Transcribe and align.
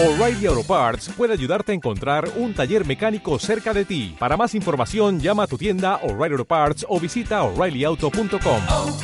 O'Reilly 0.00 0.46
Auto 0.46 0.62
Parts 0.62 1.08
puede 1.16 1.32
ayudarte 1.32 1.72
a 1.72 1.74
encontrar 1.74 2.30
un 2.36 2.54
taller 2.54 2.86
mecánico 2.86 3.36
cerca 3.40 3.74
de 3.74 3.84
ti. 3.84 4.14
Para 4.16 4.36
más 4.36 4.54
información, 4.54 5.18
llama 5.18 5.42
a 5.42 5.46
tu 5.48 5.58
tienda 5.58 5.96
O'Reilly 6.04 6.34
Auto 6.34 6.44
Parts 6.44 6.86
o 6.88 7.00
visita 7.00 7.42
oreillyauto.com. 7.42 8.62
oh, 8.68 8.96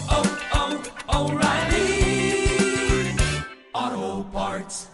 oh, 1.09 1.19
O'Reilly 1.19 2.47
Auto 3.73 4.31
Parts. 4.33 4.89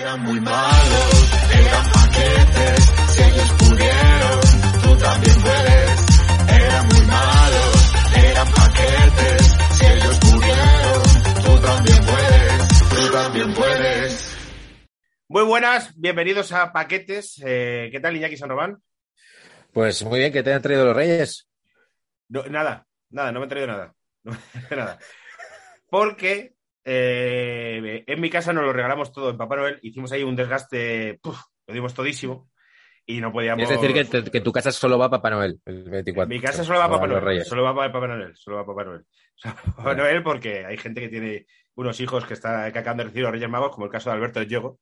Eran 0.00 0.20
muy 0.24 0.40
malos, 0.40 1.30
eran 1.52 1.92
paquetes, 1.92 2.92
si 3.06 3.22
ellos 3.22 3.50
pudieron, 3.58 4.40
tú 4.82 4.96
también 4.96 5.36
puedes. 5.42 6.00
Eran 6.60 6.88
muy 6.88 7.06
malos, 7.06 7.92
eran 8.16 8.48
paquetes, 8.48 9.56
si 9.78 9.86
ellos 9.86 10.18
pudieron, 10.18 11.02
tú 11.44 11.60
también 11.60 12.04
puedes, 12.04 12.68
tú 12.88 13.12
también 13.12 13.54
puedes. 13.54 14.31
Muy 15.32 15.44
buenas, 15.44 15.98
bienvenidos 15.98 16.52
a 16.52 16.74
Paquetes. 16.74 17.40
Eh, 17.42 17.88
¿Qué 17.90 18.00
tal, 18.00 18.14
Iñaki 18.14 18.36
San 18.36 18.50
Román? 18.50 18.76
Pues 19.72 20.04
muy 20.04 20.18
bien, 20.18 20.30
que 20.30 20.42
te 20.42 20.52
han 20.52 20.60
traído 20.60 20.84
los 20.84 20.94
Reyes. 20.94 21.48
No, 22.28 22.44
nada, 22.50 22.86
nada, 23.08 23.32
no 23.32 23.40
me 23.40 23.46
he 23.46 23.48
traído 23.48 23.66
nada. 23.68 23.94
No 24.24 24.32
me 24.32 24.36
he 24.38 24.60
traído 24.66 24.76
nada. 24.84 24.98
Porque 25.88 26.52
eh, 26.84 28.04
en 28.06 28.20
mi 28.20 28.28
casa 28.28 28.52
nos 28.52 28.64
lo 28.64 28.74
regalamos 28.74 29.10
todo 29.10 29.30
en 29.30 29.38
Papá 29.38 29.56
Noel. 29.56 29.78
Hicimos 29.80 30.12
ahí 30.12 30.22
un 30.22 30.36
desgaste, 30.36 31.18
puf, 31.22 31.40
lo 31.66 31.72
dimos 31.72 31.94
todísimo. 31.94 32.50
Y 33.06 33.22
no 33.22 33.32
podíamos. 33.32 33.62
Es 33.62 33.70
decir, 33.70 33.94
que, 33.94 34.04
te- 34.04 34.30
que 34.30 34.40
tu 34.42 34.52
casa 34.52 34.70
solo 34.70 34.98
va 34.98 35.08
Papá 35.08 35.30
Noel 35.30 35.58
el 35.64 35.88
24. 35.88 36.22
En 36.24 36.28
mi 36.28 36.44
casa 36.46 36.62
solo 36.62 36.78
va 36.78 36.88
No 36.88 36.94
Papá 36.96 37.06
Noel. 37.06 37.22
Reyes. 37.22 37.48
Solo 37.48 37.62
va 37.64 37.74
Papá 37.74 38.06
Noel. 38.06 38.36
Solo 38.36 38.58
va 38.58 38.66
Papá 38.66 38.84
Noel. 38.84 39.06
Papá 39.76 39.94
Noel 39.94 40.22
porque 40.22 40.66
hay 40.66 40.76
gente 40.76 41.00
que 41.00 41.08
tiene 41.08 41.46
unos 41.74 41.98
hijos 42.00 42.26
que, 42.26 42.34
está, 42.34 42.70
que 42.70 42.78
acaban 42.78 42.98
de 42.98 43.04
recibir 43.04 43.22
los 43.24 43.32
Reyes 43.32 43.48
Magos, 43.48 43.72
como 43.72 43.86
el 43.86 43.90
caso 43.92 44.10
de 44.10 44.16
Alberto 44.16 44.38
de 44.38 44.46
Diego. 44.46 44.78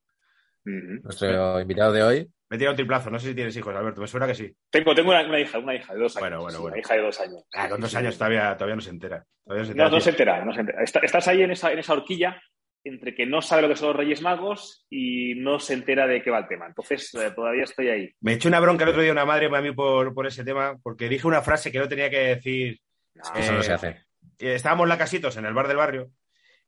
Nuestro 0.65 1.61
invitado 1.61 1.93
de 1.93 2.03
hoy. 2.03 2.29
Me 2.49 2.59
tira 2.59 2.71
un 2.71 2.77
triplazo. 2.77 3.11
No 3.11 3.19
sé 3.19 3.29
si 3.29 3.35
tienes 3.35 3.57
hijos, 3.57 3.75
Alberto. 3.75 4.01
Me 4.01 4.07
suena 4.09 4.27
que 4.27 4.35
sí. 4.35 4.53
Tengo, 4.71 4.95
tengo 4.95 5.11
una, 5.11 5.23
una 5.25 5.39
hija, 5.39 5.59
una 5.59 5.75
hija 5.75 5.95
de 5.95 6.01
dos 6.01 6.17
años. 6.17 6.23
Bueno, 6.29 6.43
bueno, 6.43 6.57
sí, 6.57 6.63
bueno. 6.63 6.75
Una 6.75 6.80
hija 6.80 6.95
de 6.95 7.01
dos 7.02 7.21
años. 7.21 7.45
Ah, 7.55 7.69
con 7.69 7.80
dos 7.80 7.95
años 7.95 8.19
todavía, 8.19 8.57
todavía 8.57 8.75
no 8.75 8.80
se 8.83 8.91
entera. 8.91 9.25
Todavía 9.45 9.63
no 9.63 9.67
se 9.69 9.75
No, 9.75 9.85
entera. 9.85 9.91
no 9.97 10.01
se 10.01 10.11
entera, 10.11 10.45
no 10.45 10.52
se 10.52 10.61
entera. 10.61 10.83
Está- 10.83 10.99
estás 11.01 11.29
ahí 11.29 11.43
en 11.43 11.51
esa, 11.52 11.73
en 11.73 11.79
esa 11.79 11.93
horquilla 11.93 12.43
entre 12.83 13.15
que 13.15 13.27
no 13.27 13.43
sabe 13.43 13.63
lo 13.63 13.69
que 13.69 13.77
son 13.77 13.89
los 13.89 13.97
Reyes 13.97 14.23
Magos 14.23 14.87
y 14.91 15.35
no 15.37 15.61
se 15.61 15.75
entera 15.75 16.07
de 16.07 16.23
qué 16.23 16.30
va 16.30 16.39
el 16.39 16.49
tema. 16.49 16.67
Entonces, 16.67 17.15
eh, 17.15 17.30
todavía 17.35 17.65
estoy 17.65 17.89
ahí. 17.89 18.11
Me 18.21 18.33
echó 18.33 18.49
una 18.49 18.59
bronca 18.59 18.85
el 18.85 18.91
otro 18.91 19.02
día 19.02 19.13
una 19.13 19.27
madre 19.27 19.49
para 19.51 19.63
mí 19.63 19.73
por, 19.73 20.13
por 20.15 20.27
ese 20.27 20.45
tema, 20.45 20.77
porque 20.83 21.09
dije 21.09 21.27
una 21.27 21.43
frase 21.43 21.71
que 21.71 21.79
no 21.79 21.89
tenía 21.89 22.09
que 22.11 22.19
decir. 22.19 22.80
Eso 23.37 23.52
Eh, 23.52 23.57
no 23.57 23.63
se 23.63 23.73
hace. 23.74 23.89
Eh, 24.39 24.55
Estábamos 24.55 24.89
la 24.89 24.97
casitos 24.99 25.37
en 25.37 25.45
el 25.45 25.52
bar 25.52 25.69
del 25.69 25.77
barrio 25.77 26.11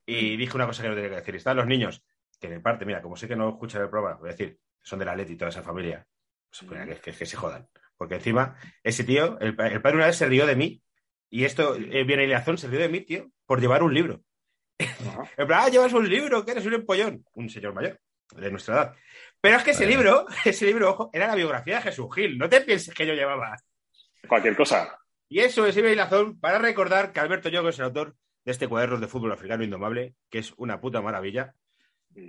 y 0.04 0.36
dije 0.36 0.54
una 0.54 0.66
cosa 0.66 0.82
que 0.82 0.90
no 0.90 0.94
tenía 0.94 1.10
que 1.10 1.16
decir. 1.16 1.36
Están 1.36 1.56
los 1.56 1.66
niños, 1.66 2.04
que 2.48 2.52
en 2.54 2.62
parte, 2.62 2.84
mira, 2.84 3.00
como 3.00 3.16
sé 3.16 3.28
que 3.28 3.36
no 3.36 3.48
escuchan 3.50 3.82
el 3.82 3.88
programa, 3.88 4.16
voy 4.18 4.28
a 4.28 4.32
decir, 4.32 4.58
son 4.82 4.98
de 4.98 5.04
la 5.04 5.14
Leti 5.16 5.32
y 5.32 5.36
toda 5.36 5.48
esa 5.50 5.62
familia. 5.62 6.06
Pues, 6.50 6.70
mira, 6.70 6.84
que, 6.86 6.96
que- 6.96 7.12
que 7.12 7.26
se 7.26 7.36
jodan. 7.36 7.68
Porque 7.96 8.16
encima, 8.16 8.56
ese 8.82 9.04
tío, 9.04 9.38
el, 9.40 9.48
el 9.58 9.80
padre 9.80 9.96
una 9.96 10.06
vez 10.06 10.16
se 10.16 10.26
rió 10.26 10.44
de 10.46 10.56
mí, 10.56 10.82
y 11.30 11.44
esto 11.44 11.76
eh, 11.76 12.04
viene 12.04 12.24
Ileazón, 12.24 12.58
se 12.58 12.68
rió 12.68 12.80
de 12.80 12.88
mí, 12.88 13.00
tío, 13.02 13.30
por 13.46 13.60
llevar 13.60 13.82
un 13.82 13.94
libro. 13.94 14.22
En 15.36 15.46
plan, 15.46 15.60
ah, 15.64 15.68
llevas 15.68 15.92
un 15.92 16.08
libro, 16.08 16.44
que 16.44 16.50
eres 16.52 16.66
un 16.66 16.74
empollón. 16.74 17.24
Un 17.34 17.48
señor 17.48 17.72
mayor, 17.74 17.98
de 18.36 18.50
nuestra 18.50 18.74
edad. 18.74 18.96
Pero 19.40 19.56
es 19.56 19.62
que 19.62 19.70
ese 19.70 19.86
libro, 19.86 20.26
ese 20.44 20.66
libro, 20.66 20.90
ojo, 20.90 21.10
era 21.12 21.28
la 21.28 21.34
biografía 21.34 21.76
de 21.76 21.82
Jesús 21.82 22.12
Gil. 22.14 22.36
No 22.38 22.48
te 22.48 22.60
pienses 22.62 22.92
que 22.94 23.06
yo 23.06 23.14
llevaba. 23.14 23.56
Cualquier 24.28 24.56
cosa. 24.56 24.98
Y 25.28 25.38
eso 25.40 25.64
es 25.66 25.76
Iber 25.76 25.92
Hilazón 25.92 26.38
para 26.38 26.58
recordar 26.58 27.12
que 27.12 27.20
Alberto 27.20 27.48
Yogo 27.48 27.68
es 27.70 27.78
el 27.78 27.86
autor 27.86 28.16
de 28.44 28.52
este 28.52 28.68
cuaderno 28.68 28.98
de 28.98 29.06
fútbol 29.08 29.32
africano 29.32 29.64
indomable, 29.64 30.14
que 30.28 30.38
es 30.40 30.52
una 30.56 30.80
puta 30.80 31.00
maravilla. 31.00 31.54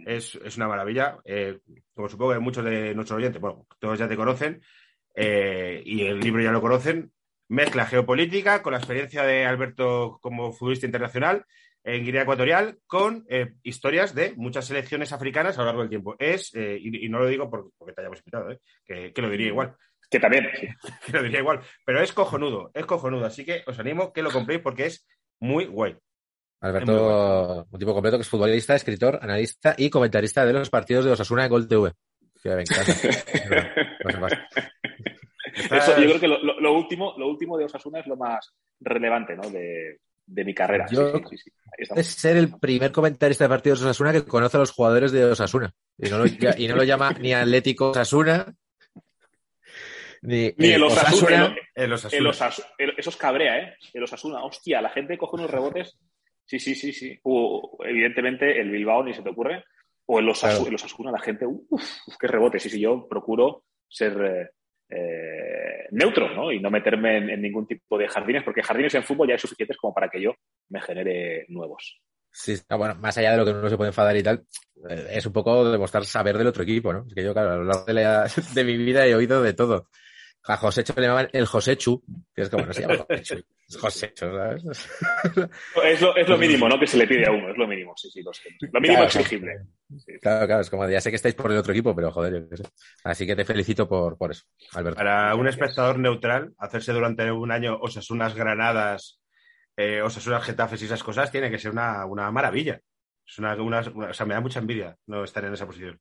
Es, 0.05 0.35
es 0.35 0.57
una 0.57 0.67
maravilla. 0.67 1.17
Eh, 1.25 1.59
como 1.93 2.09
supongo 2.09 2.33
que 2.33 2.39
muchos 2.39 2.63
de 2.65 2.93
nuestros 2.95 3.17
oyentes, 3.17 3.41
bueno, 3.41 3.65
todos 3.79 3.97
ya 3.99 4.07
te 4.07 4.15
conocen, 4.15 4.61
eh, 5.15 5.81
y 5.85 6.05
el 6.05 6.19
libro 6.19 6.41
ya 6.41 6.51
lo 6.51 6.61
conocen, 6.61 7.11
mezcla 7.49 7.85
geopolítica 7.85 8.61
con 8.63 8.71
la 8.73 8.79
experiencia 8.79 9.23
de 9.23 9.45
Alberto 9.45 10.17
como 10.21 10.51
futbolista 10.53 10.85
internacional 10.85 11.45
en 11.83 12.03
Guinea 12.05 12.21
Ecuatorial 12.23 12.79
con 12.87 13.25
eh, 13.29 13.53
historias 13.61 14.15
de 14.15 14.33
muchas 14.37 14.65
selecciones 14.65 15.11
africanas 15.11 15.57
a 15.57 15.61
lo 15.61 15.65
largo 15.67 15.81
del 15.81 15.89
tiempo. 15.89 16.15
Es, 16.17 16.53
eh, 16.55 16.77
y, 16.79 17.05
y 17.05 17.09
no 17.09 17.19
lo 17.19 17.27
digo 17.27 17.49
por- 17.49 17.71
porque 17.77 17.93
te 17.93 18.01
hayamos 18.01 18.19
invitado, 18.19 18.51
eh, 18.51 18.59
que, 18.85 19.11
que 19.13 19.21
lo 19.21 19.29
diría 19.29 19.47
igual 19.47 19.75
Que 20.09 20.19
también. 20.19 20.47
que 21.05 21.11
lo 21.11 21.21
diría 21.23 21.39
igual. 21.39 21.59
Pero 21.85 22.01
es 22.01 22.13
cojonudo, 22.13 22.71
es 22.73 22.85
cojonudo. 22.85 23.25
Así 23.25 23.43
que 23.45 23.63
os 23.67 23.77
animo 23.79 24.13
que 24.13 24.21
lo 24.23 24.31
compréis 24.31 24.61
porque 24.61 24.85
es 24.85 25.05
muy 25.39 25.65
guay. 25.65 25.97
Alberto, 26.63 27.67
un 27.69 27.79
tipo 27.79 27.93
completo 27.93 28.17
que 28.17 28.21
es 28.21 28.29
futbolista, 28.29 28.75
escritor, 28.75 29.19
analista 29.21 29.75
y 29.77 29.89
comentarista 29.89 30.45
de 30.45 30.53
los 30.53 30.69
partidos 30.69 31.05
de 31.05 31.11
Osasuna 31.11 31.43
en 31.45 31.49
Gol 31.49 31.67
TV. 31.67 31.91
Que 32.41 32.49
me 32.49 32.61
encanta. 32.61 32.93
No 34.03 34.11
sé 34.11 34.17
más. 34.17 34.33
Eso, 35.55 35.97
yo 36.01 36.07
creo 36.07 36.19
que 36.19 36.27
lo, 36.27 36.41
lo- 36.43 36.59
lo 36.59 36.73
último, 36.73 37.13
lo 37.17 37.27
último 37.27 37.57
de 37.57 37.65
Osasuna 37.65 37.99
es 37.99 38.07
lo 38.07 38.15
más 38.17 38.53
relevante 38.79 39.35
¿no? 39.35 39.49
de, 39.49 39.99
de 40.25 40.45
mi 40.45 40.53
carrera. 40.53 40.85
Yo- 40.89 41.17
sí, 41.17 41.23
sí, 41.31 41.37
sí. 41.37 41.51
Ahí 41.65 41.83
estamos. 41.83 41.99
Es 42.01 42.07
ser 42.13 42.37
el 42.37 42.57
primer 42.59 42.91
comentarista 42.91 43.43
de 43.45 43.49
partidos 43.49 43.79
de 43.81 43.85
Osasuna 43.87 44.11
que 44.13 44.25
conoce 44.25 44.57
a 44.57 44.61
los 44.61 44.71
jugadores 44.71 45.11
de 45.11 45.25
Osasuna. 45.25 45.71
Y 45.97 46.09
no 46.09 46.17
lo, 46.19 46.25
ya- 46.25 46.55
y 46.57 46.67
no 46.67 46.75
lo 46.75 46.83
llama 46.83 47.11
ni 47.19 47.33
Atlético 47.33 47.91
Osasuna, 47.91 48.53
ni, 50.21 50.53
Ni 50.57 50.69
el 50.71 50.83
Osasuna, 50.83 51.55
los 51.75 52.13
El 52.13 52.25
Osas- 52.27 52.65
el- 52.77 52.93
eso 52.97 53.09
es 53.09 53.17
cabrea, 53.17 53.57
¿eh? 53.59 53.75
El 53.93 54.03
Osasuna. 54.03 54.43
Hostia, 54.43 54.81
la 54.81 54.89
gente 54.89 55.17
coge 55.17 55.35
unos 55.35 55.51
rebotes. 55.51 55.97
Sí, 56.45 56.59
sí, 56.59 56.75
sí, 56.75 56.91
sí. 56.93 57.19
O, 57.23 57.77
evidentemente, 57.85 58.59
el 58.59 58.69
Bilbao 58.71 59.03
ni 59.03 59.13
se 59.13 59.21
te 59.21 59.29
ocurre. 59.29 59.63
O 60.05 60.19
el, 60.19 60.27
Osasu- 60.27 60.49
Claro. 60.57 60.67
el 60.67 60.75
Osasuna, 60.75 61.11
la 61.11 61.19
gente, 61.19 61.45
uff, 61.45 61.63
uf, 61.71 62.17
qué 62.19 62.27
rebote. 62.27 62.59
Sí, 62.59 62.69
sí, 62.69 62.79
yo 62.81 63.07
procuro 63.07 63.63
ser 63.87 64.51
eh, 64.89 65.87
neutro, 65.91 66.33
¿no? 66.35 66.51
Y 66.51 66.59
no 66.59 66.69
meterme 66.69 67.17
en, 67.17 67.29
en 67.29 67.41
ningún 67.41 67.65
tipo 67.65 67.97
de 67.97 68.07
jardines, 68.07 68.43
porque 68.43 68.61
jardines 68.63 68.93
en 68.95 69.03
fútbol 69.03 69.27
ya 69.27 69.35
hay 69.35 69.39
suficientes 69.39 69.77
como 69.77 69.93
para 69.93 70.09
que 70.09 70.21
yo 70.21 70.35
me 70.69 70.81
genere 70.81 71.45
nuevos. 71.49 71.99
Sí, 72.31 72.55
ah, 72.69 72.75
bueno, 72.77 72.95
más 72.95 73.17
allá 73.17 73.31
de 73.31 73.37
lo 73.37 73.45
que 73.45 73.51
uno 73.51 73.69
se 73.69 73.77
puede 73.77 73.89
enfadar 73.89 74.17
y 74.17 74.23
tal, 74.23 74.43
eh, 74.89 75.07
es 75.11 75.25
un 75.25 75.33
poco 75.33 75.69
demostrar 75.71 76.03
saber 76.03 76.37
del 76.37 76.47
otro 76.47 76.63
equipo, 76.63 76.91
¿no? 76.91 77.05
Es 77.07 77.13
que 77.13 77.23
yo, 77.23 77.31
claro, 77.31 77.51
a 77.51 77.55
lo 77.57 77.63
largo 77.63 77.85
de, 77.85 77.93
la- 77.93 78.25
de 78.55 78.63
mi 78.63 78.75
vida 78.77 79.05
he 79.05 79.15
oído 79.15 79.41
de 79.41 79.53
todo. 79.53 79.87
A 80.45 80.57
Josécho 80.57 80.93
le 80.97 81.03
llamaban 81.03 81.29
el 81.31 81.45
Joséchu, 81.45 82.03
que 82.35 82.41
es 82.41 82.49
como 82.49 82.65
no 82.65 82.73
se 82.73 82.81
llama 82.81 82.97
Joséchu, 82.97 83.43
es 83.69 83.77
Josécho, 83.77 84.29
¿sabes? 84.35 84.63
Es 85.85 86.01
lo, 86.01 86.15
es 86.17 86.27
lo 86.27 86.37
mínimo, 86.37 86.67
¿no? 86.67 86.77
Que 86.77 86.85
se 86.87 86.97
le 86.97 87.07
pide 87.07 87.25
a 87.25 87.31
uno, 87.31 87.49
es 87.49 87.57
lo 87.57 87.65
mínimo, 87.65 87.93
sí, 87.95 88.09
sí, 88.11 88.21
lo 88.21 88.33
sé. 88.33 88.49
Lo 88.71 88.81
mínimo 88.81 88.99
Claro, 88.99 89.05
exigible. 89.19 89.53
Sí. 89.97 90.13
Claro, 90.21 90.45
claro, 90.45 90.61
es 90.61 90.69
como 90.69 90.89
ya 90.89 90.99
sé 90.99 91.09
que 91.11 91.15
estáis 91.15 91.35
por 91.35 91.49
el 91.51 91.57
otro 91.57 91.71
equipo, 91.71 91.95
pero 91.95 92.11
joder, 92.11 92.33
yo 92.43 92.49
qué 92.49 92.57
sé. 92.57 92.63
Así 93.05 93.25
que 93.25 93.35
te 93.35 93.45
felicito 93.45 93.87
por, 93.87 94.17
por 94.17 94.31
eso, 94.31 94.43
Alberto. 94.73 94.97
Para 94.97 95.33
un 95.35 95.47
espectador 95.47 95.97
neutral, 95.97 96.53
hacerse 96.57 96.91
durante 96.91 97.31
un 97.31 97.51
año 97.51 97.77
Osasunas 97.79 98.35
Granadas, 98.35 99.21
eh, 99.77 100.01
Osasunas 100.01 100.43
Getafes 100.43 100.81
y 100.81 100.85
esas 100.85 101.03
cosas, 101.03 101.31
tiene 101.31 101.49
que 101.49 101.57
ser 101.59 101.71
una, 101.71 102.05
una 102.05 102.29
maravilla. 102.31 102.81
Es 103.25 103.39
una, 103.39 103.55
una- 103.55 103.81
una- 103.93 104.07
o 104.09 104.13
sea, 104.13 104.25
me 104.25 104.33
da 104.33 104.41
mucha 104.41 104.59
envidia 104.59 104.97
no 105.07 105.23
estar 105.23 105.45
en 105.45 105.53
esa 105.53 105.65
posición. 105.65 105.97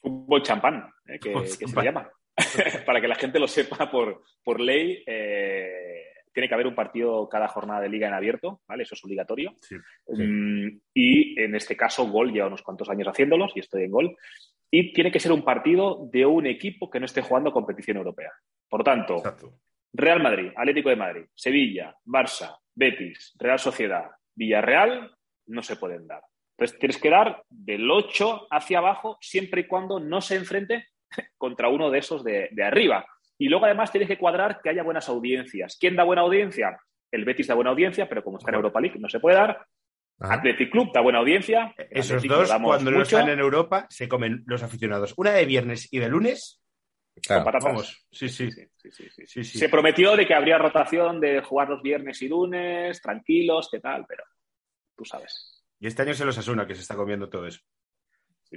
Fútbol 0.00 0.42
champán, 0.42 0.88
¿eh? 1.06 1.18
que, 1.20 1.32
que 1.32 1.66
se 1.66 1.82
llama. 1.82 2.08
Para 2.86 3.00
que 3.00 3.08
la 3.08 3.14
gente 3.14 3.38
lo 3.38 3.48
sepa 3.48 3.90
por, 3.90 4.22
por 4.42 4.60
ley, 4.60 5.02
eh, 5.06 6.04
tiene 6.32 6.48
que 6.48 6.54
haber 6.54 6.66
un 6.66 6.74
partido 6.74 7.28
cada 7.28 7.48
jornada 7.48 7.80
de 7.80 7.88
liga 7.88 8.08
en 8.08 8.14
abierto, 8.14 8.60
¿vale? 8.66 8.82
Eso 8.82 8.94
es 8.94 9.04
obligatorio. 9.04 9.54
Sí. 9.60 9.76
Mm, 10.08 10.80
y 10.92 11.40
en 11.40 11.54
este 11.54 11.76
caso, 11.76 12.06
Gol 12.08 12.32
lleva 12.32 12.48
unos 12.48 12.62
cuantos 12.62 12.88
años 12.90 13.08
haciéndolos 13.08 13.52
y 13.54 13.60
estoy 13.60 13.84
en 13.84 13.90
Gol. 13.90 14.16
Y 14.70 14.92
tiene 14.92 15.12
que 15.12 15.20
ser 15.20 15.30
un 15.30 15.44
partido 15.44 16.08
de 16.12 16.26
un 16.26 16.46
equipo 16.46 16.90
que 16.90 16.98
no 16.98 17.06
esté 17.06 17.22
jugando 17.22 17.52
competición 17.52 17.98
europea. 17.98 18.32
Por 18.68 18.82
tanto, 18.82 19.18
Exacto. 19.18 19.60
Real 19.92 20.20
Madrid, 20.20 20.50
Atlético 20.56 20.88
de 20.88 20.96
Madrid, 20.96 21.24
Sevilla, 21.34 21.96
Barça, 22.04 22.58
Betis, 22.74 23.32
Real 23.38 23.60
Sociedad, 23.60 24.10
Villarreal, 24.34 25.16
no 25.46 25.62
se 25.62 25.76
pueden 25.76 26.08
dar. 26.08 26.22
Entonces 26.56 26.78
tienes 26.80 27.00
que 27.00 27.10
dar 27.10 27.44
del 27.48 27.88
8 27.88 28.48
hacia 28.50 28.78
abajo 28.78 29.18
siempre 29.20 29.62
y 29.62 29.66
cuando 29.66 30.00
no 30.00 30.20
se 30.20 30.34
enfrente 30.34 30.88
contra 31.38 31.68
uno 31.68 31.90
de 31.90 31.98
esos 31.98 32.22
de, 32.24 32.48
de 32.52 32.62
arriba. 32.64 33.06
Y 33.38 33.48
luego 33.48 33.64
además 33.66 33.90
tienes 33.90 34.08
que 34.08 34.18
cuadrar 34.18 34.60
que 34.62 34.70
haya 34.70 34.82
buenas 34.82 35.08
audiencias. 35.08 35.76
¿Quién 35.78 35.96
da 35.96 36.04
buena 36.04 36.22
audiencia? 36.22 36.78
El 37.10 37.24
Betis 37.24 37.46
da 37.48 37.54
buena 37.54 37.70
audiencia, 37.70 38.08
pero 38.08 38.22
como 38.22 38.38
está 38.38 38.50
en 38.50 38.56
Europa 38.56 38.80
League 38.80 38.98
no 38.98 39.08
se 39.08 39.20
puede 39.20 39.36
dar. 39.36 39.66
Ajá. 40.20 40.34
Athletic 40.34 40.70
Club 40.70 40.92
da 40.92 41.00
buena 41.00 41.18
audiencia. 41.18 41.74
Esos 41.90 42.22
dos, 42.22 42.52
cuando 42.62 42.90
no 42.92 43.02
están 43.02 43.28
en 43.28 43.40
Europa, 43.40 43.86
se 43.90 44.08
comen 44.08 44.44
los 44.46 44.62
aficionados. 44.62 45.14
Una 45.16 45.32
de 45.32 45.44
viernes 45.44 45.92
y 45.92 45.98
de 45.98 46.08
lunes, 46.08 46.60
Claro. 47.22 47.44
vamos. 47.62 48.06
Sí, 48.10 48.28
sí. 48.28 48.50
Sí, 48.50 48.66
sí, 48.76 48.90
sí, 48.90 49.08
sí. 49.10 49.26
Sí, 49.26 49.44
sí. 49.44 49.58
Se 49.58 49.68
prometió 49.68 50.16
de 50.16 50.26
que 50.26 50.34
habría 50.34 50.58
rotación 50.58 51.20
de 51.20 51.40
jugar 51.42 51.68
los 51.68 51.80
viernes 51.82 52.20
y 52.22 52.28
lunes, 52.28 53.00
tranquilos, 53.00 53.68
qué 53.70 53.78
tal, 53.80 54.04
pero 54.08 54.24
tú 54.96 55.04
sabes. 55.04 55.62
Y 55.78 55.86
este 55.86 56.02
año 56.02 56.14
se 56.14 56.24
los 56.24 56.36
asuna 56.38 56.66
que 56.66 56.74
se 56.74 56.80
está 56.82 56.96
comiendo 56.96 57.28
todo 57.28 57.46
eso. 57.46 57.60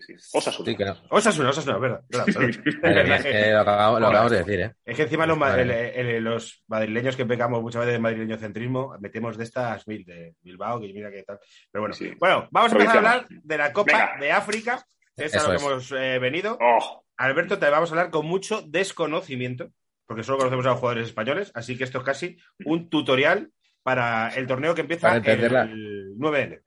Sí, 0.02 0.14
sí. 0.18 0.38
Osasuna. 0.38 0.70
Sí, 0.72 0.76
que 0.78 0.86
no. 0.86 0.96
Osasuna, 1.10 1.50
Osasuna, 1.50 1.78
verdad. 1.78 2.02
es 2.10 3.24
que 3.24 3.52
lo 3.52 3.60
acabamos, 3.62 4.00
lo 4.02 4.08
acabamos 4.08 4.32
de 4.32 4.38
decir, 4.40 4.60
¿eh? 4.62 4.74
Es 4.86 4.96
que 4.96 5.04
encima 5.04 5.26
los, 5.26 5.38
el- 5.56 5.72
el- 5.72 6.42
madrileños 6.68 7.16
que 7.16 7.26
pecamos 7.26 7.62
muchas 7.62 7.80
veces 7.82 7.94
de 7.94 8.00
madrileño 8.00 8.38
centrismo, 8.38 8.96
metemos 9.00 9.38
de 9.38 9.44
estas 9.44 9.88
mil, 9.88 10.04
de 10.06 10.36
Bilbao, 10.42 10.80
que 10.80 10.94
mira 10.94 11.10
qué 11.12 11.24
tal. 11.24 11.40
Pero 11.72 11.82
bueno, 11.82 11.96
Sí. 11.96 12.12
bueno, 12.20 12.48
vamos 12.52 12.72
a 12.72 12.76
empezar 12.76 12.96
a 12.96 13.00
hablar 13.00 13.28
de 13.30 13.58
la 13.58 13.74
Copa 13.74 13.92
Venga. 13.92 14.18
de 14.20 14.32
África, 14.32 14.86
es 15.16 15.34
a 15.36 15.44
lo 15.44 15.50
que 15.50 15.56
es. 15.56 15.62
hemos 15.64 15.92
eh, 15.94 16.20
venido. 16.20 16.58
Oh, 16.62 17.04
Alberto, 17.18 17.58
te 17.58 17.70
vamos 17.70 17.90
a 17.90 17.94
hablar 17.94 18.10
con 18.12 18.26
mucho 18.26 18.62
desconocimiento, 18.62 19.72
porque 20.06 20.24
solo 20.24 20.38
conocemos 20.38 20.66
a 20.66 20.70
los 20.70 20.80
jugadores 20.80 21.08
españoles, 21.08 21.52
así 21.56 21.78
que 21.78 21.84
esto 21.84 22.00
es 22.00 22.04
casi 22.04 22.38
un 22.66 22.90
tutorial 22.90 23.52
para 23.84 24.30
el 24.36 24.46
torneo 24.48 24.76
que 24.76 24.82
empieza 24.82 25.16
entenderla. 25.16 25.64
el 25.64 26.14
9 26.18 26.38
de 26.38 26.44
enero. 26.44 26.62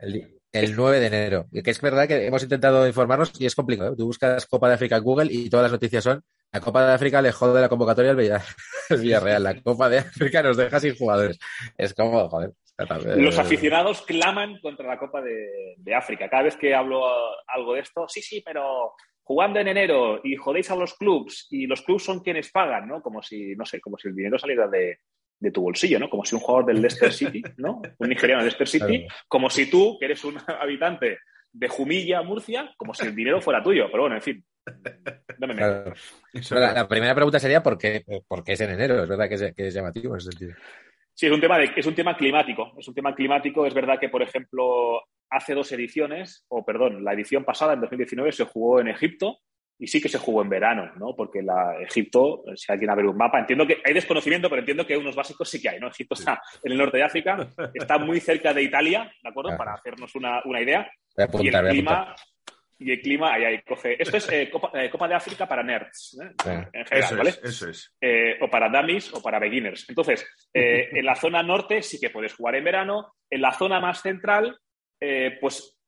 El, 0.52 0.66
di- 0.66 0.70
el 0.70 0.76
9 0.76 1.00
de 1.00 1.06
enero. 1.06 1.46
Que 1.64 1.70
es 1.70 1.80
verdad 1.80 2.06
que 2.08 2.26
hemos 2.26 2.42
intentado 2.42 2.86
informarnos 2.86 3.32
y 3.40 3.46
es 3.46 3.54
complicado. 3.54 3.92
¿eh? 3.92 3.96
Tú 3.96 4.06
buscas 4.06 4.46
Copa 4.46 4.68
de 4.68 4.74
África 4.74 4.96
en 4.96 5.02
Google 5.04 5.32
y 5.32 5.48
todas 5.50 5.64
las 5.64 5.72
noticias 5.72 6.04
son 6.04 6.22
la 6.52 6.60
Copa 6.60 6.84
de 6.84 6.92
África 6.94 7.22
le 7.22 7.30
jode 7.30 7.60
la 7.60 7.68
convocatoria 7.68 8.10
al 8.10 8.16
Villa- 8.16 8.42
al 8.90 8.98
Villarreal. 9.00 9.42
La 9.44 9.60
Copa 9.62 9.88
de 9.88 9.98
África 9.98 10.42
nos 10.42 10.56
deja 10.56 10.80
sin 10.80 10.96
jugadores. 10.96 11.38
Es 11.78 11.94
como, 11.94 12.28
joder. 12.28 12.52
Los 13.16 13.38
aficionados 13.38 14.00
claman 14.02 14.58
contra 14.60 14.88
la 14.88 14.98
Copa 14.98 15.20
de, 15.20 15.74
de 15.76 15.94
África. 15.94 16.30
Cada 16.30 16.44
vez 16.44 16.56
que 16.56 16.74
hablo 16.74 17.02
algo 17.46 17.74
de 17.74 17.80
esto, 17.80 18.06
sí, 18.08 18.22
sí, 18.22 18.42
pero 18.44 18.94
jugando 19.22 19.60
en 19.60 19.68
enero 19.68 20.18
y 20.24 20.34
jodéis 20.36 20.70
a 20.70 20.76
los 20.76 20.94
clubs 20.94 21.46
y 21.50 21.66
los 21.66 21.82
clubs 21.82 22.04
son 22.04 22.20
quienes 22.20 22.50
pagan, 22.50 22.88
¿no? 22.88 23.02
Como 23.02 23.22
si, 23.22 23.54
no 23.54 23.66
sé, 23.66 23.80
como 23.82 23.98
si 23.98 24.08
el 24.08 24.16
dinero 24.16 24.38
saliera 24.38 24.66
de, 24.66 24.98
de 25.40 25.50
tu 25.50 25.62
bolsillo, 25.62 25.98
¿no? 25.98 26.08
Como 26.10 26.24
si 26.24 26.34
un 26.34 26.40
jugador 26.42 26.66
del 26.66 26.80
Leicester 26.82 27.12
City, 27.12 27.42
¿no? 27.56 27.80
Un 27.98 28.08
nigeriano 28.08 28.42
del 28.42 28.50
Leicester 28.52 28.68
City, 28.68 29.06
Claro. 29.06 29.14
como 29.26 29.50
si 29.50 29.68
tú, 29.70 29.96
que 29.98 30.04
eres 30.04 30.22
un 30.24 30.36
habitante 30.60 31.18
de 31.52 31.68
Jumilla, 31.68 32.22
Murcia, 32.22 32.72
como 32.76 32.94
si 32.94 33.06
el 33.06 33.14
dinero 33.16 33.40
fuera 33.40 33.62
tuyo. 33.62 33.86
Pero 33.90 34.02
bueno, 34.04 34.16
en 34.16 34.22
fin. 34.22 34.44
No 35.38 35.46
me 35.46 35.54
meto. 35.54 35.92
claro. 36.46 36.60
La, 36.60 36.72
la 36.74 36.86
primera 36.88 37.14
pregunta 37.14 37.40
sería 37.40 37.62
¿por 37.62 37.78
qué, 37.78 38.04
por 38.28 38.44
qué 38.44 38.52
es 38.52 38.60
en 38.60 38.70
enero? 38.70 39.02
Es 39.02 39.08
verdad 39.08 39.28
que 39.28 39.34
es, 39.34 39.54
que 39.54 39.66
es 39.68 39.74
llamativo 39.74 40.14
en 40.14 40.18
ese 40.18 40.30
sentido. 40.30 40.54
Sí, 41.14 41.26
es 41.26 41.32
un 41.32 41.40
tema 41.40 41.58
de, 41.58 41.70
es 41.74 41.86
un 41.86 41.94
tema 41.94 42.16
climático. 42.16 42.72
Es 42.78 42.86
un 42.86 42.94
tema 42.94 43.14
climático. 43.14 43.66
Es 43.66 43.74
verdad 43.74 43.98
que, 43.98 44.08
por 44.10 44.22
ejemplo, 44.22 45.02
hace 45.30 45.54
dos 45.54 45.72
ediciones, 45.72 46.44
o 46.48 46.64
perdón, 46.64 47.02
la 47.04 47.14
edición 47.14 47.44
pasada, 47.44 47.72
en 47.72 47.80
2019, 47.80 48.32
se 48.32 48.44
jugó 48.44 48.80
en 48.80 48.88
Egipto 48.88 49.38
y 49.80 49.86
sí 49.86 50.00
que 50.00 50.08
se 50.10 50.18
jugó 50.18 50.42
en 50.42 50.50
verano, 50.50 50.92
¿no? 50.96 51.16
Porque 51.16 51.42
la 51.42 51.80
Egipto, 51.80 52.44
si 52.54 52.70
alguien 52.70 52.90
a 52.90 52.94
ver 52.94 53.06
un 53.06 53.16
mapa, 53.16 53.40
entiendo 53.40 53.66
que 53.66 53.78
hay 53.84 53.94
desconocimiento, 53.94 54.48
pero 54.50 54.60
entiendo 54.60 54.86
que 54.86 54.96
unos 54.96 55.16
básicos 55.16 55.48
sí 55.48 55.60
que 55.60 55.70
hay, 55.70 55.80
¿no? 55.80 55.88
Egipto 55.88 56.14
está 56.14 56.40
en 56.62 56.72
el 56.72 56.78
norte 56.78 56.98
de 56.98 57.04
África, 57.04 57.48
está 57.74 57.98
muy 57.98 58.20
cerca 58.20 58.52
de 58.52 58.62
Italia, 58.62 59.10
¿de 59.22 59.28
acuerdo? 59.28 59.56
Para 59.56 59.72
hacernos 59.74 60.14
una, 60.14 60.42
una 60.44 60.60
idea. 60.60 60.90
Voy 61.16 61.24
a 61.24 61.42
Y 61.42 61.48
el 61.48 61.52
voy 61.52 61.54
a 61.54 61.58
apuntar. 61.58 61.70
clima, 61.72 62.14
y 62.78 62.90
el 62.92 63.00
clima, 63.02 63.34
ahí, 63.34 63.44
ahí 63.44 63.62
coge. 63.62 64.02
Esto 64.02 64.16
es 64.16 64.28
eh, 64.32 64.48
Copa, 64.50 64.70
eh, 64.74 64.88
Copa 64.90 65.06
de 65.08 65.14
África 65.14 65.46
para 65.46 65.62
nerds, 65.62 66.18
¿eh? 66.22 66.30
Ah. 66.46 66.68
en 66.72 66.84
general, 66.86 67.04
eso 67.04 67.16
¿vale? 67.16 67.30
es, 67.30 67.40
eso 67.44 67.68
es. 67.68 67.94
eh, 68.00 68.38
o 68.40 68.48
para 68.48 68.68
dummies 68.70 69.12
o 69.14 69.22
para 69.22 69.38
beginners. 69.38 69.86
Entonces, 69.88 70.26
eh, 70.54 70.88
en 70.92 71.04
la 71.04 71.14
zona 71.14 71.42
norte 71.42 71.82
sí 71.82 71.98
que 72.00 72.10
puedes 72.10 72.34
jugar 72.34 72.54
en 72.54 72.64
verano. 72.64 73.14
En 73.30 73.42
la 73.42 73.52
zona 73.52 73.80
más 73.80 74.00
central, 74.02 74.58
eh, 75.00 75.38
pues 75.40 75.79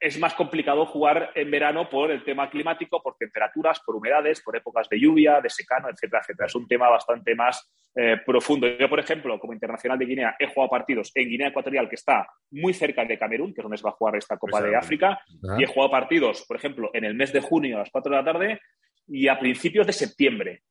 es 0.00 0.18
más 0.18 0.34
complicado 0.34 0.86
jugar 0.86 1.32
en 1.34 1.50
verano 1.50 1.88
por 1.88 2.10
el 2.10 2.24
tema 2.24 2.48
climático, 2.50 3.02
por 3.02 3.16
temperaturas, 3.16 3.80
por 3.80 3.96
humedades, 3.96 4.40
por 4.40 4.56
épocas 4.56 4.88
de 4.88 5.00
lluvia, 5.00 5.40
de 5.40 5.50
secano, 5.50 5.88
etcétera, 5.88 6.20
etcétera. 6.22 6.46
Es 6.46 6.54
un 6.54 6.68
tema 6.68 6.88
bastante 6.88 7.34
más 7.34 7.70
eh, 7.94 8.16
profundo. 8.24 8.66
Yo, 8.66 8.88
por 8.88 9.00
ejemplo, 9.00 9.38
como 9.38 9.52
internacional 9.52 9.98
de 9.98 10.06
Guinea, 10.06 10.36
he 10.38 10.46
jugado 10.46 10.70
partidos 10.70 11.10
en 11.14 11.28
Guinea 11.28 11.48
Ecuatorial, 11.48 11.88
que 11.88 11.96
está 11.96 12.28
muy 12.50 12.72
cerca 12.74 13.04
de 13.04 13.18
Camerún, 13.18 13.52
que 13.52 13.60
es 13.60 13.64
donde 13.64 13.78
se 13.78 13.84
va 13.84 13.90
a 13.90 13.94
jugar 13.94 14.16
esta 14.16 14.36
Copa 14.36 14.60
de 14.60 14.68
Exactamente. 14.68 15.06
África, 15.06 15.58
y 15.58 15.64
he 15.64 15.66
jugado 15.66 15.90
partidos, 15.90 16.44
por 16.46 16.56
ejemplo, 16.56 16.90
en 16.92 17.04
el 17.04 17.14
mes 17.14 17.32
de 17.32 17.40
junio 17.40 17.76
a 17.76 17.80
las 17.80 17.90
4 17.90 18.10
de 18.10 18.16
la 18.16 18.24
tarde 18.24 18.60
y 19.06 19.28
a 19.28 19.38
principios 19.38 19.86
de 19.86 19.92
septiembre. 19.92 20.62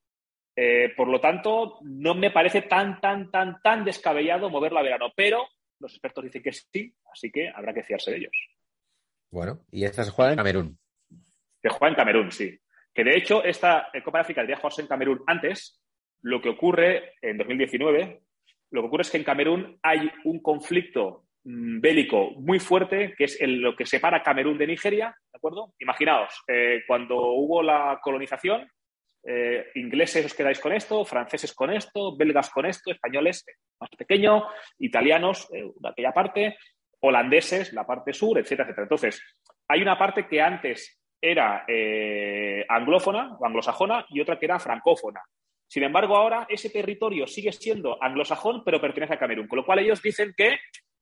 Eh, 0.55 0.93
por 0.95 1.07
lo 1.07 1.19
tanto, 1.19 1.79
no 1.83 2.15
me 2.15 2.31
parece 2.31 2.63
tan, 2.63 2.99
tan, 2.99 3.29
tan, 3.29 3.61
tan 3.61 3.83
descabellado 3.83 4.49
moverla 4.49 4.79
a 4.79 4.83
verano, 4.83 5.11
pero 5.15 5.47
los 5.79 5.91
expertos 5.91 6.23
dicen 6.23 6.41
que 6.41 6.51
sí, 6.51 6.93
así 7.11 7.31
que 7.31 7.49
habrá 7.49 7.73
que 7.73 7.83
fiarse 7.83 8.11
de 8.11 8.17
ellos. 8.17 8.56
Bueno, 9.37 9.59
y 9.71 9.85
esta 9.85 10.03
se 10.03 10.09
juega 10.09 10.31
en 10.31 10.37
Camerún. 10.37 10.79
Que 11.61 11.69
juega 11.69 11.89
en 11.89 11.95
Camerún, 11.95 12.31
sí. 12.31 12.57
Que 12.91 13.03
de 13.03 13.15
hecho, 13.15 13.43
esta 13.43 13.87
Copa 14.03 14.17
de 14.17 14.21
África 14.23 14.41
debería 14.41 14.57
jugarse 14.57 14.81
en 14.81 14.87
Camerún 14.87 15.21
antes. 15.27 15.79
Lo 16.23 16.41
que 16.41 16.49
ocurre 16.49 17.13
en 17.21 17.37
2019, 17.37 18.21
lo 18.71 18.81
que 18.81 18.87
ocurre 18.87 19.03
es 19.03 19.11
que 19.11 19.17
en 19.17 19.23
Camerún 19.23 19.77
hay 19.83 20.09
un 20.23 20.41
conflicto 20.41 21.25
mm, 21.43 21.79
bélico 21.79 22.31
muy 22.31 22.59
fuerte, 22.59 23.13
que 23.15 23.25
es 23.25 23.39
el- 23.39 23.61
lo 23.61 23.75
que 23.75 23.85
separa 23.85 24.23
Camerún 24.23 24.57
de 24.57 24.65
Nigeria, 24.65 25.15
¿de 25.31 25.37
acuerdo? 25.37 25.71
Imaginaos, 25.77 26.33
eh, 26.47 26.81
cuando 26.87 27.15
hubo 27.33 27.61
la 27.61 27.99
colonización, 28.01 28.67
eh, 29.23 29.67
ingleses 29.75 30.25
os 30.25 30.33
quedáis 30.33 30.59
con 30.59 30.73
esto, 30.73 31.05
franceses 31.05 31.53
con 31.53 31.71
esto, 31.71 32.17
belgas 32.17 32.49
con 32.49 32.65
esto, 32.65 32.89
españoles 32.91 33.45
eh, 33.47 33.51
más 33.79 33.91
pequeño, 33.95 34.45
italianos 34.79 35.47
eh, 35.53 35.69
de 35.79 35.89
aquella 35.89 36.11
parte, 36.11 36.57
holandeses 37.01 37.73
la 37.73 37.85
parte 37.85 38.13
sur, 38.13 38.37
etcétera, 38.37 38.63
etcétera. 38.69 38.83
Entonces, 38.83 39.21
hay 39.67 39.81
una 39.81 39.97
parte 39.97 40.27
que 40.27 40.41
antes 40.41 40.99
era 41.21 41.65
eh, 41.67 42.65
anglófona 42.69 43.35
o 43.39 43.45
anglosajona 43.45 44.05
y 44.09 44.21
otra 44.21 44.37
que 44.37 44.45
era 44.45 44.59
francófona. 44.59 45.21
Sin 45.69 45.83
embargo, 45.83 46.15
ahora 46.15 46.45
ese 46.49 46.69
territorio 46.69 47.27
sigue 47.27 47.51
siendo 47.51 48.01
anglosajón, 48.01 48.63
pero 48.63 48.79
pertenece 48.79 49.15
a 49.15 49.19
Camerún. 49.19 49.47
Con 49.47 49.57
lo 49.57 49.65
cual 49.65 49.79
ellos 49.79 50.01
dicen 50.01 50.33
que 50.37 50.57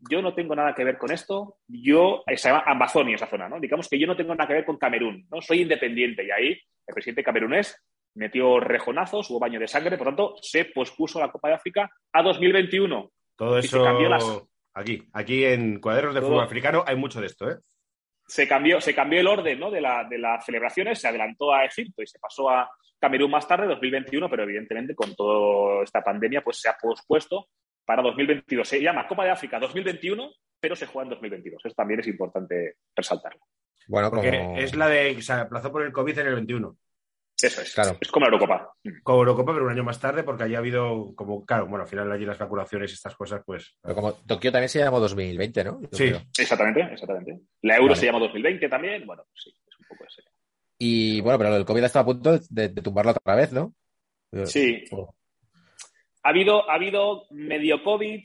yo 0.10 0.22
no 0.22 0.34
tengo 0.34 0.56
nada 0.56 0.74
que 0.74 0.84
ver 0.84 0.98
con 0.98 1.12
esto, 1.12 1.58
yo, 1.68 2.24
se 2.36 2.50
llama 2.50 2.64
Amazonia 2.66 3.16
esa 3.16 3.28
zona, 3.28 3.48
¿no? 3.48 3.60
Digamos 3.60 3.88
que 3.88 4.00
yo 4.00 4.08
no 4.08 4.16
tengo 4.16 4.34
nada 4.34 4.48
que 4.48 4.56
ver 4.56 4.66
con 4.66 4.78
Camerún, 4.78 5.28
¿no? 5.32 5.42
Soy 5.42 5.62
independiente 5.62 6.26
y 6.26 6.32
ahí 6.32 6.50
el 6.88 6.94
presidente 6.94 7.24
camerunés 7.24 7.80
metió 8.16 8.60
rejonazos, 8.60 9.30
hubo 9.30 9.40
baño 9.40 9.60
de 9.60 9.68
sangre, 9.68 9.98
por 9.98 10.08
tanto, 10.08 10.36
se 10.42 10.66
pospuso 10.66 11.20
la 11.20 11.32
Copa 11.32 11.50
de 11.50 11.56
África 11.56 11.90
a 12.14 12.24
2021. 12.24 13.12
Todo 13.38 13.60
Y 13.60 13.62
se 13.64 13.68
eso 13.68 13.84
cambió 13.84 14.10
las- 14.10 14.24
aquí, 14.76 15.04
aquí 15.14 15.44
en 15.46 15.80
cuadernos 15.80 16.14
de 16.14 16.22
Todo- 16.22 16.30
fútbol 16.32 16.44
africano 16.44 16.84
hay 16.86 16.96
mucho 16.96 17.20
de 17.20 17.26
esto, 17.28 17.50
¿eh? 17.50 17.56
se 18.28 18.48
cambió, 18.48 18.80
se 18.82 18.94
cambió 18.96 19.20
el 19.20 19.28
orden 19.28 19.60
¿no? 19.60 19.70
de, 19.72 19.82
la- 19.82 20.04
de 20.04 20.18
las 20.18 20.44
celebraciones, 20.46 21.00
se 21.00 21.08
adelantó 21.08 21.54
a 21.54 21.66
Egipto 21.66 22.02
y 22.02 22.08
se 22.08 22.20
pasó 22.20 22.50
a 22.50 22.70
Camerún 23.00 23.30
más 23.32 23.48
tarde, 23.48 23.68
2021, 23.68 24.30
pero 24.30 24.44
evidentemente 24.44 24.96
con 24.96 25.14
toda 25.16 25.84
esta 25.84 26.02
pandemia 26.02 26.42
pues 26.44 26.60
se 26.60 26.70
ha 26.70 26.78
pospuesto 26.80 27.50
para 27.86 28.02
2022. 28.02 28.68
Se 28.68 28.82
llama 28.82 29.08
Copa 29.08 29.26
de 29.26 29.32
África 29.32 29.60
2021, 29.60 30.32
pero 30.60 30.76
se 30.76 30.88
juega 30.88 31.04
en 31.04 31.10
2022. 31.12 31.64
Eso 31.66 31.76
también 31.76 32.00
es 32.00 32.08
importante 32.08 32.78
resaltarlo. 32.96 33.42
Bueno, 33.88 34.10
como... 34.10 34.24
Porque 34.24 34.56
es 34.64 34.76
la 34.76 34.88
de. 34.88 35.22
Se 35.22 35.34
aplazó 35.34 35.72
por 35.72 35.84
el 35.84 35.92
COVID 35.92 36.18
en 36.18 36.28
el 36.28 36.34
21. 36.36 36.76
Eso 37.46 37.62
es. 37.62 37.74
Claro. 37.74 37.98
Es 38.00 38.10
como 38.12 38.26
la 38.26 38.32
Eurocopa. 38.34 38.74
Como 39.04 39.20
Eurocopa, 39.20 39.54
pero 39.54 39.66
un 39.66 39.72
año 39.72 39.84
más 39.84 40.00
tarde, 40.00 40.24
porque 40.24 40.44
allí 40.44 40.56
ha 40.56 40.60
habido, 40.60 41.14
como, 41.16 41.46
claro, 41.46 41.68
bueno, 41.68 41.84
al 41.84 41.90
final 41.90 42.12
allí 42.12 42.26
las 42.26 42.40
vacunaciones 42.40 42.92
y 42.92 42.94
estas 42.94 43.16
cosas, 43.16 43.42
pues. 43.46 43.78
Pero 43.82 43.96
como 43.96 44.14
Tokio 44.14 44.52
también 44.52 44.70
se 44.70 44.80
llamó 44.80 45.00
2020, 45.00 45.64
¿no? 45.64 45.82
Yo 45.82 45.88
Sí. 45.92 46.08
creo. 46.10 46.22
Exactamente, 46.38 46.82
exactamente. 46.94 47.40
La 47.62 47.76
Euro 47.76 47.90
Vale. 47.90 48.00
se 48.00 48.06
llama 48.06 48.20
2020 48.20 48.70
también. 48.70 49.06
Bueno, 49.06 49.24
sí, 49.34 49.50
es 49.68 49.80
un 49.80 49.86
poco 49.88 50.06
ese. 50.06 50.24
Y 50.78 51.22
bueno, 51.22 51.38
pero 51.38 51.56
el 51.56 51.66
COVID 51.66 51.84
ha 51.84 51.86
estado 51.86 52.04
a 52.04 52.06
punto 52.14 52.40
de, 52.50 52.70
de 52.70 52.82
tumbarlo 52.82 53.12
otra 53.12 53.36
vez, 53.36 53.52
¿no? 53.54 53.74
Sí. 54.46 54.84
Ha 56.24 56.30
habido, 56.30 56.70
ha 56.70 56.74
habido 56.76 57.24
medio 57.32 57.84
COVID. 57.84 58.24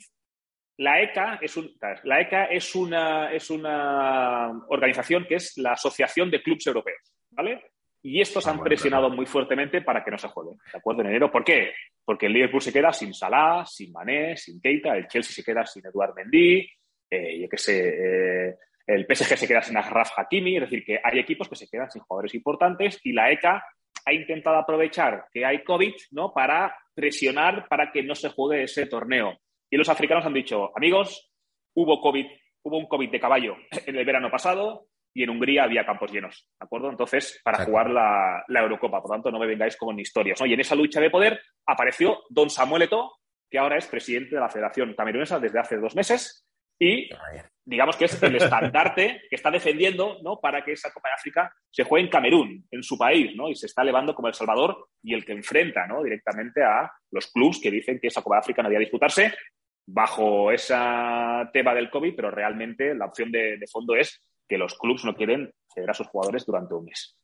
La 0.79 1.03
ECA 1.03 1.39
es, 1.43 1.57
un, 1.59 1.71
la 2.05 2.21
ECA 2.23 2.47
es, 2.47 2.75
una, 2.75 3.31
es 3.33 3.51
una 3.51 4.51
organización 4.69 5.27
que 5.29 5.35
es 5.35 5.59
la 5.59 5.73
Asociación 5.73 6.31
de 6.31 6.43
Clubes 6.43 6.67
Europeos, 6.67 7.13
¿vale? 7.33 7.63
Y 8.03 8.21
estos 8.21 8.47
Ah, 8.47 8.51
han 8.51 8.57
bueno, 8.57 8.69
presionado 8.69 9.05
claro. 9.05 9.17
muy 9.17 9.27
fuertemente 9.27 9.83
para 9.83 10.03
que 10.03 10.11
no 10.11 10.19
se 10.19 10.29
juegue, 10.29 10.53
¿de 10.73 10.79
acuerdo? 10.79 11.03
En 11.03 11.09
enero. 11.09 11.31
¿Por 11.31 11.45
qué? 11.45 11.73
Porque 12.05 12.27
el 12.27 12.33
Liverpool 12.33 12.63
se 12.63 12.73
queda 12.73 12.93
sin 12.93 13.13
Salah, 13.13 13.65
sin 13.67 13.93
Mané, 13.93 14.37
sin 14.37 14.61
Keita, 14.61 14.97
el 14.97 15.07
Chelsea 15.07 15.33
se 15.33 15.45
queda 15.45 15.67
sin 15.67 15.85
Eduard 15.87 16.15
Mendy, 16.15 16.67
eh, 17.11 17.41
yo 17.41 17.49
qué 17.49 17.59
sé, 17.59 18.49
eh, 18.49 18.57
el 18.87 19.07
PSG 19.07 19.37
se 19.37 19.47
queda 19.47 19.63
sin 19.63 19.77
Achraf 19.77 20.19
Hakimi, 20.19 20.57
es 20.57 20.63
decir, 20.63 20.85
que 20.85 20.99
hay 21.03 21.19
equipos 21.19 21.49
que 21.49 21.57
se 21.57 21.69
quedan 21.69 21.91
sin 21.91 22.03
jugadores 22.03 22.35
importantes 22.35 23.01
y 23.05 23.13
la 23.13 23.31
ECA 23.31 23.65
ha 24.05 24.13
intentado 24.13 24.57
aprovechar 24.57 25.27
que 25.33 25.45
hay 25.45 25.63
COVID 25.63 25.95
¿no? 26.13 26.33
para 26.33 26.75
presionar 26.95 27.69
para 27.69 27.93
que 27.93 28.03
no 28.03 28.15
se 28.15 28.31
juegue 28.31 28.65
ese 28.65 28.87
torneo. 28.87 29.39
Y 29.71 29.77
los 29.77 29.89
africanos 29.89 30.25
han 30.25 30.33
dicho, 30.35 30.73
amigos, 30.77 31.31
hubo 31.75 32.01
COVID, 32.01 32.27
hubo 32.63 32.79
un 32.79 32.87
COVID 32.87 33.11
de 33.11 33.21
caballo 33.21 33.57
en 33.87 33.97
el 33.97 34.05
verano 34.05 34.31
pasado 34.31 34.87
y 35.13 35.23
en 35.23 35.31
Hungría 35.31 35.65
había 35.65 35.85
campos 35.85 36.13
llenos, 36.13 36.49
¿de 36.59 36.65
acuerdo? 36.65 36.91
Entonces, 36.91 37.41
para 37.43 37.57
Exacto. 37.57 37.71
jugar 37.71 37.91
la, 37.91 38.45
la 38.49 38.61
Eurocopa, 38.61 39.01
por 39.01 39.11
lo 39.11 39.15
tanto, 39.17 39.31
no 39.31 39.39
me 39.39 39.47
vengáis 39.47 39.77
con 39.77 39.99
historias. 39.99 40.41
¿no? 40.41 40.47
Y 40.47 40.55
en 40.55 40.61
esa 40.61 40.75
lucha 40.75 41.01
de 41.01 41.11
poder 41.11 41.41
apareció 41.67 42.23
Don 42.29 42.51
Samuel 42.51 42.83
Eto'o, 42.83 43.17
que 43.51 43.59
ahora 43.59 43.77
es 43.77 43.87
presidente 43.87 44.37
de 44.37 44.41
la 44.41 44.49
Federación 44.49 44.95
Camerunesa 44.95 45.41
desde 45.41 45.59
hace 45.59 45.77
dos 45.77 45.97
meses 45.97 46.47
y 46.79 47.11
digamos 47.65 47.97
que 47.97 48.07
es 48.07 48.23
el 48.23 48.37
estandarte 48.37 49.23
que 49.29 49.37
está 49.37 49.51
defendiendo 49.51 50.19
¿no? 50.23 50.41
para 50.41 50.65
que 50.65 50.73
esa 50.73 50.91
Copa 50.93 51.09
de 51.11 51.15
África 51.15 51.53
se 51.71 51.85
juegue 51.85 52.07
en 52.07 52.11
Camerún, 52.11 52.67
en 52.71 52.83
su 52.83 52.97
país, 52.97 53.37
¿no? 53.37 53.49
y 53.49 53.55
se 53.55 53.67
está 53.67 53.83
elevando 53.83 54.15
como 54.15 54.29
El 54.29 54.35
Salvador 54.35 54.89
y 55.03 55.15
el 55.15 55.25
que 55.25 55.33
enfrenta 55.33 55.87
¿no? 55.87 56.03
directamente 56.03 56.63
a 56.63 56.91
los 57.11 57.31
clubes 57.31 57.61
que 57.63 57.71
dicen 57.71 58.01
que 58.01 58.09
esa 58.09 58.23
Copa 58.23 58.37
de 58.37 58.41
África 58.41 58.63
no 58.63 58.69
debía 58.69 58.81
disputarse 58.81 59.35
bajo 59.87 60.51
ese 60.53 60.75
tema 61.53 61.75
del 61.75 61.91
COVID, 61.91 62.15
pero 62.15 62.31
realmente 62.31 62.95
la 62.95 63.07
opción 63.07 63.31
de, 63.31 63.59
de 63.59 63.67
fondo 63.67 63.95
es 63.95 64.23
que 64.51 64.59
los 64.59 64.77
clubes 64.77 65.05
no 65.05 65.15
quieren 65.15 65.55
ceder 65.73 65.91
a 65.91 65.95
sus 65.95 66.09
jugadores 66.09 66.45
durante 66.45 66.75
un 66.75 66.85
mes. 66.87 67.17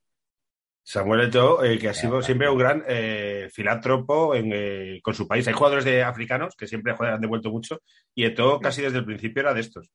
Samuel 0.85 1.23
Eto'o, 1.23 1.65
eh, 1.65 1.77
que 1.77 1.89
ha 1.89 1.95
sido 1.95 2.23
siempre 2.23 2.49
un 2.49 2.57
gran 2.57 2.85
eh, 2.87 3.49
filántropo 3.53 4.37
en, 4.37 4.53
eh, 4.55 5.01
con 5.03 5.13
su 5.13 5.27
país. 5.27 5.49
Hay 5.49 5.55
jugadores 5.55 5.85
de 5.85 6.05
africanos 6.05 6.55
que 6.57 6.69
siempre 6.69 6.95
joder, 6.95 7.15
han 7.15 7.21
devuelto 7.21 7.51
mucho 7.51 7.83
y 8.15 8.25
Eto'o 8.25 8.61
casi 8.61 8.83
desde 8.83 8.99
el 8.99 9.05
principio 9.05 9.41
era 9.41 9.53
de 9.53 9.63
estos. 9.63 9.91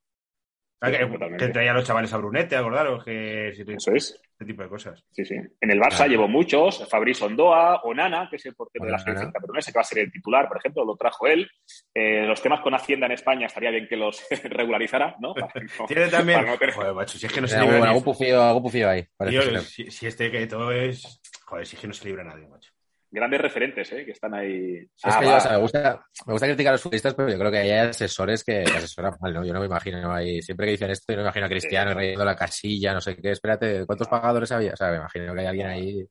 Ah, 0.84 0.90
que, 0.90 1.36
que 1.38 1.48
traía 1.48 1.70
a 1.70 1.74
los 1.74 1.84
chavales 1.84 2.12
a 2.12 2.16
Brunete, 2.16 2.56
acordaros 2.56 3.04
que 3.04 3.52
si- 3.54 3.62
Eso 3.72 3.92
es. 3.92 4.20
este 4.32 4.44
tipo 4.44 4.62
de 4.64 4.68
cosas. 4.68 5.04
Sí, 5.12 5.24
sí. 5.24 5.36
En 5.60 5.70
el 5.70 5.78
Barça 5.78 5.98
Claro. 5.98 6.10
llevo 6.10 6.26
muchos, 6.28 6.88
Fabrice 6.90 7.24
Ondoa, 7.24 7.82
Onana, 7.84 8.26
que 8.28 8.34
es 8.34 8.46
el 8.46 8.54
portero 8.56 8.84
de 8.86 8.90
la 8.90 8.98
selección 8.98 9.30
camerunesa, 9.30 9.70
que 9.70 9.76
va 9.78 9.82
a 9.82 9.84
ser 9.84 9.98
el 10.00 10.10
titular, 10.10 10.48
por 10.48 10.56
ejemplo, 10.58 10.84
lo 10.84 10.96
trajo 10.96 11.28
él. 11.28 11.48
Eh, 11.94 12.26
los 12.26 12.42
temas 12.42 12.60
con 12.62 12.74
Hacienda 12.74 13.06
en 13.06 13.12
España 13.12 13.46
estaría 13.46 13.70
bien 13.70 13.86
que 13.86 13.96
los 13.96 14.26
regularizara, 14.44 15.14
¿no? 15.20 15.34
Tiene 15.86 16.08
también. 16.08 16.40
para 16.40 16.50
no 16.50 16.58
tener- 16.58 16.74
Joder, 16.74 16.94
macho, 16.94 17.16
si 17.16 17.26
es 17.26 17.32
que 17.32 17.40
no 17.40 17.46
se 17.46 17.60
libra. 17.60 17.78
ni- 17.78 17.86
algún 17.86 18.02
pufío, 18.02 18.60
pufío 18.60 18.88
ahí. 18.90 19.06
si, 19.64 19.88
si 19.88 20.06
este 20.08 20.32
que 20.32 20.46
todo 20.48 20.72
es. 20.72 21.20
Joder, 21.46 21.64
si 21.64 21.76
es 21.76 21.80
que 21.82 21.86
no 21.86 21.94
se 21.94 22.08
libra 22.08 22.24
nadie, 22.24 22.48
macho. 22.48 22.71
Grandes 23.14 23.40
referentes, 23.42 23.92
¿eh? 23.92 24.04
Que 24.06 24.12
están 24.12 24.32
ahí. 24.34 24.76
Es 24.78 24.88
Ah, 25.04 25.18
que 25.20 25.26
yo, 25.26 25.30
va. 25.32 25.36
o 25.36 25.40
sea, 25.40 25.52
me, 25.52 25.58
gusta, 25.58 26.06
me 26.26 26.32
gusta 26.32 26.46
criticar 26.46 26.70
a 26.70 26.72
los 26.72 26.82
futbolistas, 26.82 27.14
pero 27.14 27.28
yo 27.30 27.38
creo 27.38 27.50
que 27.50 27.58
hay 27.58 27.70
asesores 27.70 28.42
que 28.42 28.62
asesoran 28.62 29.14
mal, 29.20 29.34
¿no? 29.34 29.44
Yo 29.44 29.52
no 29.52 29.60
me 29.60 29.66
imagino 29.66 30.12
ahí, 30.12 30.40
siempre 30.40 30.64
que 30.66 30.72
dicen 30.72 30.90
esto, 30.90 31.12
yo 31.12 31.16
no 31.16 31.22
me 31.22 31.26
imagino 31.26 31.44
a 31.46 31.48
Cristiano 31.50 31.92
reyendo 31.94 32.24
la 32.24 32.34
casilla, 32.34 32.94
no 32.94 33.00
sé 33.02 33.16
qué, 33.16 33.30
espérate, 33.32 33.84
¿cuántos 33.86 34.08
pagadores 34.08 34.50
había? 34.50 34.72
O 34.72 34.76
sea, 34.76 34.90
me 34.90 34.96
imagino 34.96 35.34
que 35.34 35.40
hay 35.40 35.46
alguien 35.46 35.66
ahí. 35.66 36.06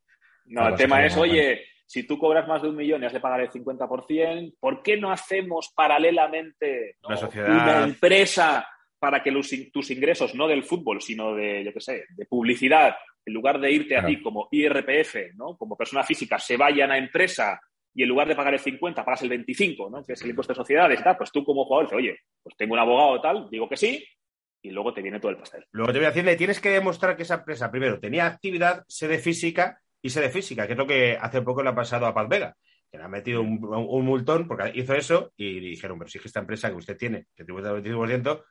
No, 0.45 0.67
el 0.67 0.75
tema 0.75 1.03
es, 1.05 1.17
oye, 1.17 1.63
si 1.87 2.05
tú 2.05 2.17
cobras 2.19 2.47
más 2.47 2.61
de 2.61 2.69
un 2.69 2.75
millón 2.75 3.01
y 3.01 3.05
has 3.07 3.13
de 3.13 3.19
pagar 3.19 3.41
el 3.41 3.49
50%, 3.49 4.55
¿por 4.59 4.83
qué 4.83 4.95
no 4.97 5.11
hacemos 5.11 5.71
paralelamente 5.75 6.97
¿no? 7.01 7.09
Una 7.09 7.17
sociedad- 7.17 7.49
una 7.49 7.83
empresa 7.83 8.67
para 9.01 9.23
que 9.23 9.31
los 9.31 9.49
tus 9.73 9.89
ingresos, 9.89 10.35
no 10.35 10.47
del 10.47 10.61
fútbol, 10.61 11.01
sino 11.01 11.33
de, 11.33 11.63
yo 11.63 11.73
qué 11.73 11.81
sé, 11.81 12.05
de 12.15 12.27
publicidad, 12.27 12.95
en 13.25 13.33
lugar 13.33 13.59
de 13.59 13.71
irte 13.71 13.97
a 13.97 14.05
ti 14.05 14.21
como 14.21 14.47
IRPF, 14.51 15.33
¿no? 15.33 15.57
como 15.57 15.75
persona 15.75 16.03
física, 16.03 16.37
se 16.37 16.55
vayan 16.55 16.91
a 16.91 16.99
empresa 16.99 17.59
y 17.95 18.03
en 18.03 18.09
lugar 18.09 18.27
de 18.27 18.35
pagar 18.35 18.53
el 18.53 18.59
50 18.59 19.03
pagas 19.03 19.23
el 19.23 19.29
25, 19.29 19.89
¿no? 19.89 20.03
que 20.03 20.13
es 20.13 20.21
el 20.21 20.29
impuesto 20.29 20.53
de 20.53 20.57
sociedades 20.57 20.99
y 20.99 21.03
tal, 21.03 21.17
pues 21.17 21.31
tú 21.31 21.43
como 21.43 21.65
jugador 21.65 21.87
dices, 21.87 21.97
oye, 21.97 22.19
pues 22.43 22.55
tengo 22.55 22.75
un 22.75 22.79
abogado 22.79 23.19
tal, 23.21 23.49
digo 23.49 23.67
que 23.67 23.75
sí, 23.75 24.05
y 24.61 24.69
luego 24.69 24.93
te 24.93 25.01
viene 25.01 25.19
todo 25.19 25.31
el 25.31 25.37
pastel. 25.37 25.65
Luego 25.71 25.91
te 25.91 25.97
voy 25.97 26.05
a 26.05 26.11
decir, 26.11 26.37
tienes 26.37 26.59
que 26.59 26.69
demostrar 26.69 27.17
que 27.17 27.23
esa 27.23 27.35
empresa, 27.35 27.71
primero, 27.71 27.99
tenía 27.99 28.27
actividad, 28.27 28.85
sede 28.87 29.17
física 29.17 29.81
y 29.99 30.11
sede 30.11 30.29
física, 30.29 30.67
que 30.67 30.73
es 30.73 30.77
lo 30.77 30.85
que 30.85 31.17
hace 31.19 31.41
poco 31.41 31.63
le 31.63 31.69
ha 31.69 31.75
pasado 31.75 32.05
a 32.05 32.13
Paz 32.13 32.29
Vega, 32.29 32.55
que 32.91 32.99
le 32.99 33.03
ha 33.03 33.07
metido 33.07 33.41
un, 33.41 33.59
un 33.63 34.05
multón 34.05 34.47
porque 34.47 34.71
hizo 34.75 34.93
eso 34.93 35.33
y 35.35 35.59
dijeron, 35.59 35.97
pero 35.97 36.07
si 36.07 36.19
es 36.19 36.21
que 36.21 36.27
esta 36.27 36.41
empresa 36.41 36.69
que 36.69 36.75
usted 36.75 36.97
tiene, 36.97 37.25
que 37.35 37.43
tributa 37.43 37.71
el 37.71 37.83
25%, 37.83 38.43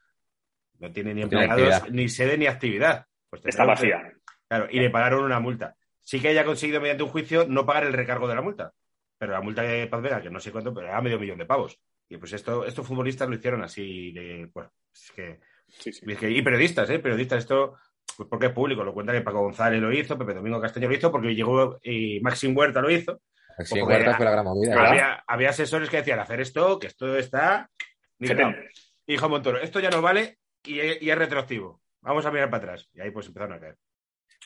no 0.81 0.91
tiene 0.93 1.15
ni 1.15 1.21
No 1.21 1.41
empleados, 1.41 1.91
ni 1.91 2.09
sede 2.09 2.37
ni 2.37 2.47
actividad. 2.47 3.07
Pues 3.29 3.43
Está 3.47 3.63
que- 3.63 3.69
vacía. 3.69 4.13
Claro, 4.49 4.67
y 4.71 4.81
le 4.81 4.91
pagaron 4.91 5.23
una 5.25 5.39
multa. 5.39 5.77
Sí 6.03 6.19
que 6.21 6.29
haya 6.29 6.45
conseguido 6.45 6.81
mediante 6.81 7.05
un 7.05 7.11
juicio 7.11 7.47
no 7.49 7.65
pagar 7.65 7.85
el 7.85 7.93
recargo 7.93 8.27
de 8.27 8.35
la 8.35 8.43
multa. 8.43 8.73
Pero 9.17 9.33
la 9.33 9.41
multa 9.41 9.63
de 9.63 9.87
Paz 9.87 10.03
Vega, 10.03 10.21
que 10.21 10.31
no 10.31 10.41
sé 10.41 10.51
cuánto, 10.51 10.75
pero 10.75 10.89
era 10.89 11.01
medio 11.01 11.21
millón 11.21 11.39
de 11.39 11.47
pavos. 11.47 11.79
Y 12.09 12.17
pues 12.17 12.33
esto, 12.33 12.65
estos 12.65 12.85
futbolistas 12.87 13.29
lo 13.29 13.37
hicieron 13.37 13.63
así 13.63 14.11
de, 14.13 14.51
bueno, 14.53 14.73
es 14.93 15.13
que, 15.15 15.39
Sí, 15.69 15.93
sí. 15.93 16.05
es 16.11 16.19
que- 16.19 16.31
y 16.31 16.43
periodistas, 16.43 16.91
¿eh? 16.91 16.99
Periodistas, 16.99 17.39
esto, 17.41 17.77
pues 18.17 18.29
porque 18.29 18.47
es 18.47 18.53
público, 18.53 18.83
lo 18.83 18.93
cuenta 18.93 19.13
que 19.13 19.21
Paco 19.21 19.43
González 19.43 19.81
lo 19.81 19.93
hizo, 19.93 20.19
Pepe 20.19 20.35
Domingo 20.35 20.61
Castaño 20.61 20.89
lo 20.89 20.95
hizo, 20.97 21.13
porque 21.13 21.35
llegó 21.35 21.79
y 21.83 22.19
Maxim 22.21 22.57
Huerta 22.57 22.81
lo 22.81 22.91
hizo. 22.91 23.21
Porque 23.57 23.83
Huerta 23.83 24.17
fue 24.17 24.25
la 24.25 24.31
gran 24.33 24.45
movida. 24.47 24.89
Había, 24.89 25.25
había 25.27 25.51
asesores 25.51 25.89
que 25.91 25.99
decían 25.99 26.19
hacer 26.19 26.41
esto, 26.41 26.79
que 26.79 26.87
esto 26.89 27.15
está. 27.17 27.71
Setenta. 28.19 28.59
Y 29.07 29.13
dijo 29.13 29.29
Montoro, 29.29 29.59
esto 29.61 29.79
ya 29.81 29.91
no 29.91 30.01
vale 30.03 30.39
y, 30.65 31.05
y 31.07 31.11
es 31.11 31.19
retroactivo. 31.19 31.83
Vamos 32.03 32.25
a 32.27 32.31
mirar 32.31 32.51
para 32.51 32.65
atrás. 32.65 32.89
Y 32.95 33.01
ahí 33.01 33.11
pues 33.11 33.27
empezaron 33.27 33.57
a 33.57 33.61
caer. 33.61 33.77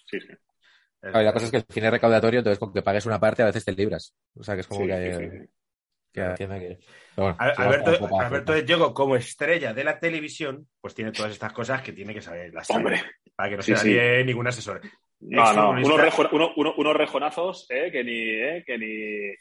Sí, 0.06 0.21
sí. 0.21 0.28
Claro, 1.00 1.21
y 1.21 1.25
la 1.25 1.33
cosa 1.33 1.44
es 1.47 1.50
que 1.50 1.56
el 1.59 1.64
fin 1.68 1.85
es 1.85 1.90
recaudatorio, 1.90 2.40
entonces 2.40 2.59
con 2.59 2.73
que 2.73 2.83
pagues 2.83 3.06
una 3.06 3.21
parte 3.21 3.42
a 3.42 3.47
veces 3.47 3.64
te 3.64 3.73
libras. 3.73 4.14
O 4.35 4.42
sea, 4.42 4.54
que 4.54 4.62
es 4.62 4.66
como 4.66 4.80
Sí, 4.80 4.87
que, 4.87 4.92
sí, 4.94 5.23
hay- 5.23 5.30
sí. 5.30 5.47
que 6.12 6.21
Hacienda 6.23 6.59
que... 6.59 6.78
Pero 7.14 7.26
bueno, 7.28 7.37
Al- 7.38 7.54
sí, 7.56 7.62
Alberto. 7.62 8.18
Alberto 8.18 8.52
de 8.52 8.64
Yogo, 8.64 8.94
como 8.94 9.16
estrella 9.16 9.75
de 9.75 9.85
la 9.85 9.99
televisión, 10.00 10.66
pues 10.80 10.94
tiene 10.94 11.12
todas 11.12 11.33
estas 11.33 11.52
cosas 11.52 11.83
que 11.83 11.92
tiene 11.92 12.14
que 12.14 12.23
saber. 12.23 12.52
Sabe, 12.64 12.78
Hombre. 12.78 13.02
Para 13.37 13.50
que 13.50 13.56
no 13.56 13.62
Sí, 13.62 13.73
se 13.76 13.83
sí. 13.83 13.94
dañe 13.94 14.25
ningún 14.25 14.47
asesor. 14.47 14.80
No, 15.21 15.52
no, 15.52 15.71
unos, 15.71 16.00
rejo- 16.00 16.28
uno- 16.33 16.52
uno- 16.56 16.75
unos 16.76 16.97
rejonazos 16.97 17.66
eh, 17.71 17.90
que 17.92 18.02
ni, 18.04 18.18
eh, 18.21 18.64
que 18.66 18.78
ni, 18.78 19.35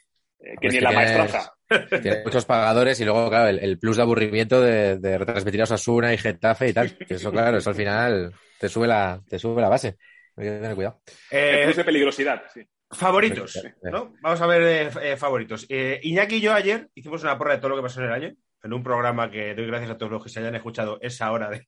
que 0.44 0.54
Pues 0.60 0.72
ni 0.74 0.78
que 0.78 0.84
la 0.84 0.90
tienes- 0.90 1.16
maestranza. 1.18 1.52
Tiene 2.02 2.22
muchos 2.24 2.44
pagadores 2.44 3.00
y 3.00 3.04
luego, 3.04 3.28
claro, 3.28 3.48
el, 3.48 3.58
el 3.58 3.78
plus 3.78 3.96
de 3.96 4.02
aburrimiento 4.02 4.60
de, 4.60 4.98
de 4.98 5.18
retransmitir 5.18 5.60
a 5.60 5.64
Osasuna 5.64 6.12
y 6.12 6.18
Getafe 6.18 6.68
y 6.68 6.72
tal. 6.72 6.96
Que 6.96 7.14
eso, 7.14 7.32
claro, 7.32 7.56
eso 7.58 7.70
al 7.70 7.76
final 7.76 8.32
te 8.60 8.68
sube 8.68 8.86
la, 8.86 9.20
te 9.28 9.38
sube 9.38 9.60
la 9.62 9.68
base. 9.68 9.96
Hay 10.36 10.44
que 10.44 10.50
tener 10.50 10.74
cuidado. 10.74 11.00
Eh, 11.30 11.58
El 11.60 11.64
plus 11.64 11.76
de 11.76 11.84
peligrosidad, 11.84 12.42
sí. 12.52 12.62
favoritos. 12.90 13.60
¿no? 13.82 14.14
Vamos 14.20 14.40
a 14.40 14.46
ver 14.46 14.62
eh, 14.62 14.90
eh, 15.12 15.16
favoritos. 15.16 15.64
Eh, 15.68 16.00
Iñaki 16.02 16.36
y 16.36 16.40
yo 16.42 16.52
ayer 16.52 16.88
hicimos 16.94 17.22
una 17.22 17.38
porra 17.38 17.52
de 17.54 17.58
todo 17.58 17.70
lo 17.70 17.76
que 17.76 17.82
pasó 17.82 18.00
en 18.00 18.06
el 18.06 18.12
año, 18.12 18.34
en 18.62 18.72
un 18.72 18.82
programa 18.82 19.30
que 19.30 19.54
doy 19.54 19.66
gracias 19.66 19.90
a 19.92 19.96
todos 19.98 20.12
los 20.12 20.22
que 20.22 20.28
se 20.28 20.40
hayan 20.40 20.54
escuchado 20.54 20.98
esa 21.00 21.30
hora 21.32 21.48
de 21.50 21.66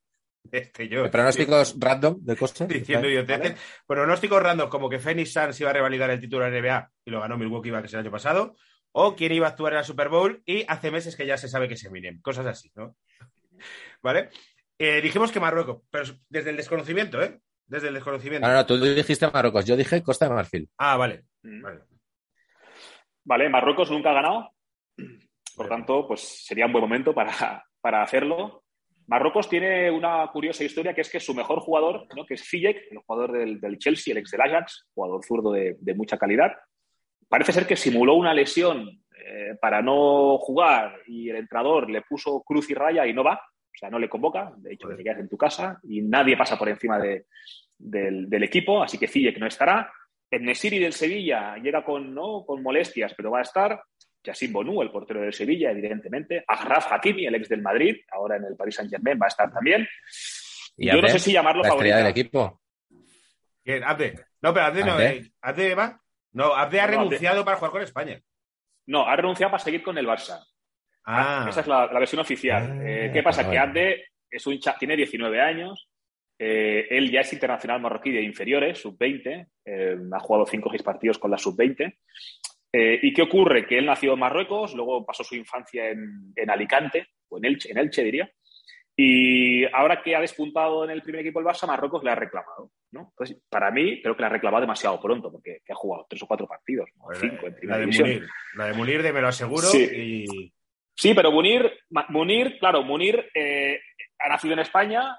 este 0.52 0.88
yo. 0.88 1.10
Pronósticos 1.10 1.76
random 1.78 2.18
de 2.20 2.36
cosas. 2.36 2.68
diciendo 2.68 3.08
idioteces. 3.08 3.58
Pronósticos 3.86 4.42
random, 4.42 4.68
como 4.68 4.88
que 4.88 4.98
Phoenix 4.98 5.32
Suns 5.32 5.60
iba 5.60 5.70
a 5.70 5.72
revalidar 5.72 6.10
el 6.10 6.20
título 6.20 6.44
de 6.44 6.50
la 6.50 6.60
NBA 6.60 6.90
y 7.04 7.10
lo 7.10 7.20
ganó 7.20 7.36
Milwaukee 7.36 7.70
Bucks 7.70 7.94
el 7.94 8.00
año 8.00 8.10
pasado, 8.10 8.56
o 8.92 9.14
quién 9.14 9.32
iba 9.32 9.46
a 9.46 9.50
actuar 9.50 9.72
en 9.72 9.78
la 9.78 9.84
Super 9.84 10.08
Bowl 10.08 10.42
y 10.46 10.64
hace 10.68 10.90
meses 10.90 11.16
que 11.16 11.26
ya 11.26 11.36
se 11.36 11.48
sabe 11.48 11.68
que 11.68 11.74
es 11.74 11.84
Eminem. 11.84 12.20
Cosas 12.20 12.46
así, 12.46 12.70
¿no? 12.74 12.96
¿Vale? 14.02 14.30
Eh, 14.78 15.00
dijimos 15.00 15.32
que 15.32 15.40
Marruecos, 15.40 15.82
pero 15.90 16.04
desde 16.28 16.50
el 16.50 16.56
desconocimiento, 16.56 17.22
¿eh? 17.22 17.40
Desde 17.66 17.88
el 17.88 17.94
desconocimiento. 17.94 18.46
No, 18.46 18.54
no, 18.54 18.66
tú 18.66 18.78
dijiste 18.78 19.28
Marruecos, 19.28 19.64
yo 19.64 19.76
dije 19.76 20.02
Costa 20.02 20.28
de 20.28 20.34
Marfil. 20.34 20.68
Ah, 20.78 20.96
vale. 20.96 21.24
Mm. 21.42 21.62
vale. 21.62 21.80
Vale, 23.24 23.48
Marruecos 23.48 23.90
nunca 23.90 24.10
ha 24.10 24.14
ganado. 24.14 24.52
Por 25.56 25.68
Vale. 25.68 25.68
tanto, 25.68 26.06
pues 26.06 26.44
sería 26.46 26.66
un 26.66 26.72
buen 26.72 26.84
momento 26.84 27.14
para, 27.14 27.64
para 27.80 28.02
hacerlo. 28.02 28.62
Marruecos 29.06 29.48
tiene 29.48 29.90
una 29.90 30.26
curiosa 30.32 30.64
historia 30.64 30.94
que 30.94 31.00
es 31.00 31.10
que 31.10 31.20
su 31.20 31.34
mejor 31.34 31.60
jugador, 31.60 32.06
¿no? 32.16 32.26
que 32.26 32.34
es 32.34 32.48
Ziyech, 32.48 32.88
el 32.90 32.98
jugador 32.98 33.32
del, 33.32 33.78
Chelsea, 33.78 34.12
el 34.12 34.18
ex 34.18 34.30
del 34.30 34.40
Ajax, 34.40 34.86
jugador 34.94 35.24
zurdo 35.24 35.52
de, 35.52 35.94
mucha 35.94 36.18
calidad, 36.18 36.52
parece 37.28 37.52
ser 37.52 37.66
que 37.66 37.76
simuló 37.76 38.14
una 38.14 38.34
lesión 38.34 38.88
eh, 38.88 39.56
para 39.60 39.82
no 39.82 40.38
jugar 40.38 41.00
y 41.06 41.30
el 41.30 41.36
entrenador 41.36 41.88
le 41.90 42.02
puso 42.02 42.42
cruz 42.42 42.68
y 42.70 42.74
raya 42.74 43.06
y 43.06 43.12
no 43.12 43.22
va, 43.22 43.34
o 43.34 43.78
sea, 43.78 43.90
no 43.90 43.98
le 43.98 44.08
convoca, 44.08 44.52
de 44.56 44.74
hecho, 44.74 44.88
te 44.88 45.02
quedas 45.02 45.20
en 45.20 45.28
tu 45.28 45.36
casa 45.36 45.78
y 45.84 46.02
nadie 46.02 46.36
pasa 46.36 46.58
por 46.58 46.68
encima 46.68 46.98
de- 46.98 47.26
del, 47.78 48.42
equipo, 48.42 48.82
así 48.82 48.98
que 48.98 49.08
Ziyech 49.08 49.38
no 49.38 49.46
estará. 49.46 49.90
El 50.30 50.44
Nesiri 50.44 50.78
del 50.78 50.92
Sevilla 50.92 51.56
llega 51.56 51.84
con, 51.84 52.14
¿no? 52.14 52.44
con 52.44 52.62
molestias, 52.62 53.14
pero 53.16 53.30
va 53.30 53.40
a 53.40 53.42
estar. 53.42 53.80
Yassin 54.26 54.52
Bonú, 54.52 54.82
el 54.82 54.90
portero 54.90 55.20
del 55.22 55.32
Sevilla, 55.32 55.70
evidentemente. 55.70 56.44
Agraf 56.46 56.92
Hakimi, 56.92 57.26
el 57.26 57.34
ex 57.36 57.48
del 57.48 57.62
Madrid, 57.62 57.96
ahora 58.10 58.36
en 58.36 58.44
el 58.44 58.56
Paris 58.56 58.74
Saint-Germain, 58.76 59.18
va 59.20 59.26
a 59.26 59.28
estar 59.28 59.50
también. 59.52 59.88
Y 60.76 60.88
Yo 60.88 61.00
no 61.00 61.08
sé 61.08 61.18
si 61.18 61.32
llamarlo 61.32 61.62
La 61.62 61.68
favorito. 61.70 61.96
del 61.96 62.06
equipo. 62.08 62.60
Bien, 63.64 63.82
Abde. 63.84 64.14
No, 64.42 64.52
pero 64.52 64.66
Abde 64.66 64.84
no. 64.84 64.92
¿Abde? 64.92 65.06
eh, 65.16 65.30
¿Abde 65.40 65.74
va? 65.74 66.00
No, 66.32 66.54
Abde 66.54 66.80
ha 66.80 66.86
No, 66.86 66.92
Abde- 66.92 67.04
renunciado 67.04 67.44
para 67.44 67.56
jugar 67.56 67.72
con 67.72 67.82
España. 67.82 68.20
No, 68.86 69.06
ha 69.06 69.16
renunciado 69.16 69.50
para 69.50 69.62
seguir 69.64 69.82
con 69.82 69.96
el 69.98 70.06
Barça. 70.06 70.44
Ah, 71.04 71.46
Esa 71.48 71.60
es 71.60 71.66
la, 71.66 71.86
la 71.86 71.98
versión 71.98 72.20
oficial. 72.20 72.78
Ah, 72.80 72.82
Eh, 72.84 73.10
¿Qué 73.12 73.22
pasa? 73.22 73.48
Que 73.48 73.58
Abde 73.58 74.04
es 74.30 74.46
un 74.46 74.58
cha- 74.60 74.76
tiene 74.78 74.96
19 74.96 75.40
años. 75.40 75.88
eh, 76.38 76.86
él 76.90 77.10
ya 77.10 77.20
es 77.20 77.32
internacional 77.32 77.80
marroquí 77.80 78.10
de 78.12 78.20
inferiores, 78.20 78.78
sub-20. 78.78 79.46
eh, 79.64 79.96
ha 80.12 80.20
jugado 80.20 80.44
5 80.44 80.68
o 80.68 80.70
6 80.70 80.82
partidos 80.82 81.18
con 81.18 81.30
la 81.30 81.38
sub-20. 81.38 81.96
Eh, 82.78 82.98
¿Y 83.02 83.12
qué 83.12 83.22
ocurre? 83.22 83.66
Que 83.66 83.78
él 83.78 83.86
nació 83.86 84.14
en 84.14 84.18
Marruecos, 84.18 84.74
luego 84.74 85.04
pasó 85.06 85.24
su 85.24 85.34
infancia 85.34 85.88
en, 85.88 86.32
en 86.34 86.50
Alicante, 86.50 87.08
o 87.28 87.38
en 87.38 87.46
Elche, 87.46 87.70
en 87.70 87.78
Elche 87.78 88.02
diría. 88.02 88.30
Y 88.98 89.64
ahora 89.72 90.02
que 90.02 90.16
ha 90.16 90.20
despuntado 90.20 90.84
en 90.84 90.90
el 90.90 91.02
primer 91.02 91.20
equipo 91.20 91.40
el 91.40 91.46
Barça, 91.46 91.66
Marruecos 91.66 92.02
le 92.02 92.10
ha 92.10 92.14
reclamado. 92.14 92.70
¿no? 92.92 93.08
Entonces, 93.10 93.42
para 93.48 93.70
mí, 93.70 94.00
creo 94.02 94.16
que 94.16 94.22
le 94.22 94.26
ha 94.26 94.30
reclamado 94.30 94.62
demasiado 94.62 95.00
pronto, 95.00 95.30
porque 95.30 95.60
que 95.64 95.72
ha 95.72 95.76
jugado 95.76 96.06
tres 96.08 96.22
o 96.22 96.26
cuatro 96.26 96.46
partidos, 96.46 96.88
¿no? 96.96 97.06
cinco 97.14 97.46
en 97.46 97.52
la 97.52 97.58
primera 97.58 97.78
de 97.78 97.84
división. 97.84 98.08
Munir. 98.08 98.28
La 98.54 98.66
de 98.66 98.74
Munir, 98.74 99.02
de 99.02 99.12
me 99.12 99.20
lo 99.20 99.28
aseguro. 99.28 99.62
Sí. 99.62 99.88
Y 99.92 100.52
Sí, 100.96 101.12
pero 101.14 101.30
Munir, 101.30 101.70
Munir 102.08 102.58
claro, 102.58 102.82
Munir 102.82 103.28
eh, 103.34 103.78
ha 104.18 104.28
nacido 104.30 104.54
en 104.54 104.60
España 104.60 105.18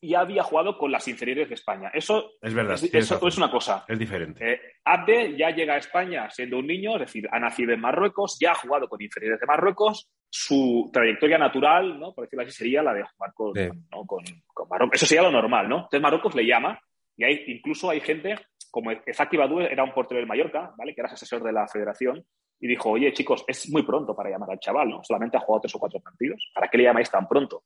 y 0.00 0.14
había 0.14 0.42
jugado 0.42 0.78
con 0.78 0.92
las 0.92 1.08
inferiores 1.08 1.48
de 1.48 1.54
España. 1.54 1.90
Eso, 1.92 2.32
es 2.40 2.54
verdad. 2.54 2.74
es, 2.74 2.84
eso 2.94 3.14
razón. 3.14 3.28
es 3.28 3.36
una 3.38 3.50
cosa. 3.50 3.84
Es 3.88 3.98
diferente. 3.98 4.52
Eh, 4.52 4.60
Abde 4.84 5.36
ya 5.36 5.50
llega 5.50 5.74
a 5.74 5.78
España 5.78 6.30
siendo 6.30 6.58
un 6.58 6.66
niño, 6.66 6.94
es 6.94 7.00
decir, 7.00 7.28
ha 7.32 7.38
nacido 7.40 7.72
en 7.72 7.80
Marruecos, 7.80 8.38
ya 8.40 8.52
ha 8.52 8.54
jugado 8.54 8.88
con 8.88 9.02
inferiores 9.02 9.40
de 9.40 9.46
Marruecos. 9.46 10.08
Su 10.30 10.90
trayectoria 10.92 11.38
natural, 11.38 11.98
¿no? 11.98 12.14
por 12.14 12.24
decirlo 12.24 12.44
así, 12.44 12.52
sería 12.52 12.82
la 12.82 12.92
de 12.94 13.02
jugar 13.02 13.32
con, 13.34 13.54
Sí. 13.54 13.68
¿no? 13.90 14.04
con, 14.06 14.22
con 14.46 14.68
Marruecos. 14.68 14.96
Eso 14.96 15.06
sería 15.06 15.22
lo 15.22 15.32
normal, 15.32 15.68
¿no? 15.68 15.76
Entonces 15.76 16.00
Marruecos 16.00 16.34
le 16.34 16.46
llama 16.46 16.78
y 17.16 17.24
hay, 17.24 17.44
incluso 17.48 17.90
hay 17.90 18.00
gente, 18.00 18.36
como 18.70 18.92
Ezaki 18.92 19.36
Badou 19.36 19.60
era 19.60 19.82
un 19.82 19.92
portero 19.92 20.18
del 20.20 20.28
Mallorca, 20.28 20.72
¿vale? 20.76 20.94
que 20.94 21.00
era 21.00 21.10
asesor 21.10 21.42
de 21.42 21.52
la 21.52 21.66
federación, 21.66 22.24
y 22.60 22.66
dijo, 22.68 22.90
oye 22.90 23.12
chicos, 23.12 23.44
es 23.48 23.70
muy 23.70 23.82
pronto 23.84 24.14
para 24.14 24.30
llamar 24.30 24.50
al 24.50 24.58
chaval, 24.58 24.88
¿no? 24.88 25.00
Solamente 25.02 25.36
ha 25.36 25.40
jugado 25.40 25.62
tres 25.62 25.74
o 25.76 25.78
cuatro 25.78 26.00
partidos. 26.00 26.50
¿Para 26.54 26.68
qué 26.68 26.78
le 26.78 26.84
llamáis 26.84 27.10
tan 27.10 27.26
pronto? 27.26 27.62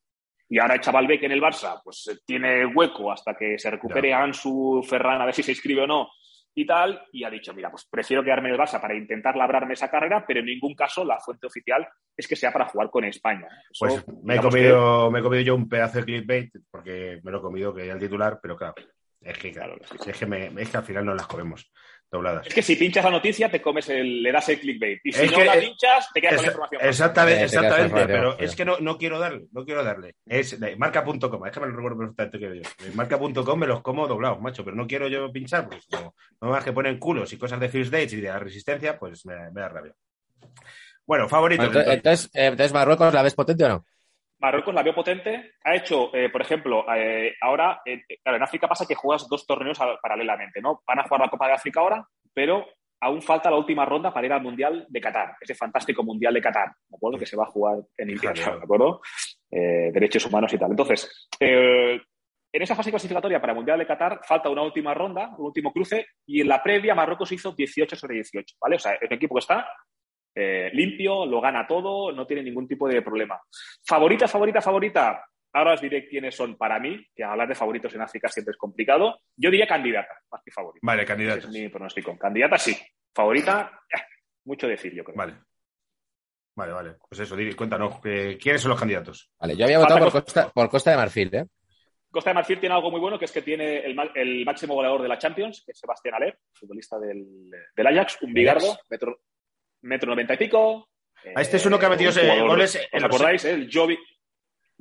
Y 0.53 0.59
ahora 0.59 0.75
el 0.75 0.81
chaval 0.81 1.07
ve 1.07 1.19
que 1.19 1.25
en 1.25 1.31
el 1.31 1.41
Barça 1.41 1.81
pues 1.83 2.07
eh, 2.11 2.19
tiene 2.23 2.63
hueco 2.67 3.11
hasta 3.11 3.33
que 3.35 3.57
se 3.57 3.71
recupere 3.71 4.13
Ansu 4.13 4.83
Ferran, 4.87 5.19
a 5.19 5.25
ver 5.25 5.33
si 5.33 5.41
se 5.41 5.49
inscribe 5.49 5.81
o 5.81 5.87
no, 5.87 6.09
y 6.53 6.63
tal, 6.63 7.03
y 7.11 7.23
ha 7.23 7.31
dicho, 7.31 7.55
mira, 7.55 7.71
pues 7.71 7.87
prefiero 7.89 8.23
quedarme 8.23 8.49
en 8.49 8.53
el 8.53 8.61
Barça 8.61 8.79
para 8.79 8.93
intentar 8.95 9.35
labrarme 9.35 9.73
esa 9.73 9.89
carrera, 9.89 10.23
pero 10.27 10.41
en 10.41 10.45
ningún 10.45 10.75
caso 10.75 11.03
la 11.03 11.17
fuente 11.19 11.47
oficial 11.47 11.87
es 12.15 12.27
que 12.27 12.35
sea 12.35 12.53
para 12.53 12.65
jugar 12.67 12.91
con 12.91 13.03
España. 13.03 13.47
Eso, 13.71 13.79
Pues 13.79 14.05
me 14.23 14.35
he, 14.35 14.37
comido, 14.39 15.09
me 15.09 15.19
he 15.19 15.23
comido 15.23 15.41
yo 15.41 15.55
un 15.55 15.67
pedazo 15.67 15.97
de 15.97 16.05
clickbait 16.05 16.51
porque 16.69 17.19
me 17.23 17.31
lo 17.31 17.39
he 17.39 17.41
comido 17.41 17.73
que 17.73 17.87
ya 17.87 17.93
el 17.93 17.99
titular, 17.99 18.37
pero 18.39 18.55
claro, 18.55 18.75
es 19.21 19.37
que, 19.39 19.51
claro, 19.51 19.75
es 20.05 20.17
que, 20.19 20.25
me- 20.27 20.51
es 20.61 20.69
que 20.69 20.77
al 20.77 20.83
final 20.83 21.03
no 21.03 21.15
las 21.15 21.25
comemos 21.25 21.71
dobladas. 22.13 22.47
es 22.47 22.53
que 22.53 22.61
si 22.61 22.77
pinchas 22.77 23.03
la 23.03 23.11
noticia, 23.11 23.49
te 23.51 23.61
comes 23.61 23.89
el, 23.89 24.23
le 24.23 24.31
das 24.31 24.47
el 24.47 24.59
clickbait. 24.59 25.01
Y 25.03 25.11
si 25.11 25.23
Es 25.25 25.31
no 25.31 25.37
que- 25.39 25.43
la 25.45 25.53
pinchas, 25.59 26.07
te 26.13 26.21
quedas 26.21 26.35
con 26.35 26.43
la 26.45 26.51
información. 26.51 26.81
exactamente, 26.83 27.43
exactamente, 27.43 28.05
pero 28.07 28.37
sí. 28.37 28.45
es 28.45 28.55
que 28.55 28.63
no, 28.65 28.77
no 28.79 28.97
quiero 28.97 29.19
darle, 29.19 29.47
no 29.51 29.65
quiero 29.65 29.83
darle. 29.83 30.15
Es 30.25 30.57
marca.com, 30.77 31.45
es 31.45 31.51
que 31.51 31.59
me 31.59 31.67
lo 31.67 31.75
recuerdo 31.75 31.97
perfectamente 31.97 32.39
que 32.39 32.61
yo. 32.61 32.93
Marca.com 32.95 33.59
me 33.59 33.67
los 33.67 33.81
como 33.81 34.07
doblados, 34.07 34.39
macho, 34.39 34.63
pero 34.63 34.77
no 34.77 34.87
quiero 34.87 35.07
yo 35.09 35.29
pinchar, 35.31 35.67
pues 35.67 35.85
como 35.91 36.15
no 36.39 36.49
más 36.49 36.63
que 36.63 36.71
ponen 36.71 36.97
culos 36.99 37.33
y 37.33 37.37
cosas 37.37 37.59
de 37.59 37.67
first 37.67 37.91
dates 37.91 38.13
y 38.13 38.21
de 38.21 38.29
la 38.29 38.39
resistencia, 38.39 38.97
pues 38.97 39.25
me, 39.25 39.35
me 39.51 39.59
da 39.61 39.67
rabia. 39.69 39.93
Bueno, 41.05 41.27
favorito. 41.27 41.63
Entonces, 41.63 41.93
entonces, 41.93 42.25
eh, 42.33 42.45
entonces, 42.45 42.71
Marruecos, 42.73 43.13
¿la 43.13 43.21
ves 43.23 43.33
potente 43.35 43.65
o 43.65 43.69
no? 43.69 43.85
Marruecos 44.43 44.75
la 44.75 44.83
veo 44.83 44.93
potente. 44.93 45.53
Ha 45.63 45.73
hecho, 45.75 46.13
eh, 46.13 46.29
por 46.29 46.41
ejemplo, 46.41 46.85
eh, 46.93 47.33
ahora, 47.41 47.81
eh, 47.85 48.03
claro, 48.21 48.35
en 48.37 48.43
África 48.43 48.67
pasa 48.67 48.85
que 48.85 48.93
juegas 48.93 49.27
dos 49.29 49.47
torneos 49.47 49.79
a- 49.79 49.97
paralelamente, 50.01 50.61
¿no? 50.61 50.83
Van 50.85 50.99
a 50.99 51.03
jugar 51.03 51.21
la 51.21 51.29
Copa 51.29 51.47
de 51.47 51.53
África 51.53 51.79
ahora, 51.79 52.05
pero 52.33 52.65
aún 53.01 53.21
falta 53.21 53.49
la 53.49 53.55
última 53.57 53.85
ronda 53.85 54.13
para 54.13 54.27
ir 54.27 54.33
al 54.33 54.41
Mundial 54.41 54.85
de 54.89 54.99
Qatar, 55.01 55.37
ese 55.39 55.55
fantástico 55.55 56.03
Mundial 56.03 56.33
de 56.33 56.41
Qatar, 56.41 56.73
¿de 56.89 56.95
acuerdo? 56.97 57.17
Que 57.17 57.25
se 57.25 57.37
va 57.37 57.43
a 57.43 57.51
jugar 57.51 57.77
en 57.97 58.09
invierno, 58.09 58.57
¿de 58.57 58.63
acuerdo? 58.63 59.01
Derechos 59.49 60.25
humanos 60.25 60.51
y 60.53 60.57
tal. 60.57 60.71
Entonces, 60.71 61.27
en 61.39 62.61
esa 62.61 62.75
fase 62.75 62.89
clasificatoria 62.91 63.39
para 63.41 63.53
el 63.53 63.57
Mundial 63.57 63.79
de 63.79 63.87
Qatar 63.87 64.19
falta 64.23 64.49
una 64.49 64.61
última 64.61 64.93
ronda, 64.93 65.29
un 65.37 65.45
último 65.47 65.71
cruce, 65.73 66.05
y 66.25 66.41
en 66.41 66.47
la 66.47 66.61
previa 66.61 66.93
Marruecos 66.95 67.31
hizo 67.31 67.51
18 67.53 67.95
sobre 67.95 68.15
18, 68.15 68.55
¿vale? 68.61 68.75
O 68.75 68.79
sea, 68.79 68.93
es 68.93 69.09
un 69.09 69.13
equipo 69.13 69.35
que 69.35 69.39
está 69.39 69.67
eh, 70.35 70.69
limpio, 70.73 71.25
lo 71.25 71.39
gana 71.41 71.65
todo, 71.67 72.11
no 72.11 72.25
tiene 72.25 72.43
ningún 72.43 72.67
tipo 72.67 72.87
de 72.87 73.01
problema. 73.01 73.39
Favorita, 73.85 74.27
favorita, 74.27 74.61
favorita. 74.61 75.25
Ahora 75.55 75.73
os 75.73 75.81
diré 75.81 76.07
quiénes 76.07 76.35
son 76.35 76.57
para 76.57 76.79
mí, 76.79 77.05
que 77.15 77.23
hablar 77.23 77.47
de 77.47 77.53
favoritos 77.55 77.93
en 77.93 78.01
África 78.01 78.27
siempre 78.27 78.51
es 78.53 78.57
complicado. 78.57 79.19
Yo 79.37 79.51
diría 79.51 79.67
candidata, 79.67 80.13
más 80.31 80.41
que 80.43 80.51
favorita. 80.51 80.79
Vale, 80.81 81.03
Ese 81.03 81.07
candidatos. 81.07 81.45
es 81.45 81.51
mi 81.51 81.69
pronóstico. 81.69 82.17
Candidata 82.17 82.57
sí. 82.57 82.75
Favorita, 83.13 83.79
mucho 84.45 84.67
decir, 84.67 84.93
yo 84.95 85.03
creo. 85.03 85.15
Vale. 85.15 85.35
Vale, 86.55 86.71
vale. 86.71 86.95
Pues 87.09 87.21
eso, 87.21 87.35
cuéntanos, 87.55 87.99
¿quiénes 88.01 88.61
son 88.61 88.69
los 88.69 88.79
candidatos? 88.79 89.31
Vale, 89.39 89.55
yo 89.55 89.65
había 89.65 89.79
votado 89.79 89.99
por 89.99 90.11
Costa- 90.11 90.21
Costa, 90.43 90.49
por 90.53 90.69
Costa 90.69 90.91
de 90.91 90.97
Marfil, 90.97 91.35
¿eh? 91.35 91.45
Costa 92.11 92.29
de 92.29 92.35
Marfil 92.35 92.59
tiene 92.59 92.75
algo 92.75 92.91
muy 92.91 92.99
bueno, 92.99 93.17
que 93.17 93.25
es 93.25 93.31
que 93.31 93.41
tiene 93.41 93.79
el, 93.79 94.45
máximo 94.45 94.75
goleador 94.75 95.01
de 95.01 95.07
la 95.07 95.17
Champions, 95.17 95.63
que 95.65 95.71
es 95.71 95.79
Sebastián 95.79 96.13
Aller, 96.15 96.37
futbolista 96.53 96.99
del, 96.99 97.49
del 97.75 97.87
Ajax, 97.87 98.21
un 98.21 98.33
bigardo, 98.33 98.77
metro, 98.87 99.19
metro 99.83 100.09
noventa 100.09 100.33
y 100.33 100.37
pico. 100.37 100.89
Este 101.23 101.57
es 101.57 101.65
uno 101.65 101.79
que 101.79 101.85
ha 101.85 101.89
metido 101.89 102.11
jugador- 102.11 102.47
goles 102.47 102.75
¿Os 102.75 103.01
los- 103.01 103.03
acordáis? 103.03 103.45
El 103.45 103.69
Jovic, 103.71 103.99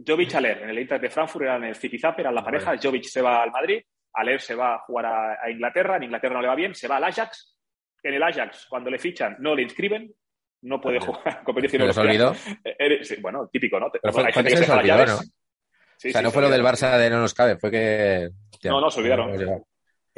Jovic 0.04 0.34
Aller, 0.34 0.62
en 0.62 0.70
el 0.70 0.78
Inter 0.80 1.00
de 1.00 1.10
Frankfurt, 1.10 1.44
era 1.44 1.56
en 1.56 1.64
el 1.64 1.76
Zipizape, 1.76 2.22
eran 2.22 2.34
la 2.34 2.42
pareja. 2.44 2.74
Jovic 2.82 3.04
se 3.04 3.22
va 3.22 3.42
al 3.42 3.50
Madrid, 3.52 3.80
Aller 4.14 4.40
se 4.40 4.54
va 4.54 4.74
a 4.74 4.78
jugar 4.80 5.06
a, 5.06 5.32
a 5.44 5.50
Inglaterra, 5.50 5.96
en 5.96 6.04
Inglaterra 6.04 6.34
no 6.34 6.42
le 6.42 6.48
va 6.48 6.54
bien, 6.56 6.74
se 6.74 6.88
va 6.88 6.96
al 6.96 7.04
Ajax. 7.04 7.56
En 8.02 8.14
el 8.14 8.22
Ajax, 8.22 8.66
cuando 8.68 8.90
le 8.90 8.98
fichan, 8.98 9.36
no 9.38 9.54
le 9.54 9.62
inscriben, 9.62 10.12
no 10.62 10.80
puede 10.80 10.98
jugar 11.00 11.42
competición 11.44 11.82
europea. 11.82 12.02
olvidó. 12.02 12.32
Eh, 12.64 12.76
eh, 12.78 13.04
sí, 13.04 13.16
bueno, 13.20 13.48
típico, 13.52 13.78
¿no? 13.78 13.90
Pero 13.90 14.12
fue- 14.12 14.26
Hay 14.26 14.32
fue 14.32 14.42
gente 14.42 14.50
que 14.50 14.56
se 14.58 14.64
se 14.64 14.72
olvidó. 14.72 15.06
Sí, 15.96 16.08
o 16.08 16.12
sea, 16.12 16.20
sí, 16.20 16.24
no 16.24 16.30
se 16.30 16.34
fue 16.34 16.42
lo 16.42 16.50
del. 16.50 16.62
Barça 16.64 16.98
de 16.98 17.08
no 17.10 17.20
nos 17.20 17.32
cabe, 17.34 17.56
fue 17.58 17.70
que... 17.70 18.28
hostia, 18.52 18.70
No, 18.72 18.80
no, 18.80 18.90
se 18.90 18.98
olvidaron. 19.00 19.30
¿En 19.30 19.36
Bueno, 19.36 19.64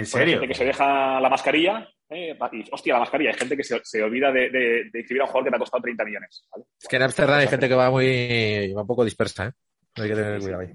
serio? 0.06 0.32
gente 0.40 0.48
que 0.48 0.54
se 0.54 0.64
deja 0.64 1.20
la 1.20 1.28
mascarilla. 1.28 1.86
Eh, 2.14 2.38
y, 2.52 2.64
hostia, 2.70 2.94
la 2.94 3.00
mascarilla. 3.00 3.30
Hay 3.30 3.38
gente 3.38 3.56
que 3.56 3.64
se, 3.64 3.80
se 3.82 4.02
olvida 4.02 4.30
de, 4.32 4.50
de, 4.50 4.90
de 4.90 4.98
inscribir 4.98 5.22
a 5.22 5.24
un 5.24 5.30
jugador 5.30 5.44
que 5.44 5.50
te 5.50 5.56
ha 5.56 5.58
costado 5.58 5.82
30 5.82 6.04
millones. 6.04 6.48
¿vale? 6.50 6.64
Es 6.80 6.88
que 6.88 6.96
en 6.96 7.02
Amsterdam 7.02 7.40
hay 7.40 7.48
gente 7.48 7.68
que 7.68 7.74
va 7.74 7.90
muy... 7.90 8.72
va 8.72 8.82
un 8.82 8.86
poco 8.86 9.04
dispersa, 9.04 9.46
¿eh? 9.46 9.52
Hay 9.96 10.08
que 10.08 10.14
tener 10.14 10.40
cuidado 10.40 10.62
ahí. 10.62 10.72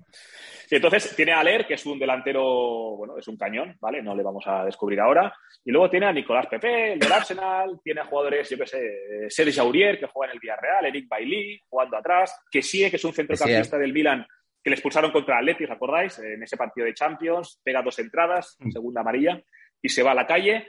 Y 0.71 0.75
entonces 0.75 1.15
tiene 1.15 1.31
a 1.31 1.39
Aller, 1.39 1.65
que 1.65 1.73
es 1.73 1.85
un 1.85 1.97
delantero, 1.97 2.95
bueno, 2.95 3.17
es 3.17 3.27
un 3.27 3.37
cañón, 3.37 3.75
¿vale? 3.81 4.03
No 4.03 4.15
le 4.15 4.21
vamos 4.21 4.43
a 4.45 4.65
descubrir 4.65 4.99
ahora. 4.99 5.33
Y 5.65 5.71
luego 5.71 5.89
tiene 5.89 6.05
a 6.05 6.13
Nicolás 6.13 6.45
Pepe, 6.45 6.93
el 6.93 6.99
del 6.99 7.11
Arsenal, 7.11 7.79
tiene 7.83 8.01
a 8.01 8.05
jugadores, 8.05 8.47
yo 8.49 8.57
qué 8.57 8.67
sé, 8.67 8.85
eh, 8.85 9.29
Serge 9.29 9.59
Aurier, 9.59 9.99
que 9.99 10.05
juega 10.05 10.31
en 10.31 10.35
el 10.35 10.39
Villarreal, 10.39 10.85
Eric 10.85 11.07
Bailly, 11.09 11.59
jugando 11.67 11.97
atrás, 11.97 12.39
que 12.51 12.61
sí, 12.61 12.87
que 12.89 12.97
es 12.97 13.03
un 13.03 13.13
centrocampista 13.13 13.79
del 13.79 13.93
Milan, 13.93 14.25
que 14.63 14.69
le 14.69 14.75
expulsaron 14.75 15.11
contra 15.11 15.39
Atleti, 15.39 15.63
¿os 15.63 15.71
acordáis? 15.71 16.19
En 16.19 16.43
ese 16.43 16.55
partido 16.55 16.85
de 16.85 16.93
Champions, 16.93 17.59
pega 17.63 17.81
dos 17.81 17.97
entradas, 17.97 18.55
segunda 18.71 19.01
amarilla, 19.01 19.41
y 19.81 19.89
se 19.89 20.03
va 20.03 20.11
a 20.11 20.15
la 20.15 20.27
calle. 20.27 20.67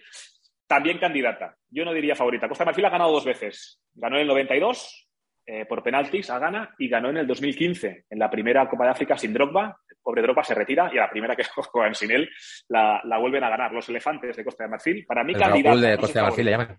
También 0.70 0.98
candidata. 0.98 1.56
Yo 1.68 1.84
no 1.84 1.92
diría 1.92 2.14
favorita. 2.14 2.46
Costa 2.46 2.62
de 2.62 2.66
Marfil 2.66 2.84
ha 2.84 2.90
ganado 2.90 3.10
dos 3.10 3.24
veces. 3.24 3.80
Ganó 3.92 4.14
en 4.14 4.22
el 4.22 4.28
92 4.28 5.08
eh, 5.44 5.66
por 5.66 5.82
penaltis 5.82 6.30
a 6.30 6.38
Ghana 6.38 6.76
y 6.78 6.88
ganó 6.88 7.10
en 7.10 7.16
el 7.16 7.26
2015 7.26 8.04
en 8.08 8.18
la 8.20 8.30
primera 8.30 8.68
Copa 8.68 8.84
de 8.84 8.90
África 8.90 9.18
sin 9.18 9.32
Drogba. 9.32 9.80
El 9.88 9.96
pobre 10.00 10.22
Drogba 10.22 10.44
se 10.44 10.54
retira 10.54 10.88
y 10.94 10.98
a 10.98 11.00
la 11.00 11.10
primera 11.10 11.34
que 11.34 11.42
juegan 11.72 11.96
sin 11.96 12.12
él 12.12 12.30
la, 12.68 13.00
la 13.02 13.18
vuelven 13.18 13.42
a 13.42 13.50
ganar 13.50 13.72
los 13.72 13.88
elefantes 13.88 14.36
de 14.36 14.44
Costa 14.44 14.62
de 14.62 14.70
Marfil. 14.70 15.04
Para 15.04 15.24
mí, 15.24 15.32
El 15.32 15.40
candidata. 15.40 15.70
Raúl 15.70 15.80
de 15.80 15.90
no 15.90 16.00
Costa 16.00 16.20
de 16.20 16.24
Marfil 16.26 16.44
le 16.44 16.50
llaman. 16.52 16.78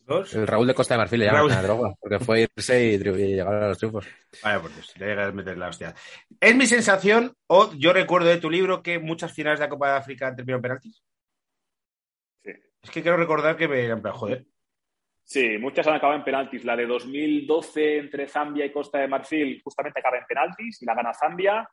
¿Dos? 0.00 0.34
El 0.34 0.46
Raúl 0.46 0.66
de 0.66 0.74
Costa 0.74 0.94
de 0.94 0.98
Marfil 0.98 1.20
le 1.20 1.26
llaman 1.26 1.50
a 1.52 1.62
Drogba, 1.62 1.94
porque 1.98 2.18
fue 2.18 2.42
irse 2.54 2.84
y, 2.84 2.94
y 2.96 2.98
llegar 2.98 3.54
a 3.54 3.68
los 3.68 3.78
triunfos. 3.78 4.06
Vaya 4.42 4.60
por 4.60 4.74
Dios, 4.74 4.92
le 4.98 5.06
llegas 5.06 5.28
a 5.30 5.32
meter 5.32 5.56
la 5.56 5.68
hostia. 5.68 5.94
Es 6.38 6.54
mi 6.54 6.66
sensación, 6.66 7.32
o 7.46 7.72
yo 7.78 7.94
recuerdo 7.94 8.28
de 8.28 8.36
tu 8.36 8.50
libro 8.50 8.82
que 8.82 8.98
muchas 8.98 9.32
finales 9.32 9.60
de 9.60 9.64
la 9.64 9.70
Copa 9.70 9.92
de 9.92 9.96
África 9.96 10.28
han 10.28 10.36
terminado 10.36 10.58
en 10.58 10.62
penaltis. 10.62 11.02
Es 12.82 12.90
que 12.90 13.02
quiero 13.02 13.16
recordar 13.16 13.56
que 13.56 13.68
me, 13.68 13.84
en 13.84 14.02
plan, 14.02 14.14
joder, 14.14 14.44
Sí, 15.22 15.58
muchas 15.58 15.86
han 15.86 15.94
acabado 15.94 16.18
en 16.18 16.24
penaltis. 16.24 16.64
La 16.64 16.74
de 16.74 16.86
2012 16.86 17.98
entre 17.98 18.26
Zambia 18.26 18.64
y 18.66 18.72
Costa 18.72 18.98
de 18.98 19.06
Marfil 19.06 19.60
justamente 19.62 20.00
acaba 20.00 20.18
en 20.18 20.24
penaltis 20.26 20.82
y 20.82 20.86
la 20.86 20.94
gana 20.94 21.14
Zambia. 21.14 21.68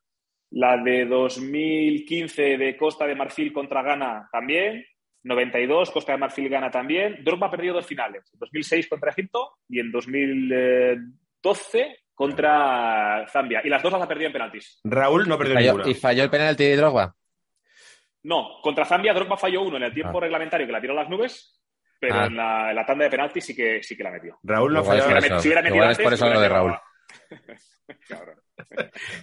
La 0.51 0.77
de 0.77 1.05
2015 1.07 2.57
de 2.57 2.77
Costa 2.77 3.07
de 3.07 3.15
Marfil 3.15 3.51
contra 3.51 3.81
Ghana 3.81 4.29
también. 4.31 4.85
92, 5.23 5.89
Costa 5.89 6.11
de 6.11 6.19
Marfil 6.19 6.49
gana 6.49 6.69
también. 6.69 7.23
Drogba 7.23 7.47
ha 7.47 7.51
perdido 7.51 7.73
dos 7.73 7.87
finales. 7.87 8.29
En 8.31 8.39
2006 8.39 8.87
contra 8.87 9.09
Egipto 9.09 9.53
y 9.67 9.79
en 9.79 9.91
2012 9.91 11.97
contra 12.13 13.25
Zambia. 13.27 13.61
Y 13.63 13.69
las 13.69 13.81
dos 13.81 13.91
las 13.91 14.03
ha 14.03 14.07
perdido 14.07 14.27
en 14.27 14.33
penaltis. 14.33 14.79
Raúl 14.83 15.27
no 15.27 15.35
perdió 15.37 15.55
Falló- 15.55 15.71
ninguna. 15.73 15.89
y 15.89 15.93
falló 15.95 16.23
el 16.23 16.29
penalti 16.29 16.63
de 16.63 16.75
Drogba. 16.77 17.15
No, 18.23 18.59
contra 18.61 18.85
Zambia 18.85 19.13
Drogba 19.13 19.37
falló 19.37 19.61
uno 19.63 19.77
en 19.77 19.83
el 19.83 19.93
tiempo 19.93 20.17
Ah. 20.17 20.21
reglamentario 20.21 20.65
que 20.65 20.73
la 20.73 20.81
tiró 20.81 20.93
a 20.93 21.01
las 21.03 21.09
nubes, 21.09 21.59
pero 21.99 22.15
Ah. 22.15 22.25
en, 22.25 22.35
la, 22.35 22.69
en 22.71 22.75
la 22.75 22.85
tanda 22.85 23.05
de 23.05 23.09
penaltis 23.11 23.45
sí 23.45 23.55
que, 23.55 23.81
sí 23.83 23.95
que 23.95 24.03
la 24.03 24.11
metió. 24.11 24.37
Raúl 24.43 24.73
no 24.73 24.83
falló. 24.83 25.01
Si 25.01 25.47
hubiera 25.47 25.61
metido 25.61 25.75
Igual 25.75 25.91
es 25.91 25.97
antes, 25.97 26.03
por 26.03 26.13
eso 26.13 26.25
lo 26.25 26.31
de 26.31 26.37
hubiera 26.39 26.55
Raúl. 26.55 26.77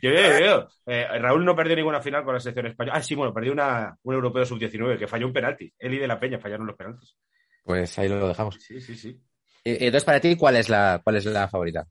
Yo, 0.01 0.11
yo, 0.11 0.39
yo, 0.41 0.69
eh, 0.87 1.07
Raúl 1.19 1.45
no 1.45 1.57
perdió 1.57 1.75
ninguna 1.77 2.01
final 2.01 2.25
con 2.25 2.35
la 2.35 2.41
selección 2.41 2.67
española. 2.69 2.97
Ah, 2.99 3.03
sí, 3.03 3.15
bueno, 3.15 3.35
perdió 3.35 3.53
una, 3.53 3.95
un 4.05 4.15
europeo 4.15 4.45
sub-19 4.47 4.97
que 4.99 5.07
falló 5.09 5.27
un 5.27 5.33
penalti. 5.33 5.73
Él 5.79 5.95
y 5.95 5.99
de 5.99 6.07
la 6.07 6.19
Peña 6.21 6.39
fallaron 6.39 6.67
los 6.67 6.77
penaltis. 6.77 7.17
Pues 7.65 7.99
ahí 7.99 8.09
lo 8.09 8.29
dejamos. 8.29 8.55
Sí, 8.61 8.81
sí, 8.81 8.95
sí. 8.97 9.21
Y, 9.65 9.71
y 9.73 9.87
entonces, 9.87 10.05
para 10.05 10.21
ti, 10.21 10.37
¿cuál 10.37 10.57
es 10.57 10.69
la, 10.69 11.01
cuál 11.03 11.17
es 11.17 11.25
la 11.27 11.49
favorita? 11.49 11.85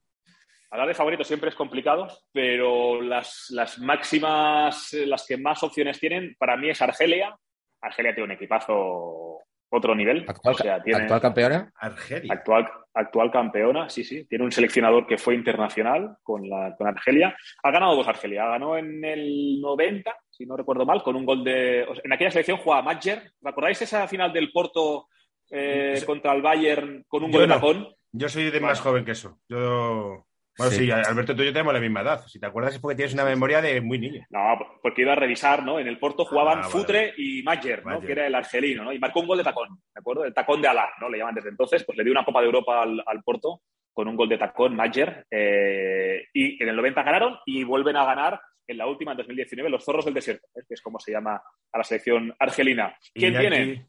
Hablar 0.74 0.88
de 0.88 0.96
favoritos 0.96 1.28
siempre 1.28 1.50
es 1.50 1.56
complicado, 1.56 2.08
pero 2.32 3.00
las, 3.00 3.46
las 3.52 3.78
máximas, 3.78 4.92
eh, 4.96 5.06
las 5.06 5.24
que 5.28 5.38
más 5.38 5.62
opciones 5.62 6.00
tienen, 6.00 6.36
para 6.40 6.58
mí 6.58 6.68
es 6.68 6.82
Argelia. 6.82 7.38
Argelia 7.80 8.16
tiene 8.16 8.26
un 8.26 8.32
equipazo 8.32 9.38
otro 9.70 9.94
nivel. 9.94 10.26
¿Actual, 10.28 10.56
O 10.56 10.58
sea, 10.58 10.82
tiene 10.82 11.02
actual 11.04 11.22
campeona? 11.22 11.72
Argelia. 11.76 12.34
actual, 12.34 12.68
actual 12.92 13.30
campeona, 13.32 13.88
sí, 13.88 14.04
sí. 14.04 14.26
Tiene 14.26 14.46
un 14.46 14.52
seleccionador 14.52 15.06
que 15.06 15.20
fue 15.20 15.36
internacional 15.36 16.18
con, 16.24 16.50
la, 16.50 16.76
con 16.76 16.88
Argelia. 16.88 17.38
Ha 17.62 17.70
ganado 17.72 17.96
dos 17.96 18.08
Argelia. 18.08 18.46
Ganó 18.48 18.76
en 18.76 19.06
el 19.06 19.62
90, 19.62 20.16
si 20.32 20.48
no 20.48 20.58
recuerdo 20.58 20.88
mal, 20.88 21.04
con 21.04 21.16
un 21.16 21.26
gol 21.26 21.44
de... 21.44 21.84
o 21.88 21.94
sea, 21.94 22.02
en 22.04 22.14
aquella 22.14 22.32
selección 22.32 22.58
jugaba 22.58 22.82
Madger. 22.82 23.20
¿Os 23.40 23.46
acordáis 23.46 23.80
esa 23.80 24.08
final 24.08 24.34
del 24.34 24.52
Porto 24.52 25.08
eh, 25.52 26.02
contra 26.04 26.34
el 26.34 26.42
Bayern 26.42 27.06
con 27.08 27.24
un 27.24 27.32
Yo 27.32 27.38
gol 27.38 27.42
de 27.42 27.48
no. 27.48 27.54
tacón? 27.56 27.96
Yo 28.12 28.28
soy 28.30 28.46
de 28.46 28.52
Bueno. 28.52 28.68
más 28.68 28.80
joven 28.82 29.06
que 29.06 29.12
eso. 29.12 29.40
Yo. 29.48 30.26
Bueno, 30.58 30.72
sí. 30.72 30.86
Sí. 30.86 30.92
Alberto, 30.92 31.36
tú 31.36 31.42
y 31.42 31.46
yo 31.48 31.54
tenemos 31.54 31.74
la 31.74 31.80
misma 31.80 32.02
edad. 32.02 32.26
Si 32.28 32.40
te 32.40 32.46
acuerdas 32.46 32.76
es 32.76 32.80
porque 32.80 32.96
tienes 32.96 33.14
una 33.14 33.26
memoria 33.26 33.62
de 33.62 33.82
muy 33.82 33.98
niño. 34.00 34.26
No, 34.30 34.58
porque 34.82 35.02
iba 35.02 35.14
a 35.14 35.16
revisar, 35.16 35.64
¿no? 35.64 35.80
En 35.80 35.88
el 35.88 35.98
Porto 36.00 36.26
jugaban 36.26 36.60
Ah, 36.60 36.62
vale, 36.62 36.72
Futre 36.72 37.14
y 37.18 37.42
Mayer, 37.44 37.84
¿no? 37.86 37.92
Mayer. 37.96 38.06
Que 38.06 38.12
era 38.14 38.28
el 38.28 38.36
argelino, 38.36 38.84
¿no? 38.84 38.94
Y 38.94 39.00
marcó 39.00 39.22
un 39.22 39.28
gol 39.28 39.38
de 39.40 39.44
tacón, 39.44 39.70
¿de 39.94 40.00
acuerdo? 40.00 40.26
El 40.26 40.34
tacón 40.34 40.62
de 40.62 40.68
Alá, 40.68 40.90
¿no? 41.02 41.10
Le 41.10 41.18
llaman 41.18 41.36
desde 41.36 41.50
entonces. 41.50 41.84
Pues 41.84 41.98
le 41.98 42.04
dio 42.04 42.12
una 42.14 42.24
Copa 42.26 42.40
de 42.42 42.46
Europa 42.48 42.84
al, 42.84 43.04
al 43.06 43.24
Porto 43.24 43.62
con 43.92 44.08
un 44.08 44.16
gol 44.16 44.30
de 44.30 44.38
tacón, 44.38 44.76
Mayer. 44.76 45.26
eh, 45.32 46.28
y 46.34 46.62
en 46.62 46.70
el 46.70 46.76
90 46.76 47.04
ganaron 47.04 47.38
y 47.46 47.64
vuelven 47.64 47.96
a 47.96 48.06
ganar 48.06 48.40
en 48.68 48.78
la 48.78 48.88
última, 48.88 49.12
en 49.12 49.18
2019, 49.18 49.70
los 49.70 49.84
Zorros 49.84 50.06
del 50.06 50.14
Desierto, 50.14 50.48
¿eh? 50.56 50.62
que 50.68 50.74
es 50.76 50.82
como 50.82 51.00
se 51.00 51.12
llama 51.12 51.42
a 51.72 51.78
la 51.78 51.84
selección 51.84 52.34
argelina. 52.40 52.96
¿Quién 53.14 53.34
Iñaki- 53.34 53.40
tiene? 53.40 53.88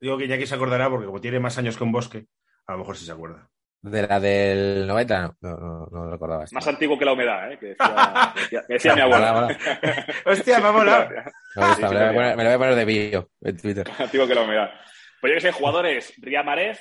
Digo 0.00 0.18
que 0.18 0.24
Iñaki 0.24 0.46
se 0.46 0.54
acordará 0.54 0.88
porque 0.90 1.06
como 1.06 1.20
tiene 1.20 1.38
más 1.40 1.56
años 1.58 1.76
que 1.78 1.84
un 1.84 1.92
bosque, 1.92 2.26
a 2.66 2.72
lo 2.72 2.78
mejor 2.78 2.96
sí 2.96 3.04
se 3.06 3.12
acuerda. 3.12 3.48
¿De 3.80 4.06
la 4.06 4.18
del 4.18 4.86
90? 4.86 5.36
No, 5.40 5.50
no, 5.50 5.56
no, 5.56 5.86
no 5.90 6.04
lo 6.04 6.10
recordaba. 6.10 6.44
esto. 6.44 6.54
Más 6.54 6.66
antiguo 6.66 6.98
que 6.98 7.04
la 7.04 7.12
humedad, 7.12 7.52
¿eh? 7.52 7.58
Que 7.58 7.66
decía, 7.66 7.94
decía- 8.34 8.64
decía 8.68 8.94
mi 8.96 9.00
abuela. 9.02 9.56
Hostia, 10.26 10.58
me 10.60 10.68
ha 10.68 10.72
molado. 10.72 11.08
Me 11.56 11.66
gusta, 11.66 11.88
Sí, 11.88 11.94
me, 11.94 12.00
lo 12.00 12.00
voy 12.00 12.06
a 12.08 12.12
poner, 12.12 12.36
me 12.36 12.42
lo 12.44 12.48
voy 12.50 12.54
a 12.54 12.58
poner 12.58 12.74
de 12.74 12.84
bio 12.84 13.30
en 13.42 13.56
Twitter. 13.56 13.86
Antiguo 13.98 14.26
que 14.26 14.34
la 14.34 14.42
humedad. 14.42 14.70
Pues 15.20 15.30
yo 15.32 15.34
que 15.36 15.40
sé, 15.40 15.52
jugadores, 15.52 16.12
Riyad 16.18 16.44
Mahrez, 16.44 16.80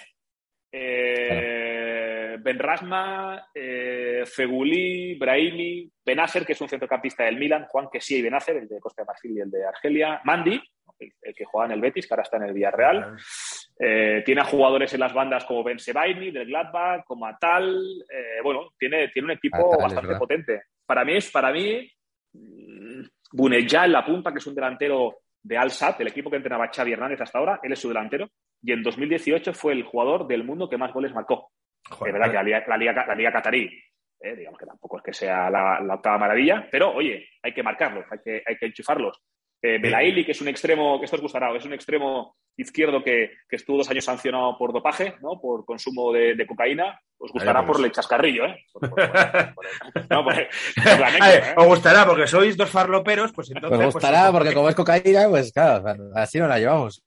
eh, 0.71 2.37
Ben 2.39 2.59
Rasma, 2.59 3.47
eh, 3.53 4.23
Fegulí, 4.25 5.15
Brahimi, 5.17 5.89
Benacer, 6.05 6.45
que 6.45 6.53
es 6.53 6.61
un 6.61 6.69
centrocampista 6.69 7.23
del 7.23 7.37
Milan, 7.37 7.65
Juan 7.67 7.87
Quesí 7.91 8.17
y 8.17 8.21
Benacer, 8.21 8.57
el 8.57 8.67
de 8.67 8.79
Costa 8.79 9.01
de 9.01 9.05
Marfil 9.07 9.37
y 9.37 9.41
el 9.41 9.51
de 9.51 9.65
Argelia, 9.65 10.21
Mandy, 10.23 10.61
el, 10.99 11.11
el 11.21 11.35
que 11.35 11.45
juega 11.45 11.67
en 11.67 11.73
el 11.73 11.81
Betis, 11.81 12.07
que 12.07 12.13
ahora 12.13 12.23
está 12.23 12.37
en 12.37 12.43
el 12.43 12.53
Villarreal. 12.53 13.17
Eh, 13.79 14.23
tiene 14.25 14.41
a 14.41 14.45
jugadores 14.45 14.93
en 14.93 14.99
las 14.99 15.13
bandas 15.13 15.45
como 15.45 15.63
Ben 15.63 15.79
Sebaini 15.79 16.31
del 16.31 16.47
Gladbach, 16.47 17.03
como 17.05 17.25
Atal. 17.25 17.77
eh, 18.09 18.41
bueno, 18.43 18.73
tiene, 18.77 19.09
tiene 19.09 19.27
un 19.27 19.31
equipo 19.31 19.73
Atal, 19.73 19.83
bastante 19.83 20.15
potente. 20.15 20.63
Para 20.85 21.05
mí 21.05 21.15
es, 21.15 21.31
para 21.31 21.51
mí, 21.51 21.89
mm, 22.33 23.01
Bunejá 23.31 23.85
en 23.85 23.91
la 23.91 24.05
punta, 24.05 24.31
que 24.31 24.39
es 24.39 24.47
un 24.47 24.55
delantero 24.55 25.17
de 25.41 25.57
Al 25.57 25.71
Sadd, 25.71 26.01
el 26.01 26.07
equipo 26.07 26.29
que 26.29 26.37
entrenaba 26.37 26.69
Xavi 26.73 26.93
Hernández 26.93 27.21
hasta 27.21 27.39
ahora, 27.39 27.59
él 27.63 27.71
es 27.71 27.79
su 27.79 27.87
delantero. 27.87 28.29
Y 28.61 28.71
en 28.71 28.81
2018 28.81 29.53
fue 29.53 29.73
el 29.73 29.83
jugador 29.83 30.27
del 30.27 30.43
mundo 30.43 30.69
que 30.69 30.77
más 30.77 30.91
goles 30.91 31.13
marcó. 31.13 31.51
Joder, 31.89 32.09
es 32.09 32.19
verdad 32.19 32.31
que 32.31 32.37
la 32.37 32.43
liga, 32.43 32.63
la 32.67 32.77
liga, 32.77 33.05
la 33.07 33.15
liga 33.15 33.31
catarí, 33.31 33.69
eh, 34.19 34.35
digamos 34.35 34.59
que 34.59 34.65
tampoco 34.65 34.97
es 34.97 35.03
que 35.03 35.13
sea 35.13 35.49
la, 35.49 35.79
la 35.79 35.95
octava 35.95 36.17
maravilla, 36.17 36.67
pero 36.71 36.93
oye, 36.93 37.29
hay 37.41 37.53
que 37.53 37.63
marcarlos, 37.63 38.05
hay 38.11 38.19
que, 38.23 38.43
hay 38.45 38.57
que 38.57 38.65
enchufarlos. 38.65 39.21
Eh, 39.61 39.79
Belaili, 39.81 40.23
que 40.23 40.33
es 40.33 40.41
un 40.41 40.47
extremo, 40.49 40.99
que 40.99 41.05
esto 41.05 41.15
os 41.17 41.21
gustará, 41.21 41.55
es 41.55 41.65
un 41.65 41.73
extremo 41.73 42.35
izquierdo 42.55 43.03
que, 43.03 43.31
que 43.49 43.55
estuvo 43.55 43.77
dos 43.77 43.89
años 43.89 44.05
sancionado 44.05 44.55
por 44.57 44.71
dopaje, 44.71 45.15
¿no? 45.21 45.39
por 45.41 45.65
consumo 45.65 46.11
de, 46.13 46.35
de 46.35 46.45
cocaína, 46.45 46.99
os 47.19 47.31
gustará 47.31 47.65
por 47.65 47.83
el 47.83 47.91
chascarrillo, 47.91 48.45
¿eh? 48.45 48.63
Por- 48.71 48.89
por- 48.89 48.99
por- 49.01 50.07
no, 50.09 50.23
anécdota, 51.05 51.37
¿eh? 51.51 51.53
os 51.57 51.65
gustará 51.65 52.05
porque 52.05 52.27
sois 52.27 52.55
dos 52.55 52.69
farloperos, 52.69 53.31
pues 53.33 53.49
entonces. 53.49 53.71
Nos 53.79 53.93
pues, 53.93 53.93
gustará, 53.95 54.31
porque 54.31 54.53
como 54.53 54.69
es 54.69 54.75
cocaína, 54.75 55.27
pues 55.29 55.51
claro, 55.51 55.83
así 56.15 56.37
nos 56.39 56.49
la 56.49 56.59
llevamos. 56.59 57.03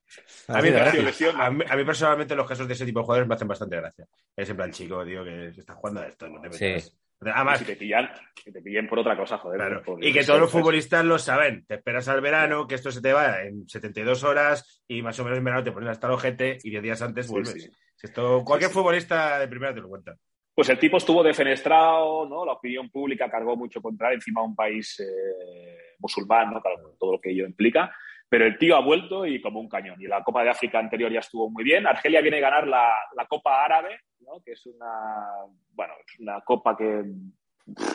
A 0.48 0.60
mí, 0.60 0.70
lesión. 0.70 1.40
a, 1.40 1.50
mí, 1.50 1.64
a 1.68 1.76
mí 1.76 1.84
personalmente 1.84 2.34
los 2.34 2.48
casos 2.48 2.66
de 2.66 2.74
ese 2.74 2.84
tipo 2.84 2.98
de 3.00 3.04
jugadores 3.04 3.28
me 3.28 3.34
hacen 3.36 3.46
bastante 3.48 3.76
gracia. 3.76 4.06
Es 4.36 4.50
en 4.50 4.56
plan 4.56 4.72
chico, 4.72 5.04
tío, 5.04 5.22
que 5.24 5.52
se 5.54 5.60
está 5.60 5.74
jugando 5.74 6.00
a 6.00 6.06
esto, 6.08 6.28
no 6.28 6.40
te 6.40 6.48
metas. 6.48 6.58
Sí. 6.82 6.92
Además, 7.22 7.58
si 7.58 7.66
te 7.66 7.76
pillan, 7.76 8.10
que 8.42 8.50
te 8.50 8.62
pillen 8.62 8.88
por 8.88 8.98
otra 8.98 9.16
cosa, 9.16 9.36
joder. 9.36 9.58
Claro. 9.58 9.82
por- 9.82 10.02
Y 10.02 10.12
que 10.12 10.24
todos 10.24 10.40
los 10.40 10.50
futbolistas 10.50 11.04
lo 11.04 11.18
saben. 11.18 11.66
Te 11.66 11.74
esperas 11.74 12.08
al 12.08 12.20
verano, 12.22 12.66
que 12.66 12.74
esto 12.76 12.90
se 12.90 13.02
te 13.02 13.12
va 13.12 13.42
en 13.42 13.68
72 13.68 14.24
horas 14.24 14.82
y 14.88 15.02
más 15.02 15.18
o 15.20 15.24
menos 15.24 15.38
en 15.38 15.44
verano 15.44 15.62
te 15.62 15.72
pones 15.72 15.90
hasta 15.90 16.06
el 16.06 16.14
ojete 16.14 16.56
y 16.62 16.70
10 16.70 16.82
días 16.82 17.02
antes 17.02 17.28
vuelves. 17.28 17.62
sí. 17.62 17.70
Si 17.96 18.06
esto, 18.06 18.42
cualquier 18.44 18.70
Sí, 18.70 18.74
futbolista 18.78 19.38
de 19.38 19.48
primera 19.48 19.74
te 19.74 19.80
lo 19.82 19.88
cuenta. 19.90 20.14
Pues 20.54 20.70
el 20.70 20.78
tipo 20.78 20.96
estuvo 20.96 21.22
defenestrado, 21.22 22.26
¿no? 22.26 22.46
La 22.46 22.52
opinión 22.52 22.88
pública 22.90 23.30
cargó 23.30 23.56
mucho 23.56 23.82
contra 23.82 24.08
él, 24.08 24.14
encima 24.14 24.42
un 24.42 24.54
país 24.56 24.98
eh, 25.00 25.94
musulmán, 25.98 26.50
¿no? 26.50 26.62
Claro, 26.62 26.96
todo 26.98 27.12
lo 27.12 27.20
que 27.20 27.30
ello 27.30 27.44
implica. 27.44 27.94
Pero 28.28 28.46
el 28.46 28.56
tío 28.58 28.76
ha 28.76 28.80
vuelto 28.80 29.26
y 29.26 29.40
como 29.42 29.60
un 29.60 29.68
cañón. 29.68 30.00
Y 30.00 30.06
la 30.06 30.22
Copa 30.22 30.42
de 30.42 30.50
África 30.50 30.78
anterior 30.78 31.12
ya 31.12 31.18
estuvo 31.20 31.50
muy 31.50 31.64
bien. 31.64 31.86
Argelia 31.86 32.20
viene 32.20 32.38
a 32.38 32.40
ganar 32.40 32.66
la, 32.68 32.94
la 33.16 33.26
Copa 33.26 33.64
Árabe, 33.64 34.00
¿no? 34.30 34.42
Que 34.42 34.52
es 34.52 34.66
una, 34.66 35.26
bueno, 35.72 35.94
es 36.06 36.20
una 36.20 36.40
copa 36.42 36.76
que, 36.76 37.04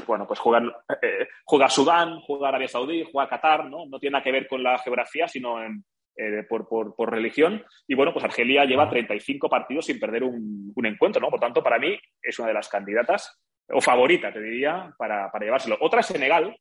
bueno, 0.06 0.28
pues 0.28 0.40
juegan, 0.40 0.72
eh, 1.02 1.28
juega 1.46 1.70
Sudán, 1.70 2.20
juega 2.22 2.50
Arabia 2.50 2.68
Saudí, 2.68 3.08
juega 3.12 3.30
Qatar, 3.30 3.70
¿no? 3.70 3.86
No 3.86 4.00
tiene 4.00 4.14
nada 4.14 4.24
que 4.24 4.32
ver 4.32 4.48
con 4.48 4.62
la 4.64 4.78
geografía, 4.80 5.28
sino 5.28 5.64
en, 5.64 5.84
eh, 6.18 6.44
por, 6.48 6.68
por, 6.68 6.96
por 6.96 7.12
religión. 7.12 7.64
Y 7.88 7.96
bueno, 7.96 8.14
pues 8.14 8.26
Argelia 8.26 8.66
lleva 8.66 8.90
35 8.90 9.50
partidos 9.50 9.86
sin 9.86 10.00
perder 10.00 10.24
un, 10.24 10.72
un 10.76 10.86
encuentro, 10.86 11.22
¿no? 11.22 11.30
Por 11.30 11.40
tanto, 11.40 11.64
para 11.64 11.80
mí 11.80 11.98
es 12.22 12.40
una 12.40 12.50
de 12.50 12.54
las 12.54 12.70
candidatas, 12.70 13.42
o 13.70 13.82
favorita, 13.82 14.32
te 14.32 14.42
diría, 14.42 14.94
para, 14.98 15.32
para 15.32 15.46
llevárselo. 15.46 15.78
Otra 15.82 16.02
es 16.02 16.06
Senegal. 16.06 16.56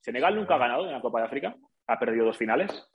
Senegal 0.00 0.34
nunca 0.34 0.54
ha 0.54 0.58
ganado 0.58 0.86
en 0.86 0.92
la 0.92 1.00
Copa 1.00 1.20
de 1.20 1.26
África, 1.26 1.54
ha 1.86 1.98
perdido 1.98 2.26
dos 2.26 2.36
finales, 2.36 2.88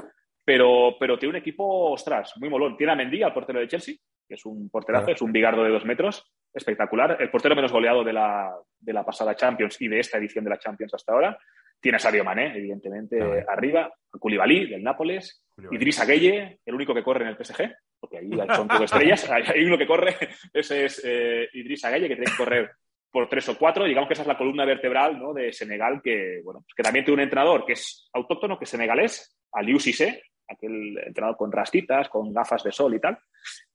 pero, 0.43 0.95
pero 0.99 1.17
tiene 1.17 1.32
un 1.32 1.41
equipo, 1.41 1.91
ostras, 1.91 2.34
muy 2.38 2.49
molón. 2.49 2.75
Tiene 2.75 2.93
a 2.93 2.95
Mendy, 2.95 3.23
al 3.23 3.34
portero 3.34 3.60
de 3.60 3.67
Chelsea, 3.67 3.95
que 4.28 4.36
es 4.36 4.46
un 4.46 4.70
porterazo, 4.70 5.06
Claro. 5.06 5.16
es 5.16 5.22
un 5.22 5.32
bigardo 5.32 5.64
de 5.64 5.70
dos 5.72 5.86
metros, 5.86 6.32
espectacular. 6.54 7.18
El 7.20 7.30
portero 7.30 7.56
menos 7.56 7.72
goleado 7.72 8.04
de 8.04 8.14
la, 8.14 8.54
de 8.80 8.94
la 8.94 9.04
pasada 9.06 9.36
Champions 9.36 9.80
y 9.82 9.88
de 9.88 10.00
esta 10.00 10.18
edición 10.18 10.44
de 10.44 10.52
la 10.52 10.60
Champions 10.60 10.94
hasta 10.94 11.14
ahora. 11.14 11.38
Tiene 11.80 11.98
a 11.98 12.00
Sadio 12.00 12.24
Mané, 12.24 12.56
evidentemente, 12.58 13.18
Claro. 13.18 13.46
arriba, 13.50 13.92
a 14.14 14.18
Koulibaly, 14.18 14.68
del 14.68 14.84
Nápoles, 14.84 15.46
Idrissa 15.72 16.06
Gueye, 16.06 16.60
el 16.66 16.76
único 16.76 16.94
que 16.94 17.04
corre 17.04 17.24
en 17.26 17.30
el 17.32 17.36
PSG, 17.38 17.76
porque 18.00 18.20
ahí 18.20 18.30
son 18.56 18.68
todo 18.70 18.84
estrellas. 18.86 19.30
Hay, 19.30 19.44
hay 19.44 19.66
uno 19.66 19.78
que 19.78 19.86
corre, 19.88 20.16
ese 20.54 20.86
es 20.86 21.02
eh, 21.04 21.50
Idrissa 21.54 21.90
Gueye, 21.90 22.08
que 22.08 22.16
tiene 22.16 22.32
que 22.32 22.38
correr 22.38 22.72
por 23.12 23.28
tres 23.28 23.48
o 23.50 23.58
cuatro. 23.58 23.84
Digamos 23.84 24.08
que 24.08 24.14
esa 24.14 24.22
es 24.24 24.28
la 24.28 24.38
columna 24.38 24.64
vertebral 24.66 25.20
¿no? 25.20 25.34
de 25.34 25.52
Senegal, 25.52 26.02
que, 26.02 26.40
bueno, 26.44 26.64
que 26.76 26.84
también 26.84 27.04
tiene 27.04 27.16
un 27.16 27.24
entrenador 27.24 27.66
que 27.66 27.74
es 27.74 28.10
autóctono, 28.14 28.58
que 28.58 28.64
es 28.64 28.70
senegalés, 28.70 29.38
Aliou 29.52 29.80
Cissé, 29.80 30.24
aquel 30.47 30.97
entrenador 31.06 31.38
con 31.38 31.51
rastitas, 31.51 32.10
con 32.10 32.34
gafas 32.34 32.63
de 32.63 32.71
sol 32.71 32.93
y 32.95 32.99
tal. 32.99 33.17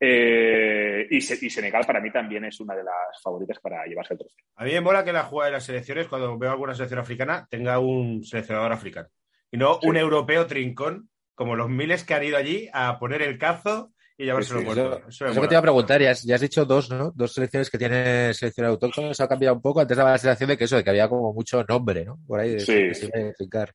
Eh, 0.01 1.07
y, 1.11 1.21
Se- 1.21 1.45
y 1.45 1.51
Senegal 1.51 1.85
para 1.87 2.01
mí 2.01 2.11
también 2.11 2.45
es 2.45 2.61
una 2.61 2.75
de 2.75 2.85
las 2.85 3.21
favoritas 3.23 3.59
para 3.61 3.85
llevarse 3.87 4.15
el 4.15 4.19
trofeo. 4.21 4.45
A 4.57 4.65
mí 4.65 4.73
me 4.73 4.81
mola 4.81 5.05
que 5.05 5.13
la 5.13 5.25
jugada 5.25 5.51
de 5.51 5.57
las 5.57 5.65
selecciones, 5.65 6.09
cuando 6.09 6.39
veo 6.39 6.51
alguna 6.51 6.75
selección 6.75 7.01
africana, 7.01 7.47
tenga 7.51 7.79
un 7.79 8.25
seleccionador 8.25 8.73
africano. 8.73 9.09
Y 9.51 9.57
no 9.57 9.79
un 9.83 9.97
europeo 9.97 10.47
trincón, 10.47 11.11
como 11.35 11.57
los 11.57 11.69
miles 11.69 12.05
que 12.05 12.15
han 12.15 12.25
ido 12.25 12.37
allí 12.37 12.69
a 12.73 12.99
poner 12.99 13.23
el 13.23 13.39
cazo 13.39 13.93
y 14.17 14.25
llevárselo 14.25 14.61
Sí, 14.61 14.67
sí, 14.67 14.75
muerto. 14.75 14.99
Eso, 14.99 15.09
Eso 15.09 15.25
me 15.25 15.31
eso 15.31 15.41
que 15.41 15.49
te 15.49 15.55
iba 15.55 15.59
a 15.61 15.63
preguntar, 15.63 16.01
ya 16.03 16.11
has, 16.11 16.23
ya 16.25 16.35
has 16.35 16.41
dicho 16.41 16.65
dos, 16.65 16.91
¿no? 16.91 17.13
Dos 17.15 17.33
selecciones 17.35 17.71
que 17.71 17.79
tienen 17.79 18.35
selección 18.35 18.67
autóctona, 18.67 19.11
eso 19.11 19.23
ha 19.25 19.29
cambiado 19.29 19.55
un 19.57 19.63
poco. 19.63 19.81
Antes 19.81 19.97
daba 19.97 20.11
la 20.11 20.19
sensación 20.19 20.49
de 20.51 20.59
que 20.59 20.65
eso, 20.65 20.77
de 20.77 20.85
que 20.85 20.91
había 20.91 21.09
como 21.09 21.33
mucho 21.33 21.65
nombre, 21.65 22.05
¿no? 22.05 22.19
Por 22.27 22.41
ahí, 22.41 22.55
de 22.55 22.61
Sí. 22.61 22.73
que 22.73 22.95
se 22.95 23.07
iba 23.07 23.17
a 23.17 23.21
identificar. 23.21 23.73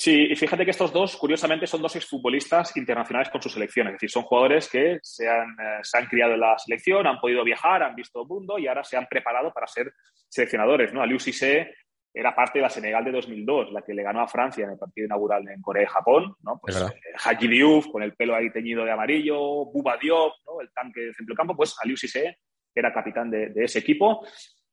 Sí, 0.00 0.28
y 0.30 0.34
fíjate 0.34 0.64
que 0.64 0.70
estos 0.70 0.94
dos, 0.94 1.14
curiosamente, 1.18 1.66
son 1.66 1.82
dos 1.82 1.94
exfutbolistas 1.94 2.74
internacionales 2.74 3.28
con 3.28 3.42
su 3.42 3.50
selección. 3.50 3.86
Es 3.88 3.92
decir, 3.92 4.08
son 4.08 4.22
jugadores 4.22 4.66
que 4.66 4.98
se 5.02 5.28
han, 5.28 5.50
eh, 5.50 5.80
se 5.82 5.98
han 5.98 6.06
criado 6.06 6.32
en 6.32 6.40
la 6.40 6.56
selección, 6.56 7.06
han 7.06 7.20
podido 7.20 7.44
viajar, 7.44 7.82
han 7.82 7.94
visto 7.94 8.22
el 8.22 8.26
mundo 8.26 8.58
y 8.58 8.66
ahora 8.66 8.82
se 8.82 8.96
han 8.96 9.06
preparado 9.06 9.52
para 9.52 9.66
ser 9.66 9.92
seleccionadores. 10.26 10.94
¿no? 10.94 11.02
Aliou 11.02 11.20
Cissé 11.20 11.74
era 12.14 12.34
parte 12.34 12.60
de 12.60 12.62
la 12.62 12.70
Senegal 12.70 13.04
de 13.04 13.12
2002, 13.12 13.72
la 13.72 13.82
que 13.82 13.92
le 13.92 14.02
ganó 14.02 14.22
a 14.22 14.26
Francia 14.26 14.64
en 14.64 14.70
el 14.70 14.78
partido 14.78 15.04
inaugural 15.04 15.46
en 15.46 15.60
Corea 15.60 15.82
y 15.82 15.92
Japón. 15.92 16.34
¿no? 16.44 16.58
Pues, 16.62 16.80
eh, 16.80 17.12
Haji 17.22 17.48
Diouf, 17.48 17.88
con 17.88 18.02
el 18.02 18.14
pelo 18.14 18.34
ahí 18.34 18.50
teñido 18.50 18.86
de 18.86 18.92
amarillo, 18.92 19.66
Buba 19.66 19.98
Diop, 19.98 20.32
¿no? 20.46 20.62
el 20.62 20.72
tanque 20.72 21.00
de 21.00 21.12
centro 21.12 21.32
del 21.32 21.36
campo, 21.36 21.54
pues 21.54 21.76
Aliou 21.78 21.98
Cissé 21.98 22.38
era 22.74 22.90
capitán 22.90 23.30
de, 23.30 23.50
de 23.50 23.64
ese 23.64 23.80
equipo. 23.80 24.26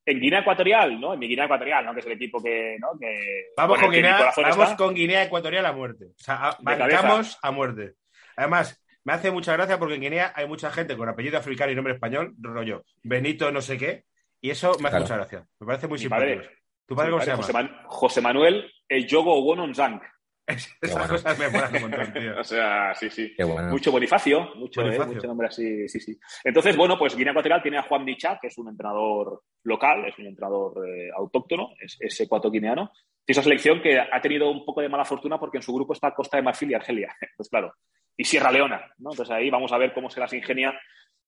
En 0.08 0.20
Guinea 0.22 0.39
Ecuatorial, 0.39 1.00
¿no? 1.00 1.13
En 1.13 1.20
mi 1.20 1.28
Guinea 1.28 1.46
Ecuatorial, 1.46 1.86
¿no? 1.86 1.93
Que 1.93 2.00
es 2.00 2.06
el 2.06 2.13
equipo 2.13 2.41
que, 2.41 2.78
¿no? 2.80 2.98
que 3.00 3.48
Vamos, 3.58 3.78
con 3.80 3.91
Guinea, 3.91 4.32
vamos 4.36 4.70
con 4.76 4.93
Guinea 4.96 5.24
Ecuatorial 5.24 5.65
a 5.65 5.74
muerte. 5.74 6.06
O 6.06 6.24
sea, 6.24 6.50
a- 6.50 6.58
bancamos 6.62 7.38
a 7.41 7.52
muerte. 7.52 7.96
Además, 8.38 8.82
me 9.04 9.13
hace 9.13 9.32
mucha 9.32 9.54
gracia 9.54 9.78
porque 9.78 9.96
en 9.96 10.02
Guinea 10.02 10.32
hay 10.36 10.48
mucha 10.48 10.72
gente 10.72 10.96
con 10.96 11.10
apellido 11.10 11.38
africano 11.38 11.72
y 11.72 11.76
nombre 11.76 11.93
español, 11.93 12.34
rollo 12.39 12.84
Benito 13.04 13.52
no 13.52 13.62
sé 13.62 13.78
qué, 13.78 14.04
y 14.41 14.50
eso 14.50 14.70
me 14.80 14.88
hace 14.88 14.98
Claro. 14.98 15.02
mucha 15.04 15.15
gracia. 15.17 15.46
Me 15.60 15.67
parece 15.67 15.88
muy 15.88 15.96
Mi 15.98 16.02
simpático. 16.04 16.41
padre. 16.41 16.58
¿Tu 16.88 16.96
padre 16.96 17.12
cómo 17.12 17.24
se 17.24 17.36
José, 17.36 17.52
llama? 17.54 17.63
Man- 17.70 17.82
José 17.88 18.22
Manuel 18.22 18.72
Eyogo 18.88 19.34
Ogononzang. 19.34 20.02
Esas 20.81 20.93
bueno. 20.93 21.07
cosas 21.10 21.38
me 21.38 21.49
molan 21.49 21.75
un 21.75 21.81
montón, 21.81 22.13
tío. 22.13 22.33
O 22.39 22.43
sea, 22.43 22.95
sí, 22.95 23.10
sí. 23.10 23.33
Qué 23.36 23.43
bueno. 23.43 23.69
Mucho 23.69 23.91
Bonifacio, 23.91 24.55
mucho, 24.55 24.81
Bonifacio. 24.81 25.12
eh, 25.12 25.15
mucho 25.15 25.27
nombre 25.27 25.47
así, 25.47 25.88
sí, 25.89 25.99
sí. 25.99 26.17
Entonces, 26.43 26.75
bueno, 26.77 26.97
pues 26.97 27.15
Guinea 27.15 27.31
Ecuatorial 27.31 27.62
tiene 27.62 27.77
a 27.77 27.83
Juan 27.83 28.05
Micha, 28.05 28.39
que 28.41 28.47
es 28.47 28.57
un 28.57 28.69
entrenador 28.69 29.41
local, 29.63 30.05
es 30.05 30.17
un 30.17 30.27
entrenador 30.27 30.88
eh, 30.88 31.10
autóctono, 31.15 31.71
es, 31.79 31.97
es 31.99 32.19
ecuatoguineano. 32.21 32.91
Y 33.25 33.33
esa 33.33 33.43
selección 33.43 33.81
que 33.81 33.99
ha 33.99 34.21
tenido 34.21 34.49
un 34.49 34.63
poco 34.63 34.79
de 34.79 34.88
mala 34.88 35.03
fortuna 35.03 35.38
porque 35.38 35.57
en 35.57 35.63
su 35.63 35.73
grupo 35.73 35.91
está 35.91 36.13
Costa 36.13 36.38
de 36.38 36.43
Marfil 36.43 36.71
y 36.71 36.75
Argelia. 36.75 37.13
Pues 37.36 37.49
claro. 37.49 37.73
Y 38.15 38.23
Sierra 38.23 38.51
Leona, 38.51 38.89
¿no? 38.99 39.12
Entonces 39.12 39.36
ahí 39.36 39.49
vamos 39.49 39.71
a 39.73 39.77
ver 39.77 39.93
cómo 39.93 40.10
se 40.10 40.19
las 40.19 40.31
ingenia 40.33 40.73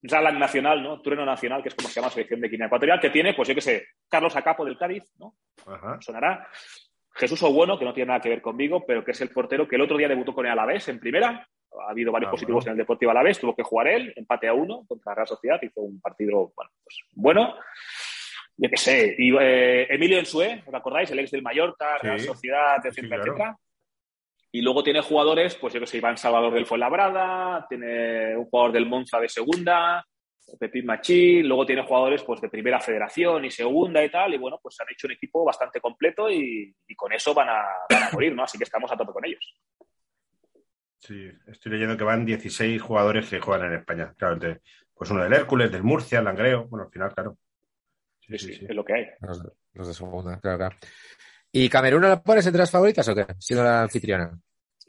Zalan 0.10 0.40
Nacional, 0.40 0.82
¿no? 0.82 1.02
Trueno 1.02 1.26
Nacional, 1.26 1.62
que 1.62 1.70
es 1.70 1.76
como 1.76 1.90
se 1.90 1.96
llama 1.96 2.08
la 2.08 2.14
selección 2.14 2.40
de 2.40 2.48
Guinea 2.48 2.68
Ecuatorial, 2.68 3.00
que 3.02 3.10
tiene, 3.10 3.34
pues 3.34 3.50
yo 3.50 3.54
qué 3.54 3.62
sé, 3.62 3.88
Carlos 4.08 4.36
Acapo 4.36 4.64
del 4.64 4.78
Cádiz, 4.78 5.04
¿no? 5.20 5.36
Ajá. 5.68 5.98
sonará. 6.00 6.48
Jesús 7.16 7.42
Obueno, 7.44 7.78
que 7.78 7.86
no 7.86 7.94
tiene 7.94 8.08
nada 8.10 8.22
que 8.22 8.30
ver 8.30 8.42
conmigo, 8.42 8.86
pero 8.86 9.04
que 9.04 9.12
es 9.12 9.22
el 9.22 9.30
portero 9.30 9.68
que 9.68 9.76
el 9.76 9.82
otro 9.82 9.98
día 9.98 10.08
debutó 10.08 10.34
con 10.34 10.46
el 10.46 10.52
Alavés 10.52 10.88
en 10.90 11.00
primera. 11.00 11.48
Ha 11.88 11.92
habido 11.92 12.12
varios 12.12 12.30
Ah, 12.30 12.32
positivos 12.32 12.64
bueno. 12.64 12.72
en 12.72 12.80
el 12.80 12.84
Deportivo 12.84 13.12
Alavés, 13.12 13.40
tuvo 13.40 13.56
que 13.56 13.64
jugar 13.64 13.88
él, 13.90 14.14
empate 14.16 14.48
a 14.48 14.54
uno 14.54 14.86
contra 14.88 15.12
la 15.12 15.16
Real 15.16 15.28
Sociedad, 15.28 15.60
hizo 15.62 15.82
un 15.82 16.00
partido 16.02 16.52
bueno. 16.56 16.72
Pues, 16.84 17.00
bueno. 17.14 17.56
Yo 18.58 18.70
qué 18.70 18.78
sé. 18.78 19.16
Y, 19.18 19.34
eh, 19.40 19.88
Emilio 19.90 20.20
Ensue, 20.20 20.64
¿os 20.66 20.74
acordáis? 20.74 21.10
El 21.12 21.20
ex 21.20 21.32
del 21.32 21.42
Mallorca, 21.42 21.98
Real 22.00 22.20
Sí. 22.20 22.26
Sociedad, 22.28 22.78
Sí, 22.82 22.88
etcétera, 22.90 23.16
claro. 23.18 23.32
etcétera. 23.34 23.58
Y 24.52 24.62
luego 24.62 24.84
tiene 24.84 25.02
jugadores, 25.02 25.56
pues 25.56 25.74
yo 25.74 25.80
que 25.80 25.86
sé, 25.88 25.98
Iván 25.98 26.18
Salvador 26.18 26.54
del 26.54 26.66
Fuenlabrada, 26.66 27.66
tiene 27.70 28.36
un 28.36 28.46
jugador 28.46 28.72
del 28.74 28.88
Monza 28.88 29.20
de 29.20 29.30
segunda, 29.30 30.04
Pepín 30.58 30.86
Machín, 30.86 31.48
luego 31.48 31.66
tiene 31.66 31.84
jugadores 31.86 32.24
pues 32.24 32.40
de 32.42 32.50
primera 32.50 32.80
federación 32.80 33.46
y 33.46 33.52
segunda 33.52 34.04
y 34.04 34.10
tal, 34.10 34.34
y 34.34 34.38
bueno, 34.38 34.60
pues 34.62 34.80
han 34.80 34.88
hecho 34.92 35.08
un 35.08 35.14
equipo 35.14 35.44
bastante 35.44 35.80
completo 35.82 36.30
y, 36.30 36.74
y 36.88 36.96
con 36.96 37.12
eso 37.14 37.34
van 37.34 37.50
a, 37.50 37.64
van 37.90 38.04
a 38.04 38.10
morir, 38.12 38.34
¿no? 38.34 38.44
Así 38.44 38.58
que 38.58 38.64
estamos 38.64 38.92
a 38.92 38.98
tope 38.98 39.12
con 39.14 39.26
ellos. 39.26 39.54
Sí, 41.00 41.30
estoy 41.48 41.72
leyendo 41.72 41.96
que 41.98 42.04
van 42.04 42.26
16 42.26 42.82
jugadores 42.82 43.30
que 43.30 43.40
juegan 43.40 43.68
en 43.72 43.80
España. 43.80 44.14
Claro, 44.18 44.36
de- 44.36 44.62
pues 44.94 45.10
uno 45.12 45.24
del 45.24 45.32
Hércules, 45.34 45.72
del 45.72 45.84
Murcia, 45.84 46.20
el 46.20 46.26
Langreo. 46.26 46.68
Bueno, 46.68 46.86
al 46.86 46.92
final, 46.92 47.14
claro. 47.14 47.38
Sí, 48.20 48.38
Sí, 48.38 48.48
sí, 48.48 48.54
sí, 48.54 48.60
sí. 48.60 48.66
es 48.70 48.76
lo 48.76 48.84
que 48.84 48.94
hay. 48.94 49.06
Los, 49.22 49.42
de- 49.42 49.50
los 49.74 49.88
de 49.88 49.94
segunda, 49.94 50.40
claro, 50.42 50.58
claro. 50.58 50.76
¿Y 51.52 51.70
Camerún 51.70 52.02
la 52.04 52.22
pones 52.22 52.46
entre 52.46 52.60
las 52.60 52.70
favoritas 52.72 53.08
o 53.08 53.16
qué? 53.16 53.26
Siendo 53.40 53.64
la 53.64 53.82
anfitriona. 53.84 54.38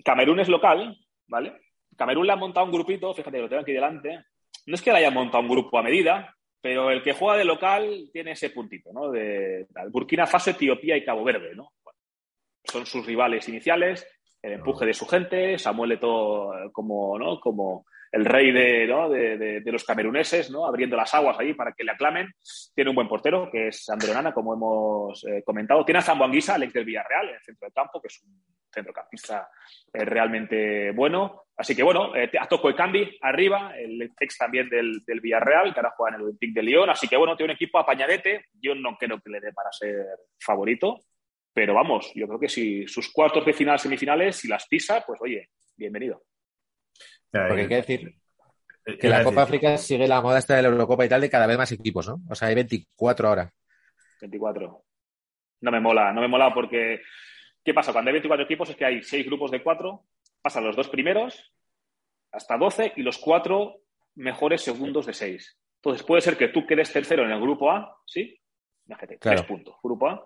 Camerún 0.05 0.41
es 0.41 0.49
local, 0.49 0.97
¿vale? 1.29 1.59
Camerún 1.97 2.27
le 2.27 2.33
ha 2.33 2.37
montado 2.37 2.67
un 2.67 2.73
grupito, 2.73 3.15
fíjate, 3.15 3.39
lo 3.39 3.49
tengo 3.49 3.63
aquí 3.63 3.73
delante. 3.73 4.25
No 4.71 4.77
es 4.77 4.83
que 4.83 4.93
le 4.93 4.99
haya 4.99 5.11
montado 5.11 5.43
un 5.43 5.49
grupo 5.49 5.79
a 5.81 5.83
medida, 5.83 6.33
pero 6.61 6.93
el 6.93 7.03
que 7.03 7.13
juega 7.13 7.37
de 7.37 7.45
local 7.45 8.09
tiene 8.13 8.33
ese 8.33 8.51
puntito, 8.51 8.93
¿no? 8.93 9.11
De, 9.11 9.67
Burkina 9.91 10.29
Faso, 10.29 10.51
Etiopía 10.51 10.97
y 10.97 11.05
Cabo 11.05 11.25
Verde, 11.25 11.57
¿no? 11.57 11.73
Son 12.63 12.87
sus 12.87 13.05
rivales 13.05 13.49
iniciales, 13.49 14.07
el 14.41 14.53
empuje 14.53 14.87
de 14.87 14.95
su 14.95 15.07
gente, 15.07 15.59
Samuel 15.59 15.93
Eto'o 15.93 16.55
eh, 16.55 16.71
como, 16.73 17.19
¿no? 17.19 17.41
como 17.41 17.85
el 18.13 18.25
rey 18.25 18.53
de, 18.53 18.87
¿no? 18.87 19.09
de, 19.09 19.61
de- 19.61 19.73
los 19.73 19.83
cameruneses, 19.83 20.53
¿no? 20.53 20.65
abriendo 20.65 20.97
las 20.97 21.13
aguas 21.15 21.37
ahí 21.41 21.53
para 21.55 21.73
que 21.73 21.83
le 21.83 21.91
aclamen. 21.91 22.29
Tiene 22.73 22.91
un 22.91 22.97
buen 22.97 23.09
portero, 23.09 23.51
que 23.51 23.69
es 23.69 23.89
André 23.91 24.13
Onana, 24.13 24.33
como 24.33 24.55
hemos 24.55 25.25
eh, 25.25 25.43
comentado. 25.45 25.85
Tiene 25.85 25.99
a 25.99 26.03
Zambo 26.03 26.25
Anguissa, 26.25 26.55
el 26.55 26.63
ex 26.63 26.73
del 26.75 26.85
Villarreal, 26.85 27.29
en 27.29 27.35
el 27.35 27.43
centro 27.43 27.67
del 27.67 27.75
campo, 27.75 28.01
que 28.01 28.07
es 28.07 28.23
un 28.23 28.41
centrocampista 28.73 29.49
eh, 29.93 30.05
realmente 30.05 30.93
bueno. 30.93 31.43
Así 31.61 31.77
que 31.77 31.83
bueno, 31.83 32.17
eh, 32.17 32.31
a 32.41 32.49
Toco 32.49 32.71
Ekambi 32.71 33.19
arriba, 33.21 33.75
el 33.77 34.11
ex 34.19 34.39
también 34.39 34.71
del, 34.71 35.05
del 35.07 35.21
Villarreal, 35.21 35.75
que 35.75 35.81
ahora 35.81 35.93
juega 35.95 36.17
en 36.17 36.21
el 36.23 36.27
Olympique 36.29 36.55
de 36.55 36.63
Lyon. 36.63 36.89
Así 36.89 37.07
que 37.07 37.19
bueno, 37.19 37.37
tiene 37.37 37.53
un 37.53 37.57
equipo 37.57 37.79
apañadete. 37.79 38.47
Yo 38.55 38.75
no 38.75 38.97
creo 38.97 39.21
que 39.21 39.29
le 39.29 39.41
dé 39.41 39.53
para 39.53 39.71
ser 39.71 40.07
favorito, 40.39 41.01
pero 41.53 41.75
vamos, 41.75 42.13
yo 42.15 42.27
creo 42.27 42.41
que 42.41 42.49
si 42.49 42.87
sus 42.87 43.13
cuartos 43.13 43.45
de 43.45 43.53
final, 43.53 43.79
semifinales, 43.79 44.37
si 44.37 44.49
las 44.49 44.67
pisa, 44.69 45.05
pues 45.07 45.21
oye, 45.21 45.51
bienvenido. 45.77 46.23
Porque 47.31 47.61
hay 47.61 47.69
que 47.69 47.75
decir 47.75 48.15
Eh, 48.87 48.97
que 48.97 49.11
la 49.11 49.23
Copa 49.23 49.43
África 49.43 49.77
sigue 49.77 50.09
la 50.09 50.23
moda 50.23 50.39
esta 50.39 50.57
de 50.57 50.63
la 50.63 50.69
Eurocopa 50.69 51.05
y 51.05 51.11
tal 51.11 51.21
de 51.21 51.29
cada 51.29 51.47
vez 51.47 51.59
más 51.59 51.73
equipos, 51.73 52.09
¿no? 52.09 52.23
O 52.31 52.35
sea, 52.35 52.49
hay 52.49 52.55
24 52.55 53.29
ahora. 53.29 53.53
24. 54.23 54.83
No 55.61 55.71
me 55.71 55.81
mola, 55.81 56.11
no 56.11 56.23
me 56.23 56.29
mola 56.29 56.55
porque 56.55 57.03
¿qué 57.63 57.75
pasa? 57.75 57.93
Cuando 57.93 58.09
hay 58.09 58.15
24 58.15 58.47
equipos 58.47 58.71
es 58.71 58.77
que 58.77 58.87
hay 58.87 59.03
seis 59.03 59.27
grupos 59.27 59.51
de 59.51 59.63
cuatro, 59.63 60.07
pasan 60.41 60.65
los 60.65 60.75
dos 60.75 60.89
primeros 60.89 61.50
hasta 62.33 62.57
12 62.57 62.93
y 62.97 63.03
los 63.03 63.19
cuatro 63.19 63.77
mejores 64.17 64.63
segundos 64.63 65.07
de 65.07 65.13
seis. 65.15 65.59
Entonces 65.77 66.05
puede 66.07 66.21
ser 66.23 66.37
que 66.37 66.49
tú 66.49 66.67
quedes 66.67 66.93
tercero 66.93 67.25
en 67.25 67.31
el 67.31 67.41
grupo 67.41 67.71
A, 67.71 67.97
¿sí? 68.07 68.39
Imagínate, 68.87 69.19
Claro. 69.19 69.39
tres 69.39 69.49
puntos, 69.49 69.77
grupo 69.83 70.09
A, 70.09 70.25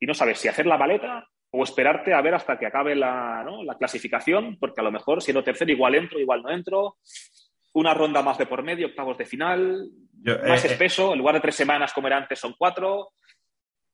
y 0.00 0.06
no 0.06 0.14
sabes 0.14 0.38
si 0.38 0.48
hacer 0.48 0.66
la 0.66 0.78
maleta 0.78 1.28
o 1.50 1.64
esperarte 1.64 2.12
a 2.14 2.20
ver 2.20 2.34
hasta 2.34 2.58
que 2.58 2.66
acabe 2.66 2.94
la, 2.94 3.42
¿no? 3.44 3.62
la 3.64 3.76
clasificación, 3.76 4.56
porque 4.58 4.80
a 4.80 4.84
lo 4.84 4.92
mejor 4.92 5.22
siendo 5.22 5.42
tercero 5.44 5.70
igual 5.72 5.94
entro, 5.94 6.18
igual 6.20 6.42
no 6.42 6.50
entro. 6.50 6.96
Una 7.74 7.94
ronda 7.94 8.22
más 8.22 8.38
de 8.38 8.46
por 8.46 8.62
medio, 8.62 8.86
octavos 8.88 9.18
de 9.18 9.24
final, 9.26 9.88
Yo, 10.22 10.38
más 10.46 10.64
eh, 10.64 10.68
eh, 10.68 10.72
espeso, 10.72 11.12
en 11.12 11.18
lugar 11.18 11.34
de 11.36 11.40
tres 11.40 11.54
semanas 11.54 11.92
como 11.92 12.06
era 12.06 12.16
antes 12.16 12.38
son 12.38 12.54
cuatro. 12.58 13.10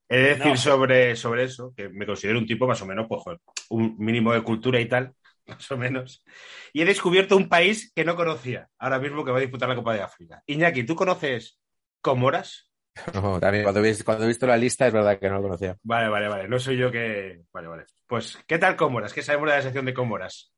He 0.09 0.16
de 0.18 0.28
decir 0.30 0.46
No. 0.46 0.57
sobre, 0.57 1.16
sobre 1.16 1.44
eso, 1.44 1.72
que 1.76 1.88
me 1.88 2.07
considero 2.07 2.38
un 2.38 2.46
tipo 2.46 2.66
más 2.66 2.80
o 2.83 2.87
menos, 2.87 3.07
pues, 3.09 3.22
un 3.70 3.96
mínimo 3.98 4.33
de 4.33 4.42
cultura 4.42 4.80
y 4.80 4.87
tal, 4.87 5.12
más 5.46 5.70
o 5.70 5.76
menos. 5.76 6.24
Y 6.72 6.83
he 6.83 6.85
descubierto 6.85 7.37
un 7.37 7.48
país 7.48 7.92
que 7.94 8.04
no 8.04 8.16
conocía, 8.16 8.68
ahora 8.78 8.98
mismo 8.98 9.24
que 9.24 9.30
va 9.30 9.38
a 9.38 9.42
disputar 9.42 9.68
la 9.68 9.74
Copa 9.76 9.94
de 9.94 10.02
África. 10.02 10.42
Iñaki, 10.46 10.85
¿tú 10.85 10.94
conoces 10.94 11.59
Comoras? 12.00 12.70
No, 13.12 13.40
también 13.40 13.64
cuando 13.64 13.80
he, 13.80 13.88
visto, 13.88 14.04
cuando 14.04 14.24
he 14.24 14.28
visto 14.28 14.46
la 14.46 14.57
lista 14.57 14.87
es 14.87 14.92
verdad 14.92 15.18
que 15.18 15.28
no 15.28 15.37
lo 15.37 15.42
conocía. 15.42 15.76
Vale, 15.83 16.09
vale, 16.09 16.28
vale. 16.28 16.48
No 16.48 16.61
soy 16.61 16.76
yo 16.76 16.92
que. 16.92 17.40
Vale, 17.52 17.66
vale. 17.66 17.85
Pues, 18.07 18.38
¿qué 18.46 18.57
tal 18.59 18.76
Comoras? 18.76 19.12
¿Qué 19.12 19.20
sabemos 19.20 19.48
de 19.50 19.57
la 19.57 19.62
sección 19.62 19.85
de 19.85 19.92
Comoras? 19.94 20.52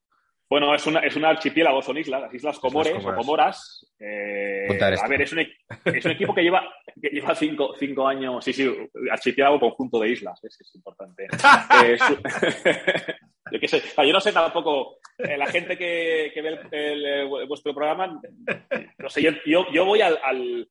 Bueno, 0.48 0.72
es, 0.74 0.86
una, 0.86 1.00
es 1.00 1.16
un 1.16 1.24
archipiélago, 1.24 1.82
son 1.82 1.96
islas, 1.98 2.20
las 2.20 2.34
Islas 2.34 2.58
Comores 2.60 2.92
Comoras. 2.92 3.16
o 3.16 3.20
Comoras. 3.20 3.86
Eh, 3.98 4.78
a 5.02 5.08
ver, 5.08 5.22
es 5.22 5.32
un, 5.32 5.40
es 5.40 6.04
un 6.04 6.10
equipo 6.12 6.32
que 6.34 6.42
lleva, 6.42 6.62
que 7.00 7.08
lleva 7.08 7.34
cinco, 7.34 7.74
cinco 7.76 8.06
años, 8.06 8.44
sí, 8.44 8.52
sí, 8.52 8.70
archipiélago 9.10 9.58
conjunto 9.58 9.98
de 9.98 10.10
islas, 10.10 10.38
es, 10.44 10.60
es 10.60 10.74
importante. 10.76 11.26
Eh, 11.84 11.98
su- 11.98 12.20
yo, 13.50 13.60
qué 13.60 13.68
sé, 13.68 13.76
o 13.78 13.80
sea, 13.94 14.04
yo 14.04 14.12
no 14.12 14.20
sé 14.20 14.32
tampoco, 14.32 14.98
eh, 15.18 15.36
la 15.36 15.46
gente 15.46 15.76
que, 15.78 16.30
que 16.34 16.42
ve 16.42 16.48
el, 16.48 16.58
el, 16.74 17.06
eh, 17.06 17.24
vuestro 17.46 17.74
programa, 17.74 18.20
no 18.98 19.08
sé, 19.08 19.22
yo, 19.22 19.30
yo, 19.44 19.66
yo 19.72 19.84
voy 19.84 20.00
al, 20.00 20.18
al, 20.22 20.68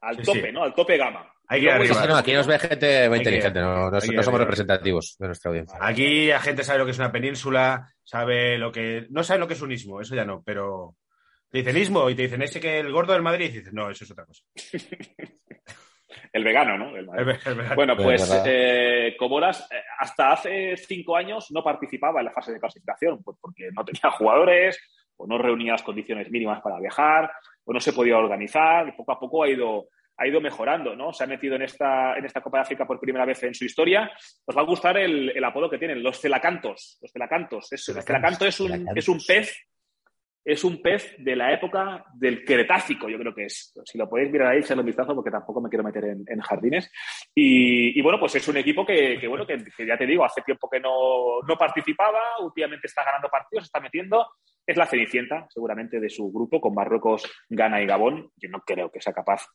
al 0.00 0.16
Sí, 0.16 0.22
tope, 0.22 0.46
sí. 0.46 0.52
¿no? 0.52 0.62
Al 0.62 0.74
tope 0.74 0.96
gama. 0.96 1.32
Hay 1.48 1.60
que 1.60 1.86
sí, 1.86 1.94
no, 2.08 2.16
aquí 2.16 2.32
nos 2.32 2.46
ve 2.48 2.58
gente 2.58 3.08
muy 3.08 3.18
Hay 3.18 3.24
que- 3.24 3.30
inteligente, 3.30 3.60
no, 3.60 3.88
no- 3.88 3.90
no 3.90 4.00
somos 4.00 4.26
arriba. 4.26 4.38
representativos 4.38 5.16
de 5.18 5.26
nuestra 5.26 5.48
audiencia. 5.50 5.78
Aquí 5.80 6.26
la 6.26 6.40
gente 6.40 6.64
sabe 6.64 6.80
lo 6.80 6.84
que 6.86 6.90
es 6.90 6.98
una 6.98 7.12
península, 7.12 7.92
sabe 8.02 8.58
lo 8.58 8.72
que. 8.72 9.06
No 9.10 9.22
sabe 9.22 9.38
lo 9.38 9.46
que 9.46 9.54
es 9.54 9.62
un 9.62 9.70
istmo, 9.70 10.00
eso 10.00 10.16
ya 10.16 10.24
no, 10.24 10.42
pero. 10.44 10.96
Te 11.48 11.58
dicen 11.58 11.76
istmo 11.76 12.10
y 12.10 12.16
te 12.16 12.22
dicen 12.22 12.42
ese 12.42 12.58
que 12.60 12.80
el 12.80 12.90
gordo 12.90 13.12
del 13.12 13.22
Madrid 13.22 13.46
y 13.46 13.58
dices, 13.58 13.72
no, 13.72 13.88
eso 13.88 14.02
es 14.02 14.10
otra 14.10 14.26
cosa. 14.26 14.42
El 16.32 16.44
vegano, 16.44 16.78
¿no? 16.78 16.96
El 16.96 17.06
verdad. 17.06 17.74
Bueno, 17.74 17.94
Es 17.94 18.02
pues 18.02 18.42
eh, 18.46 19.16
Comoras 19.18 19.68
eh, 19.72 19.82
hasta 19.98 20.32
hace 20.32 20.76
cinco 20.76 21.16
años 21.16 21.50
no 21.50 21.62
participaba 21.62 22.20
en 22.20 22.26
la 22.26 22.32
fase 22.32 22.52
de 22.52 22.60
clasificación, 22.60 23.22
pues 23.22 23.36
porque 23.40 23.70
no 23.74 23.84
tenía 23.84 24.10
jugadores, 24.10 24.78
o 25.16 25.26
no 25.26 25.38
reunía 25.38 25.72
las 25.72 25.82
condiciones 25.82 26.30
mínimas 26.30 26.60
para 26.60 26.78
viajar, 26.78 27.30
o 27.64 27.72
no 27.72 27.80
se 27.80 27.92
podía 27.92 28.18
organizar, 28.18 28.88
y 28.88 28.92
poco 28.92 29.12
a 29.12 29.18
poco 29.18 29.42
ha 29.42 29.48
ido, 29.48 29.88
ha 30.16 30.26
ido 30.26 30.40
mejorando, 30.40 30.94
¿no? 30.94 31.12
Se 31.12 31.24
ha 31.24 31.26
metido 31.26 31.56
en 31.56 31.62
esta, 31.62 32.16
en 32.16 32.24
esta 32.24 32.40
Copa 32.40 32.58
de 32.58 32.62
África 32.62 32.86
por 32.86 33.00
primera 33.00 33.24
vez 33.24 33.42
en 33.42 33.54
su 33.54 33.64
historia. 33.64 34.10
Os 34.44 34.56
va 34.56 34.60
a 34.60 34.66
gustar 34.66 34.96
el, 34.98 35.30
el 35.30 35.44
apodo 35.44 35.68
que 35.68 35.78
tienen, 35.78 36.02
los 36.02 36.20
celacantos. 36.20 36.98
Los 37.00 37.10
celacantos. 37.10 37.72
Es, 37.72 37.88
el 37.88 38.02
celacanto 38.02 38.46
es 38.46 38.60
un, 38.60 38.68
Celacantos. 38.68 38.96
es 38.96 39.08
un 39.08 39.18
pez 39.26 39.66
es 40.46 40.62
un 40.62 40.80
pez 40.80 41.16
de 41.18 41.34
la 41.34 41.52
época 41.52 42.04
del 42.14 42.44
Cretácico, 42.44 43.08
yo 43.08 43.18
creo 43.18 43.34
que 43.34 43.46
es. 43.46 43.74
Si 43.84 43.98
lo 43.98 44.08
podéis 44.08 44.30
mirar 44.30 44.52
ahí, 44.52 44.60
echarle 44.60 44.82
un 44.82 44.86
vistazo, 44.86 45.12
porque 45.12 45.30
tampoco 45.30 45.60
me 45.60 45.68
quiero 45.68 45.82
meter 45.82 46.04
en, 46.04 46.40
jardines. 46.40 46.88
Y, 47.34 47.98
y, 47.98 48.00
bueno, 48.00 48.20
pues 48.20 48.36
es 48.36 48.46
un 48.46 48.56
equipo 48.56 48.86
que, 48.86 49.18
que 49.18 49.26
bueno, 49.26 49.44
que, 49.44 49.58
que, 49.76 49.84
ya 49.84 49.98
te 49.98 50.06
digo, 50.06 50.24
hace 50.24 50.42
tiempo 50.42 50.70
que 50.70 50.78
no, 50.78 51.42
no, 51.42 51.56
participaba, 51.56 52.20
últimamente 52.42 52.86
está 52.86 53.02
ganando 53.04 53.28
partidos, 53.28 53.64
está 53.64 53.80
metiendo. 53.80 54.24
Es 54.64 54.76
la 54.76 54.86
cenicienta, 54.86 55.48
seguramente, 55.50 55.98
de 55.98 56.08
su 56.08 56.30
grupo, 56.30 56.60
con 56.60 56.74
Marruecos, 56.74 57.28
Ghana 57.48 57.82
y 57.82 57.86
Gabón. 57.86 58.30
Yo 58.36 58.48
no 58.48 58.60
creo 58.60 58.88
que 58.88 59.00
sea 59.00 59.12
capaz 59.12 59.48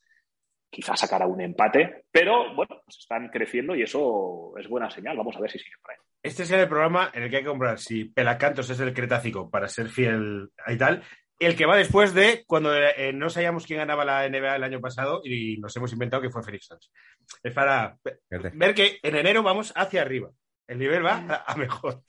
quizás 0.72 1.00
sacar 1.00 1.22
a 1.22 1.28
un 1.28 1.42
empate, 1.42 2.06
pero 2.12 2.56
bueno, 2.56 2.82
pues 2.86 2.98
están 2.98 3.28
creciendo 3.30 3.76
y 3.76 3.84
eso 3.84 4.54
es 4.58 4.68
buena 4.68 4.90
señal. 4.90 5.18
Vamos 5.18 5.36
a 5.36 5.42
ver 5.42 5.52
si 5.52 5.60
sigue 5.60 5.76
por 5.82 5.92
ahí. 5.92 5.98
Este 6.24 6.44
es 6.44 6.52
el 6.52 6.68
programa 6.68 7.12
en 7.14 7.24
el 7.24 7.30
que 7.30 7.38
hay 7.38 7.44
que 7.44 7.50
comprar 7.50 7.78
si 7.78 8.06
Pelacantos 8.06 8.70
es 8.70 8.80
el 8.80 8.94
Cretácico 8.94 9.50
para 9.50 9.68
ser 9.68 9.90
fiel 9.90 10.50
y 10.68 10.78
tal. 10.78 11.04
El 11.38 11.56
que 11.56 11.66
va 11.66 11.76
después 11.76 12.14
de 12.14 12.44
cuando 12.46 12.74
eh, 12.76 13.12
no 13.14 13.30
sabíamos 13.30 13.66
quién 13.66 13.80
ganaba 13.80 14.06
la 14.06 14.30
NBA 14.30 14.56
el 14.56 14.64
año 14.64 14.80
pasado 14.80 15.22
y 15.24 15.58
nos 15.58 15.76
hemos 15.76 15.92
inventado 15.92 16.22
que 16.22 16.30
fue 16.30 16.44
Phoenix 16.44 16.68
Suns. 16.68 16.92
Es 17.44 17.54
para 17.54 17.98
ver 18.54 18.76
que 18.76 19.00
en 19.02 19.16
enero 19.16 19.42
vamos 19.42 19.74
hacia 19.76 20.04
arriba. 20.04 20.30
El 20.68 20.78
nivel 20.78 21.04
va 21.04 21.26
a, 21.28 21.52
a 21.52 21.56
mejor. 21.56 22.04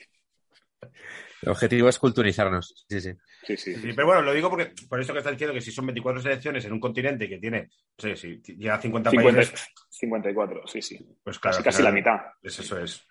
El 1.43 1.51
objetivo 1.51 1.89
es 1.89 1.99
culturizarnos. 1.99 2.87
Sí, 2.89 3.01
sí. 3.01 3.13
Sí, 3.45 3.57
sí. 3.57 3.75
sí, 3.75 3.93
pero 3.95 4.07
bueno, 4.07 4.23
lo 4.23 4.33
digo 4.33 4.49
porque 4.49 4.73
por 4.89 5.01
eso 5.01 5.13
que 5.13 5.19
estás 5.19 5.33
diciendo 5.33 5.53
que 5.53 5.61
si 5.61 5.73
son 5.73 5.87
24 5.87 6.23
selecciones 6.23 6.65
en 6.65 6.73
un 6.73 6.81
continente 6.81 7.29
que 7.29 7.39
tiene, 7.39 7.63
no 7.63 7.69
sé, 7.99 8.17
si 8.17 8.41
llega 8.57 8.77
a 8.77 8.81
50, 8.81 9.11
50 9.11 9.37
países. 9.41 9.67
54, 9.91 10.67
sí, 10.67 10.81
sí. 10.81 10.99
Pues 11.23 11.39
claro. 11.39 11.57
Casi, 11.57 11.65
casi 11.65 11.83
la 11.83 11.91
mitad. 11.91 12.17
Es 12.43 12.59
eso 12.61 12.79
es. 12.79 13.05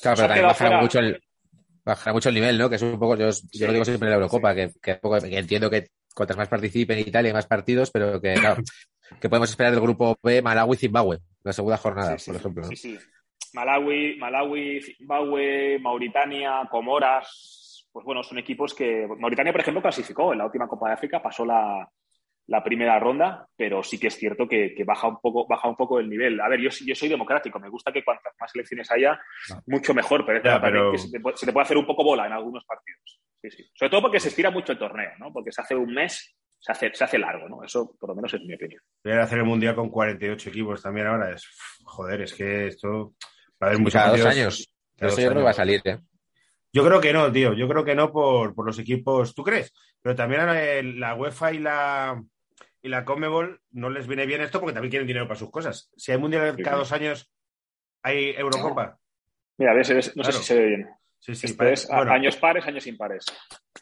Claro, 0.00 0.16
pero 0.16 0.28
también 0.28 0.46
bajará 0.46 0.80
mucho 0.80 0.98
el, 0.98 1.22
bajará 1.84 2.12
mucho 2.12 2.28
el 2.30 2.34
nivel, 2.34 2.58
¿no? 2.58 2.70
Que 2.70 2.76
es 2.76 2.82
un 2.82 2.98
poco, 2.98 3.16
yo, 3.16 3.28
yo 3.52 3.66
lo 3.66 3.72
digo 3.72 3.84
siempre 3.84 4.06
en 4.06 4.10
la 4.10 4.16
Eurocopa, 4.16 4.54
que, 4.54 4.72
que, 4.82 4.94
poco, 4.96 5.20
que 5.20 5.38
entiendo 5.38 5.68
que 5.68 5.88
cuantas 6.14 6.36
más 6.36 6.48
participen 6.48 6.98
y 6.98 7.10
tal, 7.10 7.24
y 7.24 7.28
hay 7.28 7.34
más 7.34 7.46
partidos, 7.46 7.90
pero 7.90 8.20
que, 8.20 8.34
claro, 8.34 8.62
que 9.20 9.28
podemos 9.28 9.50
esperar 9.50 9.72
del 9.72 9.82
grupo 9.82 10.16
B, 10.22 10.40
Malawi, 10.40 10.76
Zimbabue, 10.76 11.18
la 11.42 11.52
segunda 11.52 11.76
jornada, 11.76 12.18
sí, 12.18 12.24
sí, 12.24 12.30
por 12.30 12.40
ejemplo. 12.40 12.62
¿no? 12.62 12.68
Sí, 12.68 12.76
sí. 12.76 12.98
Malawi, 13.52 14.16
Malawi, 14.18 14.82
Zimbabue, 14.82 15.78
Mauritania, 15.80 16.66
Comoras, 16.70 17.28
pues 17.94 18.04
bueno, 18.04 18.24
son 18.24 18.38
equipos 18.38 18.74
que. 18.74 19.06
Mauritania, 19.06 19.52
por 19.52 19.60
ejemplo, 19.60 19.80
clasificó 19.80 20.32
en 20.32 20.38
la 20.38 20.46
última 20.46 20.66
Copa 20.66 20.88
de 20.88 20.94
África, 20.94 21.22
pasó 21.22 21.44
la, 21.44 21.88
la 22.48 22.64
primera 22.64 22.98
ronda, 22.98 23.46
pero 23.56 23.84
sí 23.84 24.00
que 24.00 24.08
es 24.08 24.16
cierto 24.16 24.48
que, 24.48 24.74
que, 24.74 24.82
baja, 24.82 25.06
un 25.06 25.20
poco, 25.20 25.46
baja 25.46 25.68
un 25.68 25.76
poco 25.76 26.00
el 26.00 26.10
nivel. 26.10 26.40
A 26.40 26.48
ver, 26.48 26.58
yo, 26.58 26.70
yo 26.84 26.94
soy 26.96 27.08
democrático, 27.08 27.60
me 27.60 27.68
gusta 27.68 27.92
que 27.92 28.02
cuantas 28.02 28.32
más 28.40 28.50
selecciones 28.50 28.90
haya, 28.90 29.16
no. 29.48 29.62
mucho 29.68 29.94
mejor, 29.94 30.26
pero 30.26 30.42
ya, 30.42 30.60
pero... 30.60 30.90
que 30.90 30.98
se 30.98 31.08
te, 31.08 31.20
puede, 31.20 31.36
se 31.36 31.46
te, 31.46 31.52
puede, 31.52 31.62
hacer 31.62 31.76
un 31.76 31.86
poco 31.86 32.02
bola 32.02 32.26
en 32.26 32.32
algunos 32.32 32.64
partidos. 32.64 33.20
Sí, 33.40 33.50
sí. 33.52 33.64
Sobre 33.72 33.90
todo 33.90 34.02
porque 34.02 34.18
se 34.18 34.30
estira 34.30 34.50
mucho 34.50 34.72
el 34.72 34.78
torneo, 34.78 35.12
¿no? 35.20 35.32
Porque 35.32 35.52
se 35.52 35.60
hace 35.60 35.76
un 35.76 35.94
mes, 35.94 36.36
se 36.58 36.72
hace, 36.72 36.92
se 36.92 37.04
hace 37.04 37.16
largo, 37.16 37.48
¿no? 37.48 37.62
Eso 37.62 37.96
por 37.96 38.08
lo 38.08 38.16
menos 38.16 38.34
es 38.34 38.40
mi 38.40 38.54
opinión. 38.54 38.82
Voy 39.04 39.12
a 39.12 39.22
hacer 39.22 39.38
el 39.38 39.44
mundial 39.44 39.76
con 39.76 39.88
48 39.88 40.48
equipos 40.48 40.82
también 40.82 41.06
ahora. 41.06 41.30
Es, 41.32 41.48
joder, 41.84 42.22
es 42.22 42.34
que 42.34 42.66
esto. 42.66 43.14
Va 43.62 43.68
a 43.68 43.70
haber 43.70 43.78
muchos 43.78 44.02
cada 44.02 44.16
dos 44.16 44.26
años. 44.26 44.68
Cada 44.96 45.12
Eso 45.12 45.16
dos 45.16 45.24
yo 45.24 45.30
creo 45.30 45.40
que 45.42 45.44
va 45.44 45.50
a 45.50 45.54
salir, 45.54 45.80
¿eh? 45.84 46.00
Yo 46.74 46.84
creo 46.84 47.00
que 47.00 47.12
no, 47.12 47.30
tío. 47.30 47.52
Yo 47.52 47.68
creo 47.68 47.84
que 47.84 47.94
no 47.94 48.10
por, 48.10 48.52
por 48.52 48.66
los 48.66 48.80
equipos. 48.80 49.32
¿Tú 49.32 49.44
crees? 49.44 49.72
Pero 50.02 50.16
también 50.16 50.40
a 50.40 50.82
la 50.82 51.14
UEFA 51.14 51.52
y 51.52 51.58
la, 51.60 52.20
y 52.82 52.88
la 52.88 53.04
Conmebol 53.04 53.60
no 53.70 53.90
les 53.90 54.08
viene 54.08 54.26
bien 54.26 54.40
esto 54.40 54.58
porque 54.58 54.74
también 54.74 54.90
quieren 54.90 55.06
dinero 55.06 55.28
para 55.28 55.38
sus 55.38 55.52
cosas. 55.52 55.88
Si 55.96 56.10
hay 56.10 56.18
mundial 56.18 56.56
cada 56.64 56.78
dos 56.78 56.90
años, 56.90 57.32
hay 58.02 58.30
Eurocopa. 58.30 58.98
Mira, 59.56 59.72
ves, 59.72 59.88
ves, 59.88 60.16
no 60.16 60.24
claro. 60.24 60.32
sé 60.32 60.38
si 60.40 60.44
se 60.46 60.58
ve 60.58 60.66
bien. 60.66 60.88
Sí, 61.20 61.36
sí, 61.36 61.46
Esto 61.46 61.64
es 61.64 61.86
bueno, 61.86 62.12
años 62.12 62.36
pares, 62.36 62.66
años 62.66 62.86
impares. 62.88 63.24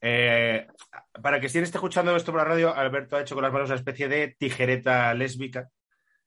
Eh, 0.02 0.66
para 1.22 1.40
que 1.40 1.48
quien 1.48 1.64
esté 1.64 1.78
escuchando 1.78 2.14
esto 2.14 2.31
por 2.31 2.42
la 2.42 2.46
radio, 2.46 2.76
Alberto 2.76 3.16
ha 3.16 3.22
hecho 3.22 3.35
con 3.35 3.42
las 3.42 3.52
manos 3.55 3.70
una 3.70 3.76
especie 3.76 4.07
de 4.07 4.37
tijereta 4.38 5.14
lésbica 5.14 5.70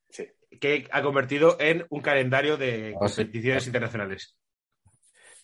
sí. 0.10 0.28
que 0.60 0.88
ha 0.92 1.04
convertido 1.04 1.58
en 1.60 1.86
un 1.90 2.02
calendario 2.02 2.58
de 2.58 2.96
competiciones 2.98 3.62
oh, 3.62 3.66
sí. 3.66 3.70
internacionales. 3.70 4.36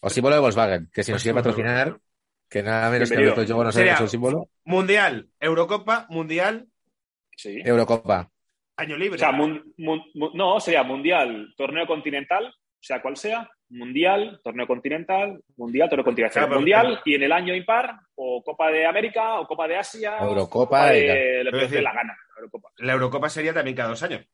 O 0.01 0.09
símbolo 0.09 0.35
de 0.35 0.41
Volkswagen, 0.41 0.89
que 0.93 1.03
si 1.03 1.11
nos 1.11 1.21
quiere 1.21 1.35
patrocinar. 1.35 1.97
Que 2.49 2.61
nada 2.63 2.89
menos 2.89 3.07
que 3.07 3.15
Bienvenido. 3.15 3.33
Alberto 3.35 3.49
Yogo 3.49 3.63
no 3.63 3.71
sea 3.71 3.95
su 3.97 4.07
símbolo. 4.09 4.49
Mundial, 4.65 5.29
Eurocopa, 5.39 6.05
Mundial, 6.09 6.67
Sí. 7.37 7.61
Eurocopa. 7.63 8.29
año 8.75 8.97
libre. 8.97 9.15
O 9.15 9.19
sea, 9.19 9.31
mun- 9.31 9.73
mun- 9.77 10.03
mun- 10.15 10.31
no, 10.33 10.59
sería 10.59 10.81
mundial, 10.83 11.53
torneo 11.55 11.85
continental, 11.85 12.51
sea 12.79 12.99
cual 13.01 13.15
sea, 13.15 13.47
mundial, 13.69 14.41
torneo 14.43 14.65
continental, 14.67 15.39
mundial, 15.55 15.87
torneo 15.87 16.03
continental, 16.03 16.33
Claro, 16.33 16.47
pero- 16.47 16.59
mundial 16.59 17.01
y 17.05 17.13
en 17.15 17.23
el 17.23 17.31
año 17.31 17.53
impar, 17.55 17.95
o 18.15 18.43
Copa 18.43 18.69
de 18.71 18.85
América, 18.87 19.39
o 19.39 19.45
Copa 19.47 19.67
de 19.67 19.77
Asia, 19.77 20.17
Eurocopa 20.19 20.65
Copa 20.79 20.89
de 20.91 21.43
lo 21.43 21.51
que 21.51 21.57
decir- 21.57 21.83
la 21.83 21.93
gana. 21.93 22.17
Eurocopa. 22.35 22.69
La 22.79 22.93
Eurocopa 22.93 23.29
sería 23.29 23.53
también 23.53 23.77
cada 23.77 23.89
dos 23.89 24.01
años. 24.03 24.25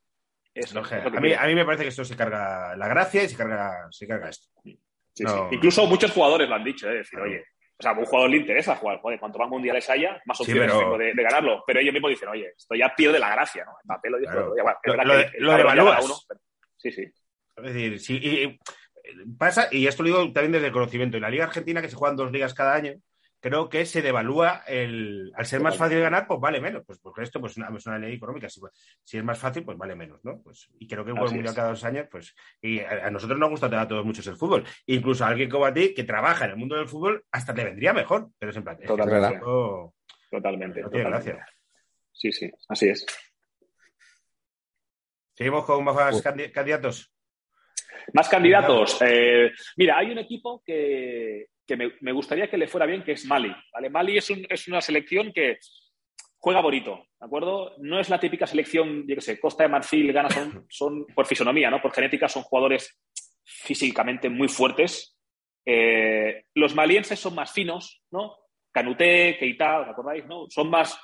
Eso, 0.54 0.74
No, 0.76 0.82
es 0.86 1.04
lo 1.04 1.12
que 1.12 1.18
a, 1.18 1.22
mí, 1.22 1.34
a 1.34 1.46
mí 1.46 1.54
me 1.54 1.66
parece 1.66 1.84
que 1.84 1.90
esto 1.90 2.06
se 2.06 2.16
carga 2.16 2.76
la 2.78 2.88
gracia 2.88 3.24
y 3.24 3.30
se 3.30 3.36
carga, 3.36 3.88
se 3.92 4.08
carga 4.08 4.30
esto. 4.30 4.48
Sí, 5.18 5.24
no. 5.24 5.50
sí. 5.50 5.56
Incluso 5.56 5.86
muchos 5.88 6.12
jugadores 6.12 6.48
lo 6.50 6.56
han 6.56 6.64
dicho, 6.64 6.90
¿eh? 6.90 6.98
decir, 7.00 7.20
oye, 7.20 7.44
o 7.80 7.82
sea, 7.84 7.92
a 7.92 7.98
un 7.98 8.06
jugador 8.06 8.30
le 8.30 8.38
interesa 8.38 8.76
jugar, 8.76 9.00
joder, 9.00 9.20
cuanto 9.20 9.40
más 9.40 9.50
mundiales 9.50 9.90
haya, 9.90 10.22
más 10.26 10.38
Sí, 10.38 10.44
opciones 10.44 10.68
pero- 10.68 10.80
tengo 10.80 10.98
de, 10.98 11.14
de 11.14 11.24
ganarlo. 11.24 11.64
Pero 11.66 11.80
ellos 11.80 11.94
mismos 11.94 12.10
dicen, 12.10 12.30
oye, 12.30 12.54
esto 12.58 12.76
ya 12.76 12.94
pierde 12.96 13.20
la 13.20 13.30
gracia, 13.32 13.66
¿no? 13.66 13.72
El 13.84 13.88
papel 13.88 14.12
lo 14.14 14.18
dijo, 14.20 14.32
Claro. 14.32 14.50
bueno, 14.50 15.04
Lo- 15.04 15.14
lo 15.16 15.24
que 15.58 15.76
lo 15.76 15.84
uno, 16.06 16.16
pero- 16.28 16.40
Sí, 16.78 16.92
sí. 16.92 17.02
Es 17.04 17.64
decir, 17.64 18.00
sí, 18.00 18.20
y- 18.22 18.44
y 18.44 18.60
pasa, 19.38 19.68
y 19.72 19.88
esto 19.88 20.04
lo 20.04 20.08
digo 20.08 20.32
también 20.34 20.52
desde 20.52 20.68
el 20.68 20.74
conocimiento, 20.74 21.18
en 21.18 21.24
la 21.24 21.30
Liga 21.30 21.46
Argentina, 21.46 21.82
que 21.82 21.90
se 21.90 21.96
juegan 21.96 22.16
dos 22.16 22.32
ligas 22.32 22.54
cada 22.54 22.76
año, 22.76 22.94
creo 23.40 23.70
que 23.70 23.86
se 23.86 24.02
devalúa 24.02 24.64
el. 24.68 25.32
Al 25.36 25.46
ser 25.46 25.62
más 25.62 25.78
fácil 25.78 26.00
ganar, 26.02 26.28
pues 26.28 26.40
vale 26.40 26.60
menos. 26.62 26.84
Pues 26.86 27.00
porque 27.00 27.24
esto 27.24 27.40
pues, 27.40 27.56
una- 27.58 27.70
es 27.76 27.86
una 27.86 28.00
ley 28.00 28.16
económica. 28.16 28.50
Si, 28.50 28.60
si 29.04 29.18
es 29.18 29.24
más 29.24 29.38
fácil, 29.40 29.64
pues 29.64 29.78
vale 29.78 29.96
menos, 29.96 30.20
¿no? 30.24 30.42
Pues, 30.42 30.70
y 30.80 30.88
creo 30.88 31.04
que 31.06 31.12
Así 31.12 31.34
mundial 31.36 31.54
cada 31.56 31.70
dos 31.70 31.84
años, 31.84 32.08
pues. 32.12 32.36
Y 32.62 32.80
a, 32.80 33.08
a 33.08 33.12
nosotros 33.12 33.40
nos 33.40 33.50
gusta 33.50 33.68
a 33.68 33.88
todos 33.88 34.06
mucho 34.06 34.28
el 34.30 34.38
fútbol. 34.38 34.64
Incluso 34.86 35.24
a 35.26 35.28
alguien 35.30 35.50
como 35.50 35.66
a 35.66 35.74
ti, 35.74 35.94
que 35.94 36.04
trabaja 36.04 36.46
en 36.46 36.52
el 36.52 36.58
mundo 36.58 36.76
del 36.76 36.88
fútbol, 36.88 37.24
hasta 37.32 37.54
te 37.54 37.64
vendría 37.64 37.94
mejor. 37.94 38.30
Pero 38.40 38.50
es 38.52 38.58
en 38.58 38.64
plan. 38.64 38.78
es 38.82 38.88
Totalmente. 38.88 39.40
Totalmente. 40.30 40.82
no 40.82 40.90
totalmente. 40.90 41.32
gracia. 41.32 41.48
Sí, 42.12 42.32
sí, 42.32 42.52
así 42.68 42.90
es. 42.90 43.06
Seguimos 45.34 45.66
con 45.66 45.84
más 45.84 45.96
candi- 46.24 46.52
candidatos. 46.52 47.14
Más 48.14 48.28
candidatos. 48.28 48.98
Eh, 49.02 49.52
mira, 49.76 49.98
hay 49.98 50.12
un 50.12 50.18
equipo 50.18 50.64
que, 50.66 51.48
que 51.68 51.76
me, 51.78 51.92
me 52.02 52.12
gustaría 52.14 52.50
que 52.50 52.58
le 52.58 52.68
fuera 52.68 52.86
bien, 52.86 53.04
que 53.04 53.12
es 53.12 53.26
Mali. 53.26 53.54
¿vale? 53.74 53.90
Mali 53.90 54.18
es, 54.18 54.30
un- 54.30 54.46
es 54.50 54.68
una 54.68 54.82
selección 54.82 55.32
que 55.34 55.58
juega 56.40 56.62
bonito, 56.62 57.06
¿de 57.20 57.26
acuerdo? 57.26 57.74
No 57.80 58.00
es 58.00 58.10
la 58.10 58.20
típica 58.20 58.48
selección, 58.48 59.06
yo 59.08 59.16
qué 59.16 59.22
sé, 59.22 59.40
Costa 59.40 59.64
de 59.64 59.70
Marfil, 59.70 60.14
Ghana, 60.14 60.30
son, 60.30 60.66
son 60.70 61.06
por 61.08 61.26
fisonomía, 61.26 61.70
¿no? 61.70 61.82
Por 61.82 61.92
genética 61.92 62.30
son 62.30 62.44
jugadores 62.44 62.98
físicamente 63.44 64.30
muy 64.30 64.48
fuertes. 64.48 65.18
Eh, 65.66 66.44
los 66.56 66.76
malienses 66.76 67.20
son 67.20 67.36
más 67.36 67.52
finos, 67.52 68.02
¿no? 68.12 68.36
Canuté, 68.72 69.38
Keita, 69.40 69.82
¿os 69.82 69.88
acordáis? 69.90 70.26
¿no? 70.28 70.46
Son 70.50 70.70
más, 70.70 70.98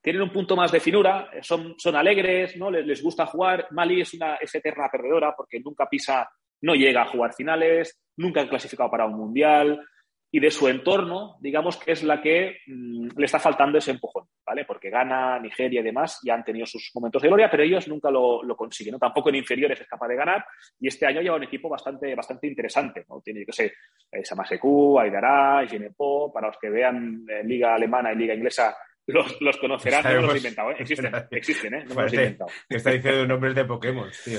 tienen 0.00 0.22
un 0.22 0.32
punto 0.32 0.56
más 0.56 0.72
de 0.72 0.80
finura, 0.80 1.30
eh, 1.32 1.40
son, 1.42 1.74
son 1.78 1.94
alegres, 1.96 2.56
¿no? 2.56 2.70
Les, 2.70 2.86
les 2.86 3.02
gusta 3.02 3.26
jugar. 3.26 3.68
Mali 3.72 4.00
es 4.00 4.14
una 4.14 4.36
es 4.36 4.54
eterna 4.54 4.88
perdedora 4.90 5.34
porque 5.36 5.60
nunca 5.60 5.88
pisa, 5.88 6.28
no 6.62 6.74
llega 6.74 7.02
a 7.02 7.06
jugar 7.08 7.34
finales, 7.34 8.00
nunca 8.16 8.40
ha 8.42 8.48
clasificado 8.48 8.90
para 8.90 9.04
un 9.06 9.16
mundial 9.16 9.86
y 10.32 10.38
de 10.38 10.50
su 10.50 10.68
entorno, 10.68 11.36
digamos 11.40 11.76
que 11.76 11.92
es 11.92 12.02
la 12.04 12.22
que 12.22 12.58
mm, 12.66 13.08
le 13.16 13.24
está 13.26 13.38
faltando 13.40 13.78
ese 13.78 13.90
empujón, 13.90 14.26
¿vale? 14.46 14.64
Porque 14.64 14.88
Ghana, 14.90 15.38
Nigeria 15.40 15.80
y 15.80 15.84
demás 15.84 16.20
ya 16.24 16.34
han 16.34 16.44
tenido 16.44 16.66
sus 16.66 16.90
momentos 16.94 17.20
de 17.22 17.28
gloria, 17.28 17.50
pero 17.50 17.62
ellos 17.64 17.88
nunca 17.88 18.10
lo, 18.10 18.42
lo 18.42 18.56
consiguen, 18.56 18.92
¿no? 18.92 18.98
Tampoco 18.98 19.28
en 19.30 19.36
inferiores 19.36 19.80
es 19.80 19.88
capaz 19.88 20.06
de 20.08 20.16
ganar 20.16 20.44
y 20.78 20.86
este 20.88 21.06
año 21.06 21.20
lleva 21.20 21.36
un 21.36 21.42
equipo 21.44 21.68
bastante, 21.68 22.14
bastante 22.14 22.46
interesante, 22.46 23.04
¿no? 23.08 23.20
Tiene, 23.20 23.40
yo 23.40 23.46
qué 23.46 23.52
sé, 23.52 23.72
eh, 24.12 24.24
Samaseku, 24.24 25.00
Aidará, 25.00 25.66
Ginepo, 25.68 26.32
para 26.32 26.46
los 26.48 26.58
que 26.58 26.70
vean 26.70 27.24
eh, 27.28 27.42
Liga 27.44 27.74
Alemana 27.74 28.12
y 28.12 28.16
Liga 28.16 28.34
Inglesa 28.34 28.76
los, 29.06 29.40
los 29.40 29.56
conocerán, 29.56 30.04
no 30.04 30.10
me 30.20 30.22
los 30.22 30.34
he 30.34 30.36
inventado, 30.38 30.70
¿eh? 30.70 30.76
Existen, 30.78 31.12
existen, 31.32 31.74
¿eh? 31.74 31.84
No 31.88 31.94
me 31.96 32.02
los 32.02 32.12
he 32.12 32.16
inventado. 32.16 32.50
Que 32.68 32.76
está 32.76 32.90
diciendo 32.92 33.26
nombres 33.26 33.54
de 33.56 33.64
Pokémon, 33.64 34.08
tío. 34.24 34.38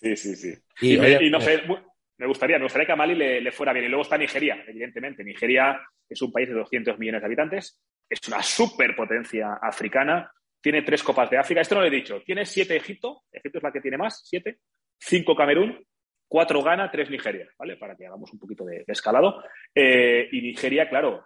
Sí, 0.00 0.16
sí, 0.16 0.36
sí. 0.36 0.54
Y, 0.80 0.94
Y, 0.94 0.98
me- 0.98 1.16
oye, 1.16 1.26
y 1.26 1.30
no 1.30 1.38
eh, 1.38 1.40
sé, 1.40 1.62
mu- 1.66 1.76
me 2.20 2.26
gustaría, 2.26 2.58
me 2.58 2.64
gustaría 2.64 2.84
que 2.84 2.92
a 2.92 2.96
Mali 2.96 3.14
le, 3.14 3.40
le 3.40 3.50
fuera 3.50 3.72
bien. 3.72 3.86
Y 3.86 3.88
luego 3.88 4.02
está 4.02 4.18
Nigeria, 4.18 4.62
evidentemente. 4.68 5.24
Nigeria 5.24 5.80
es 6.06 6.20
un 6.20 6.30
país 6.30 6.48
de 6.48 6.54
200 6.54 6.98
millones 6.98 7.22
de 7.22 7.26
habitantes, 7.26 7.80
es 8.06 8.28
una 8.28 8.42
superpotencia 8.42 9.54
africana, 9.54 10.30
tiene 10.60 10.82
tres 10.82 11.02
copas 11.02 11.30
de 11.30 11.38
África. 11.38 11.62
Esto 11.62 11.76
no 11.76 11.80
lo 11.80 11.86
he 11.86 11.90
dicho. 11.90 12.20
Tiene 12.20 12.44
siete 12.44 12.76
Egipto, 12.76 13.22
Egipto 13.32 13.56
es 13.56 13.64
la 13.64 13.72
que 13.72 13.80
tiene 13.80 13.96
más, 13.96 14.22
siete, 14.22 14.58
cinco 14.98 15.34
Camerún, 15.34 15.82
cuatro 16.28 16.62
Ghana, 16.62 16.90
tres 16.90 17.08
Nigeria, 17.08 17.48
¿vale? 17.58 17.78
Para 17.78 17.96
que 17.96 18.06
hagamos 18.06 18.30
un 18.34 18.38
poquito 18.38 18.66
de, 18.66 18.84
de 18.86 18.92
escalado. 18.92 19.42
Eh, 19.74 20.28
y 20.30 20.42
Nigeria, 20.42 20.90
claro, 20.90 21.24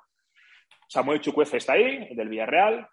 Samuel 0.87 1.21
Chukwueze 1.21 1.57
está 1.57 1.73
ahí, 1.73 2.07
el 2.09 2.17
del 2.17 2.29
Villarreal. 2.29 2.87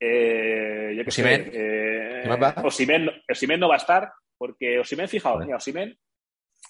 Eh, 0.00 0.94
yo 0.96 1.04
qué 1.04 1.10
sé, 1.12 1.50
eh, 1.54 2.24
Osimhen 2.64 3.60
no 3.60 3.68
va 3.68 3.74
a 3.74 3.76
estar 3.76 4.10
porque 4.36 4.80
Osimhen, 4.80 5.08
fijaos, 5.08 5.46
Vale. 5.46 5.96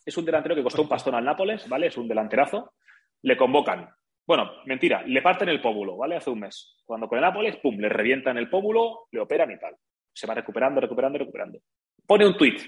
Es 0.05 0.17
un 0.17 0.25
delantero 0.25 0.55
que 0.55 0.63
costó 0.63 0.83
un 0.83 0.89
pastón 0.89 1.15
al 1.15 1.25
Nápoles, 1.25 1.69
¿vale? 1.69 1.87
Es 1.87 1.97
un 1.97 2.09
delanterazo. 2.09 2.75
Le 3.23 3.37
convocan. 3.37 3.89
Bueno, 4.27 4.51
mentira, 4.67 5.03
le 5.03 5.23
parten 5.23 5.49
el 5.49 5.61
pómulo, 5.61 5.97
¿vale? 5.97 6.17
Hace 6.17 6.31
un 6.31 6.41
mes. 6.41 6.77
Cuando 6.85 7.09
con 7.09 7.19
el 7.19 7.23
Nápoles, 7.23 7.57
pum, 7.57 7.79
le 7.79 7.89
revientan 7.89 8.39
el 8.39 8.49
pómulo, 8.49 9.09
le 9.11 9.21
operan 9.21 9.51
y 9.51 9.59
tal. 9.59 9.77
Se 10.13 10.27
va 10.27 10.35
recuperando, 10.35 10.81
recuperando, 10.81 11.19
recuperando. 11.19 11.59
Pone 12.07 12.27
un 12.27 12.37
tuit. 12.37 12.61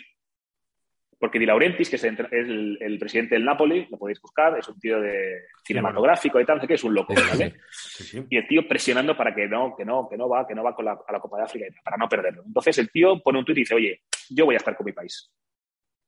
Porque 1.19 1.39
Di 1.39 1.47
Laurentiis, 1.47 1.89
que 1.89 1.97
es 1.97 2.05
el, 2.05 2.97
presidente 2.99 3.37
del 3.37 3.45
Napoli, 3.45 3.87
lo 3.91 3.97
podéis 3.97 4.21
buscar, 4.21 4.59
es 4.59 4.69
un 4.69 4.79
tío 4.79 5.01
de 5.01 5.45
cinematográfico 5.65 6.41
y 6.41 6.45
tal, 6.45 6.57
no 6.57 6.63
sé 6.63 6.69
qué, 6.69 6.75
es 6.75 6.85
un 6.85 6.93
loco, 6.93 7.15
¿vale? 7.15 7.55
Sí, 7.71 8.05
sí. 8.05 8.27
y 8.29 8.37
el 8.37 8.47
tío 8.47 8.67
presionando 8.69 9.17
para 9.17 9.35
que 9.35 9.47
no, 9.47 9.75
que 9.77 9.85
no, 9.85 10.09
que 10.09 10.19
no 10.19 10.29
va, 10.29 10.47
que 10.47 10.55
no 10.55 10.63
va 10.63 10.75
con 10.75 10.85
la, 10.85 10.99
a 11.07 11.13
la 11.13 11.21
Copa 11.21 11.39
de 11.39 11.45
África, 11.45 11.67
y 11.67 11.73
tal, 11.73 11.83
para 11.83 11.97
no 11.97 12.09
perderlo. 12.09 12.43
Entonces 12.45 12.77
el 12.79 12.91
tío 12.91 13.23
pone 13.23 13.39
un 13.39 13.45
tuit 13.45 13.57
y 13.57 13.61
dice, 13.61 13.75
oye, 13.75 14.03
yo 14.29 14.45
voy 14.45 14.57
a 14.57 14.59
estar 14.59 14.77
con 14.77 14.85
mi 14.85 14.93
país. 14.93 15.33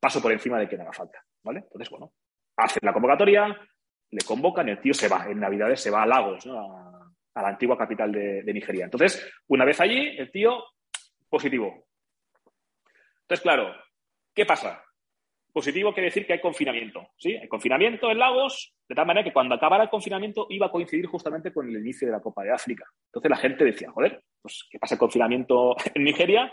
Paso 0.07 0.23
por 0.23 0.31
encima 0.31 0.61
de 0.61 0.69
quien 0.69 0.81
haga 0.81 0.92
falta, 0.92 1.19
¿vale? 1.42 1.64
Entonces, 1.64 1.90
bueno, 1.90 2.12
hacen 2.57 2.79
la 2.83 2.92
convocatoria, 2.92 3.61
le 4.12 4.25
convocan 4.25 4.69
y 4.69 4.71
el 4.71 4.81
tío 4.81 4.95
se 4.95 5.09
va. 5.09 5.29
En 5.29 5.40
Navidades 5.40 5.81
se 5.81 5.90
va 5.90 6.05
a 6.05 6.07
Lagos. 6.07 6.47
A, 6.47 7.42
la 7.42 7.49
antigua 7.49 7.77
capital 7.77 8.12
de, 8.12 8.45
de 8.45 8.55
Nigeria. 8.55 8.85
Entonces, 8.85 9.29
una 9.49 9.64
vez 9.64 9.81
allí, 9.81 10.16
el 10.16 10.31
tío, 10.31 10.62
positivo. 11.29 11.88
Entonces, 13.23 13.42
claro, 13.42 13.75
¿qué 14.33 14.47
pasa? 14.47 14.81
Positivo 15.53 15.92
quiere 15.92 16.07
decir 16.07 16.25
que 16.25 16.35
hay 16.35 16.40
confinamiento, 16.40 17.09
¿sí? 17.16 17.35
Hay 17.35 17.49
confinamiento 17.49 18.09
en 18.09 18.21
Lagos, 18.21 18.77
de 18.88 18.95
tal 18.95 19.07
manera 19.07 19.25
que 19.25 19.33
cuando 19.33 19.57
acabara 19.57 19.83
el 19.83 19.90
confinamiento 19.90 20.47
iba 20.51 20.66
a 20.66 20.71
coincidir 20.71 21.07
justamente 21.07 21.53
con 21.53 21.69
el 21.69 21.79
inicio 21.79 22.07
de 22.07 22.12
la 22.12 22.21
Copa 22.21 22.45
de 22.45 22.53
África. 22.53 22.85
Entonces 23.07 23.29
la 23.29 23.38
gente 23.38 23.64
decía, 23.64 23.90
joder, 23.90 24.23
pues 24.40 24.69
que 24.71 24.79
pasa 24.79 24.95
el 24.95 25.01
confinamiento 25.01 25.75
en 25.97 26.05
Nigeria 26.05 26.53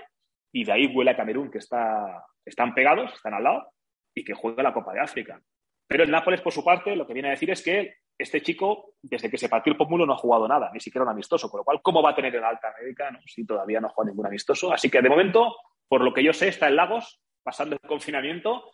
y 0.52 0.64
de 0.64 0.72
ahí 0.72 0.88
huele 0.88 1.12
a 1.12 1.16
Camerún, 1.16 1.52
que 1.52 1.60
está, 1.60 2.26
están 2.46 2.74
pegados, 2.74 3.14
están 3.14 3.34
al 3.34 3.44
lado, 3.44 3.72
y 4.14 4.24
que 4.24 4.34
juega 4.34 4.64
la 4.64 4.74
Copa 4.74 4.94
de 4.94 5.02
África. 5.02 5.42
Pero 5.88 6.04
el 6.04 6.12
Nápoles, 6.12 6.42
por 6.42 6.54
su 6.54 6.64
parte, 6.64 6.96
lo 6.96 7.06
que 7.06 7.14
viene 7.14 7.30
a 7.30 7.32
decir 7.32 7.52
es 7.52 7.62
que 7.62 7.98
este 8.18 8.42
chico, 8.42 8.94
desde 9.02 9.30
que 9.30 9.38
se 9.38 9.50
partió 9.50 9.72
el 9.72 9.78
pómulo, 9.78 10.06
no 10.06 10.14
ha 10.14 10.18
jugado 10.18 10.48
nada, 10.48 10.70
ni 10.74 10.80
siquiera 10.80 11.04
un 11.04 11.12
amistoso, 11.12 11.50
con 11.50 11.60
lo 11.60 11.64
cual, 11.64 11.82
¿cómo 11.82 12.02
va 12.02 12.12
a 12.12 12.16
tener 12.16 12.36
el 12.36 12.44
alta 12.44 12.74
médica 12.80 13.12
no? 13.12 13.20
si 13.26 13.46
todavía 13.46 13.80
no 13.80 13.88
ha 13.88 13.90
jugado 13.90 14.12
ningún 14.12 14.28
amistoso? 14.28 14.72
Así 14.72 14.90
que, 14.90 15.02
de 15.02 15.10
momento, 15.10 15.56
por 15.88 16.02
lo 16.02 16.14
que 16.14 16.24
yo 16.24 16.34
sé, 16.34 16.48
está 16.48 16.68
en 16.68 16.76
Lagos, 16.76 17.22
pasando 17.44 17.76
el 17.76 17.82
confinamiento, 17.82 18.72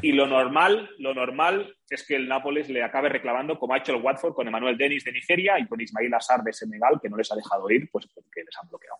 y 0.00 0.12
lo 0.12 0.26
normal, 0.26 0.90
lo 0.98 1.12
normal 1.12 1.76
es 1.90 2.06
que 2.06 2.16
el 2.16 2.28
Nápoles 2.28 2.70
le 2.70 2.82
acabe 2.82 3.08
reclamando, 3.08 3.58
como 3.58 3.74
ha 3.74 3.78
hecho 3.78 3.94
el 3.94 4.02
Watford 4.02 4.32
con 4.32 4.48
Emmanuel 4.48 4.78
Dennis 4.78 5.04
de 5.04 5.12
Nigeria 5.12 5.58
y 5.58 5.66
con 5.66 5.80
Ismail 5.80 6.14
Assar 6.14 6.42
de 6.42 6.52
Senegal, 6.52 6.98
que 7.02 7.10
no 7.10 7.16
les 7.16 7.30
ha 7.30 7.36
dejado 7.36 7.70
ir, 7.70 7.88
pues 7.90 8.06
porque 8.14 8.44
les 8.44 8.56
han 8.60 8.68
bloqueado. 8.68 8.98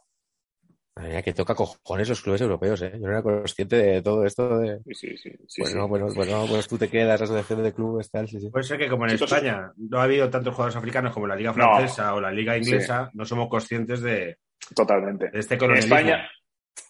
Madre 0.99 1.11
mía, 1.13 1.23
que 1.23 1.33
toca 1.33 1.55
cojones 1.55 2.09
los 2.09 2.21
clubes 2.21 2.41
europeos, 2.41 2.83
¿eh? 2.83 2.91
Yo 2.95 3.07
no 3.07 3.11
era 3.13 3.23
consciente 3.23 3.77
de 3.77 4.03
todo 4.03 4.25
esto 4.25 4.59
de... 4.59 4.81
Sí, 4.95 5.17
sí, 5.17 5.33
sí. 5.47 5.63
Bueno, 5.63 5.83
sí. 5.85 5.89
bueno, 5.89 6.07
bueno, 6.15 6.45
pues 6.49 6.67
tú 6.67 6.77
te 6.77 6.89
quedas, 6.89 7.23
asociación 7.23 7.63
de 7.63 7.73
clubes, 7.73 8.11
tal, 8.11 8.27
sí, 8.29 8.41
sí. 8.41 8.51
Puede 8.51 8.65
ser 8.65 8.79
que 8.79 8.89
como 8.89 9.05
en 9.07 9.17
pues- 9.17 9.23
España 9.31 9.73
no 9.77 10.01
ha 10.01 10.03
habido 10.05 10.29
tantos 10.29 10.55
jugadores 10.55 10.77
africanos 10.77 11.13
como 11.15 11.27
en 11.27 11.31
la 11.31 11.37
Liga 11.37 11.53
No. 11.53 11.55
Francesa 11.77 12.15
o 12.15 12.21
la 12.21 12.33
Liga 12.33 12.57
Inglesa, 12.57 13.11
no 13.15 13.25
somos 13.25 13.49
conscientes 13.49 14.01
de, 14.03 14.39
Totalmente. 14.75 15.31
de 15.31 15.39
este 15.39 15.55
En 15.55 15.61
colonialismo. 15.61 15.97
España, 15.97 16.31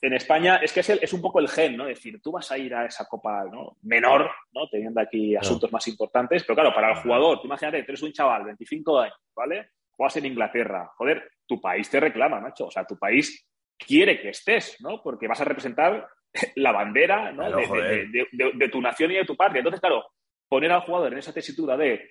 en 0.00 0.12
España 0.14 0.56
es 0.62 0.72
que 0.72 0.80
es, 0.80 0.88
el- 0.90 1.00
es 1.02 1.12
un 1.12 1.20
poco 1.20 1.40
el 1.40 1.48
gen, 1.48 1.76
¿no? 1.76 1.86
Es 1.88 1.98
decir, 1.98 2.20
tú 2.22 2.32
vas 2.32 2.50
a 2.50 2.56
ir 2.56 2.74
a 2.74 2.86
esa 2.86 3.04
copa 3.04 3.44
¿no? 3.52 3.76
menor, 3.82 4.30
¿no? 4.52 4.68
Teniendo 4.70 5.00
aquí 5.00 5.36
asuntos 5.36 5.70
más 5.72 5.86
importantes, 5.88 6.44
pero 6.44 6.54
claro, 6.54 6.74
para 6.74 6.92
el 6.92 6.96
jugador, 7.02 7.40
tú 7.40 7.46
imagínate, 7.46 7.82
tú 7.82 7.92
eres 7.92 8.02
un 8.02 8.12
chaval, 8.12 8.44
25 8.44 9.00
años, 9.00 9.16
¿vale? 9.36 9.70
Juegas 9.90 10.16
en 10.18 10.26
Inglaterra, 10.26 10.88
joder, 10.96 11.30
tu 11.46 11.61
país 11.61 11.90
te 11.90 11.98
reclama, 11.98 12.40
macho, 12.40 12.66
o 12.66 12.70
sea, 12.70 12.84
tu 12.86 12.96
país 12.96 13.44
quiere 13.79 14.20
que 14.20 14.31
estés, 14.31 14.76
¿no? 14.81 15.01
Porque 15.03 15.29
vas 15.29 15.41
a 15.41 15.45
representar 15.45 16.09
la 16.57 16.72
bandera, 16.72 17.33
¿no? 17.33 17.43
Claro, 17.47 17.57
de, 17.57 17.62
de- 17.62 17.68
joder. 17.68 18.09
de- 18.09 18.26
de- 18.33 18.53
de 18.55 18.68
tu 18.68 18.81
nación 18.81 19.11
y 19.12 19.16
de 19.16 19.24
tu 19.24 19.37
patria. 19.37 19.61
Entonces, 19.61 19.81
claro, 19.81 20.05
poner 20.49 20.72
al 20.72 20.81
jugador 20.83 21.12
en 21.12 21.18
esa 21.18 21.33
tesitura 21.33 21.76
de 21.76 22.11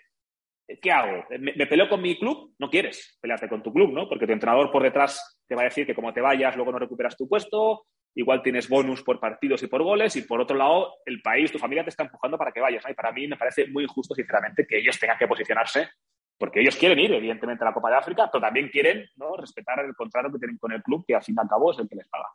¿qué 0.82 0.92
hago? 0.92 1.24
¿Me, 1.40 1.54
me 1.54 1.66
peleo 1.68 1.88
con 1.88 2.02
mi 2.02 2.18
club? 2.20 2.54
No 2.60 2.70
quieres 2.70 3.18
pelearte 3.22 3.48
con 3.48 3.64
tu 3.64 3.72
club, 3.74 3.92
¿no? 3.94 4.08
Porque 4.10 4.28
tu 4.28 4.34
entrenador 4.34 4.72
por 4.72 4.84
detrás 4.84 5.40
te 5.48 5.56
va 5.56 5.62
a 5.62 5.66
decir 5.66 5.86
que 5.86 5.96
como 5.96 6.14
te 6.14 6.22
vayas, 6.22 6.56
luego 6.56 6.72
no 6.74 6.80
recuperas 6.80 7.16
tu 7.16 7.28
puesto, 7.28 7.86
igual 8.16 8.42
tienes 8.42 8.68
bonus 8.68 9.02
por 9.04 9.20
partidos 9.20 9.64
y 9.64 9.68
por 9.68 9.82
goles, 9.84 10.16
y 10.18 10.24
por 10.24 10.42
otro 10.42 10.58
lado, 10.58 10.96
el 11.06 11.22
país, 11.22 11.52
tu 11.52 11.58
familia 11.60 11.84
te 11.84 11.90
está 11.92 12.04
empujando 12.04 12.38
para 12.38 12.52
que 12.52 12.60
vayas. 12.60 12.84
¿no? 12.84 12.92
Y 12.92 12.96
para 12.96 13.12
mí 13.14 13.28
me 13.28 13.38
parece 13.38 13.68
muy 13.68 13.84
injusto, 13.84 14.14
sinceramente, 14.14 14.66
que 14.68 14.78
ellos 14.80 15.00
tengan 15.00 15.18
que 15.18 15.28
posicionarse 15.28 15.88
Porque 16.38 16.62
ellos 16.62 16.76
quieren 16.76 17.00
ir, 17.00 17.12
evidentemente, 17.14 17.64
a 17.64 17.68
la 17.68 17.74
Copa 17.74 17.90
de 17.90 17.98
África, 17.98 18.30
pero 18.32 18.42
también 18.42 18.70
quieren 18.70 19.10
¿no? 19.16 19.36
respetar 19.38 19.80
el 19.84 19.96
contrato 19.96 20.32
que 20.32 20.40
tienen 20.40 20.58
con 20.58 20.72
el 20.72 20.84
club, 20.84 21.04
que 21.08 21.16
al 21.16 21.24
fin 21.24 21.36
y 21.38 21.42
al 21.42 21.48
cabo 21.50 21.72
es 21.72 21.80
el 21.80 21.90
que 21.90 21.96
les 21.96 22.08
paga. 22.08 22.30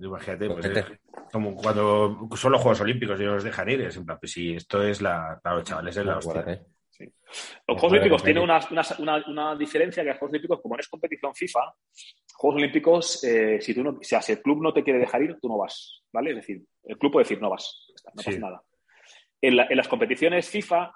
Imagínate, 0.00 0.48
pues, 0.48 0.66
es 0.66 0.84
como 1.32 1.56
cuando 1.56 2.28
son 2.36 2.52
los 2.52 2.60
Juegos 2.60 2.80
Olímpicos 2.80 3.20
y 3.20 3.24
los 3.24 3.42
dejan 3.42 3.68
ir. 3.70 3.80
Es 3.82 3.96
en 3.96 4.06
plan, 4.06 4.18
pues 4.20 4.30
sí, 4.32 4.54
esto 4.54 4.82
es 4.84 5.02
la. 5.02 5.40
Claro, 5.42 5.62
chavales, 5.62 5.96
es 5.96 6.06
la 6.06 6.18
hostia. 6.18 6.40
Acuérdate. 6.40 6.66
Los 7.00 7.10
Ojo, 7.66 7.78
Juegos 7.80 7.92
Olímpicos 7.92 8.22
eh, 8.22 8.24
tienen 8.24 8.42
una, 8.42 8.60
una, 8.70 8.82
una- 8.98 9.24
una 9.26 9.56
diferencia 9.56 10.02
que 10.04 10.10
los 10.10 10.18
Juegos 10.18 10.32
Olímpicos, 10.32 10.60
como 10.60 10.76
no 10.76 10.80
es 10.80 10.88
competición 10.88 11.34
FIFA, 11.34 11.60
Juegos 12.34 12.56
Olímpicos, 12.60 13.24
eh, 13.24 13.60
si, 13.60 13.74
tú 13.74 13.82
no, 13.82 13.90
o 13.90 14.02
sea, 14.02 14.20
si 14.22 14.32
el 14.32 14.42
club 14.42 14.62
no 14.62 14.72
te 14.72 14.84
quiere 14.84 14.98
dejar 15.00 15.22
ir, 15.22 15.38
tú 15.40 15.48
no 15.48 15.58
vas, 15.58 16.02
¿vale? 16.12 16.30
Es 16.30 16.36
decir, 16.36 16.62
el 16.84 16.98
club 16.98 17.12
puede 17.12 17.24
decir 17.24 17.40
no 17.40 17.50
vas, 17.50 17.86
no 18.14 18.22
Sí. 18.22 18.26
pasa 18.30 18.38
nada. 18.38 18.62
En, 19.40 19.56
la- 19.56 19.66
en 19.68 19.76
las 19.76 19.88
competiciones 19.88 20.48
FIFA, 20.50 20.92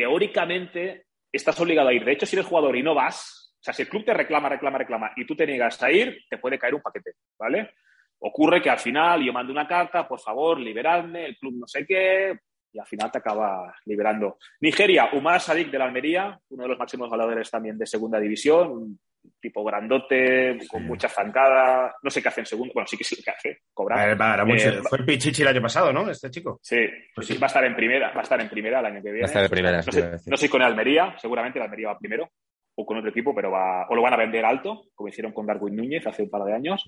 teóricamente, 0.00 1.04
estás 1.30 1.60
obligado 1.60 1.90
a 1.90 1.92
ir. 1.92 2.06
De 2.06 2.12
hecho, 2.12 2.24
si 2.24 2.34
eres 2.34 2.46
jugador 2.46 2.74
y 2.74 2.82
no 2.82 2.94
vas, 2.94 3.54
o 3.60 3.62
sea, 3.62 3.74
si 3.74 3.82
el 3.82 3.88
club 3.88 4.02
te 4.02 4.14
reclama, 4.14 4.48
reclama, 4.48 4.78
reclama 4.78 5.12
y 5.14 5.26
tú 5.26 5.36
te 5.36 5.46
niegas 5.46 5.82
a 5.82 5.90
ir, 5.90 6.24
te 6.30 6.38
puede 6.38 6.58
caer 6.58 6.74
un 6.74 6.80
paquete, 6.80 7.12
¿vale? 7.38 7.74
Ocurre 8.20 8.62
que 8.62 8.70
al 8.70 8.78
final 8.78 9.22
yo 9.22 9.30
mando 9.30 9.52
una 9.52 9.68
carta, 9.68 10.08
por 10.08 10.18
favor, 10.18 10.58
liberadme, 10.58 11.26
el 11.26 11.36
club 11.36 11.52
no 11.58 11.66
sé 11.66 11.84
qué, 11.86 12.34
y 12.72 12.78
al 12.78 12.86
final 12.86 13.10
te 13.10 13.18
acaba 13.18 13.74
liberando. 13.84 14.38
Nigeria, 14.60 15.10
Umar 15.12 15.38
Sadik 15.38 15.70
de 15.70 15.78
la 15.78 15.84
Almería, 15.84 16.40
uno 16.48 16.62
de 16.62 16.68
los 16.70 16.78
máximos 16.78 17.10
goleadores 17.10 17.50
también 17.50 17.76
de 17.76 17.86
segunda 17.86 18.18
división, 18.18 18.98
tipo 19.40 19.64
grandote, 19.64 20.58
con 20.70 20.84
mucha 20.84 21.08
zancada, 21.08 21.94
no 22.02 22.10
sé 22.10 22.22
qué 22.22 22.28
hace 22.28 22.40
en 22.40 22.46
segundo, 22.46 22.72
bueno, 22.74 22.86
sí 22.86 22.96
que 22.96 23.04
sí 23.04 23.22
que 23.22 23.30
hace, 23.30 23.50
A 23.50 23.56
cobra. 23.74 24.06
ver, 24.06 24.20
va, 24.20 24.34
era 24.34 24.44
mucho- 24.44 24.68
Eh, 24.68 24.82
Fue 24.88 24.98
el 24.98 25.04
Pichichi 25.04 25.42
el 25.42 25.48
año 25.48 25.62
pasado, 25.62 25.92
¿no? 25.92 26.10
Este 26.10 26.30
chico. 26.30 26.58
Sí, 26.62 26.78
Pues 27.14 27.26
sí, 27.26 27.38
va 27.38 27.46
a 27.46 27.48
estar 27.48 27.64
en 27.64 27.74
primera, 27.76 28.12
va 28.12 28.20
a 28.20 28.22
estar 28.22 28.40
en 28.40 28.48
primera 28.48 28.80
el 28.80 28.86
año 28.86 29.02
que 29.02 29.10
viene. 29.12 29.20
Va 29.20 29.24
a 29.24 29.26
estar 29.26 29.42
de 29.42 29.48
primera, 29.48 29.76
No 29.78 29.92
sé, 29.92 30.30
no 30.30 30.36
sé 30.36 30.48
con 30.50 30.60
el 30.62 30.66
Almería, 30.68 31.14
seguramente 31.18 31.58
el 31.58 31.64
Almería 31.64 31.88
va 31.88 31.98
primero, 31.98 32.28
o 32.76 32.86
con 32.86 32.96
otro 32.96 33.10
equipo, 33.10 33.34
pero 33.34 33.50
va, 33.50 33.86
o 33.90 33.94
lo 33.94 34.00
van 34.00 34.14
a 34.14 34.16
vender 34.16 34.44
alto, 34.44 34.84
como 34.94 35.08
hicieron 35.08 35.32
con 35.32 35.44
Darwin 35.44 35.76
Núñez 35.76 36.06
hace 36.06 36.22
un 36.22 36.30
par 36.30 36.44
de 36.44 36.54
años. 36.54 36.82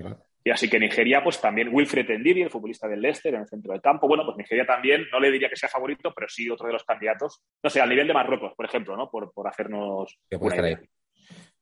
Y 0.44 0.50
así 0.50 0.68
que 0.70 0.78
Nigeria, 0.80 1.22
pues 1.22 1.40
también 1.40 1.68
Wilfred 1.70 2.08
Ndidi, 2.18 2.42
el 2.42 2.50
futbolista 2.50 2.88
del 2.88 3.00
Leicester, 3.02 3.34
en 3.34 3.42
el 3.42 3.46
centro 3.48 3.72
del 3.72 3.82
campo. 3.82 4.08
Bueno, 4.08 4.24
pues 4.24 4.36
Nigeria 4.38 4.64
también, 4.64 5.06
no 5.12 5.20
le 5.20 5.30
diría 5.30 5.48
que 5.50 5.56
sea 5.56 5.68
favorito, 5.68 6.12
pero 6.14 6.28
sí 6.28 6.48
otro 6.48 6.66
de 6.66 6.72
los 6.72 6.84
candidatos. 6.84 7.42
No 7.62 7.68
sé, 7.68 7.80
al 7.80 7.88
nivel 7.90 8.06
de 8.06 8.14
Marruecos, 8.14 8.52
por 8.56 8.64
ejemplo, 8.64 8.96
¿no? 8.96 9.10
Por, 9.10 9.32
por 9.32 9.46
hacernos 9.46 10.16
Que 10.30 10.38
puede 10.38 10.56
estar 10.56 10.64
ahí. 10.64 10.76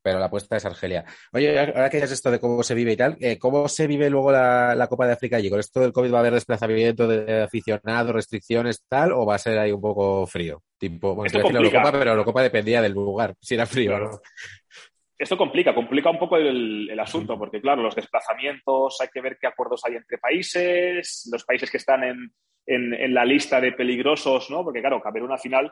Pero 0.02 0.18
la 0.18 0.26
apuesta 0.26 0.56
es 0.56 0.64
Argelia. 0.64 1.04
Oye, 1.32 1.58
ahora 1.58 1.90
que 1.90 1.98
es 1.98 2.10
esto 2.10 2.30
de 2.30 2.40
cómo 2.40 2.62
se 2.62 2.74
vive 2.74 2.92
y 2.92 2.96
tal, 2.96 3.16
eh, 3.20 3.38
¿cómo 3.38 3.68
se 3.68 3.86
vive 3.86 4.08
luego 4.08 4.32
la, 4.32 4.74
la 4.74 4.86
Copa 4.86 5.06
de 5.06 5.12
África 5.12 5.36
allí? 5.36 5.50
¿Con 5.50 5.60
esto 5.60 5.80
del 5.80 5.92
COVID 5.92 6.12
va 6.12 6.16
a 6.16 6.20
haber 6.20 6.32
desplazamiento 6.34 7.06
de 7.06 7.42
aficionados, 7.42 8.14
restricciones, 8.14 8.82
tal? 8.88 9.12
¿O 9.12 9.26
va 9.26 9.34
a 9.34 9.38
ser 9.38 9.58
ahí 9.58 9.72
un 9.72 9.80
poco 9.80 10.26
frío? 10.26 10.62
Tipo, 10.78 11.14
bueno, 11.14 11.30
la. 11.38 11.58
Eurocopa, 11.58 11.92
pero 11.92 12.04
la 12.06 12.10
Eurocopa 12.12 12.42
dependía 12.42 12.80
del 12.80 12.92
lugar, 12.92 13.34
si 13.40 13.54
era 13.54 13.66
frío 13.66 13.90
Claro. 13.90 14.06
o 14.06 14.10
no. 14.12 14.20
Esto 15.18 15.36
complica, 15.36 15.74
complica 15.74 16.08
un 16.08 16.18
poco 16.18 16.38
el, 16.38 16.88
el 16.90 16.98
asunto, 16.98 17.38
porque 17.38 17.60
claro, 17.60 17.82
los 17.82 17.94
desplazamientos, 17.94 18.98
hay 19.02 19.08
que 19.12 19.20
ver 19.20 19.36
qué 19.38 19.48
acuerdos 19.48 19.82
hay 19.84 19.96
entre 19.96 20.16
países, 20.16 21.28
los 21.30 21.44
países 21.44 21.70
que 21.70 21.76
están 21.76 22.04
en, 22.04 22.32
en- 22.64 22.94
en 22.94 23.12
la 23.12 23.26
lista 23.26 23.60
de 23.60 23.72
peligrosos, 23.72 24.48
¿no? 24.50 24.64
Porque 24.64 24.80
claro, 24.80 24.98
Camerún 25.02 25.30
al 25.32 25.38
final 25.38 25.70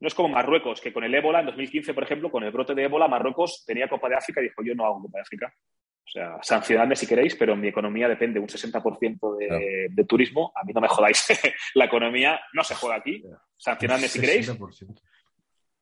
no 0.00 0.08
es 0.08 0.14
como 0.14 0.28
Marruecos, 0.28 0.80
que 0.80 0.92
con 0.92 1.04
el 1.04 1.14
ébola, 1.14 1.40
en 1.40 1.46
2015, 1.46 1.94
por 1.94 2.02
ejemplo, 2.04 2.30
con 2.30 2.42
el 2.42 2.50
brote 2.50 2.74
de 2.74 2.84
ébola, 2.84 3.06
Marruecos 3.08 3.64
tenía 3.66 3.88
Copa 3.88 4.08
de 4.08 4.16
África 4.16 4.40
y 4.40 4.44
dijo, 4.44 4.62
yo 4.64 4.74
no 4.74 4.86
hago 4.86 5.02
Copa 5.02 5.18
de 5.18 5.22
África. 5.22 5.54
O 6.02 6.10
sea, 6.12 6.38
sancionadme 6.42 6.96
si 6.96 7.06
queréis, 7.06 7.36
pero 7.36 7.54
mi 7.54 7.68
economía 7.68 8.08
depende 8.08 8.40
un 8.40 8.48
60% 8.48 9.36
de, 9.36 9.46
Claro. 9.46 9.64
de 9.90 10.04
turismo. 10.06 10.50
A 10.56 10.64
mí 10.64 10.72
no 10.72 10.80
me 10.80 10.88
jodáis. 10.88 11.28
la 11.74 11.84
economía 11.84 12.40
no 12.52 12.64
se 12.64 12.74
juega 12.74 12.96
aquí. 12.96 13.22
Sancionadme 13.56 14.08
si 14.08 14.18
queréis. 14.20 14.48
60%. 14.50 15.00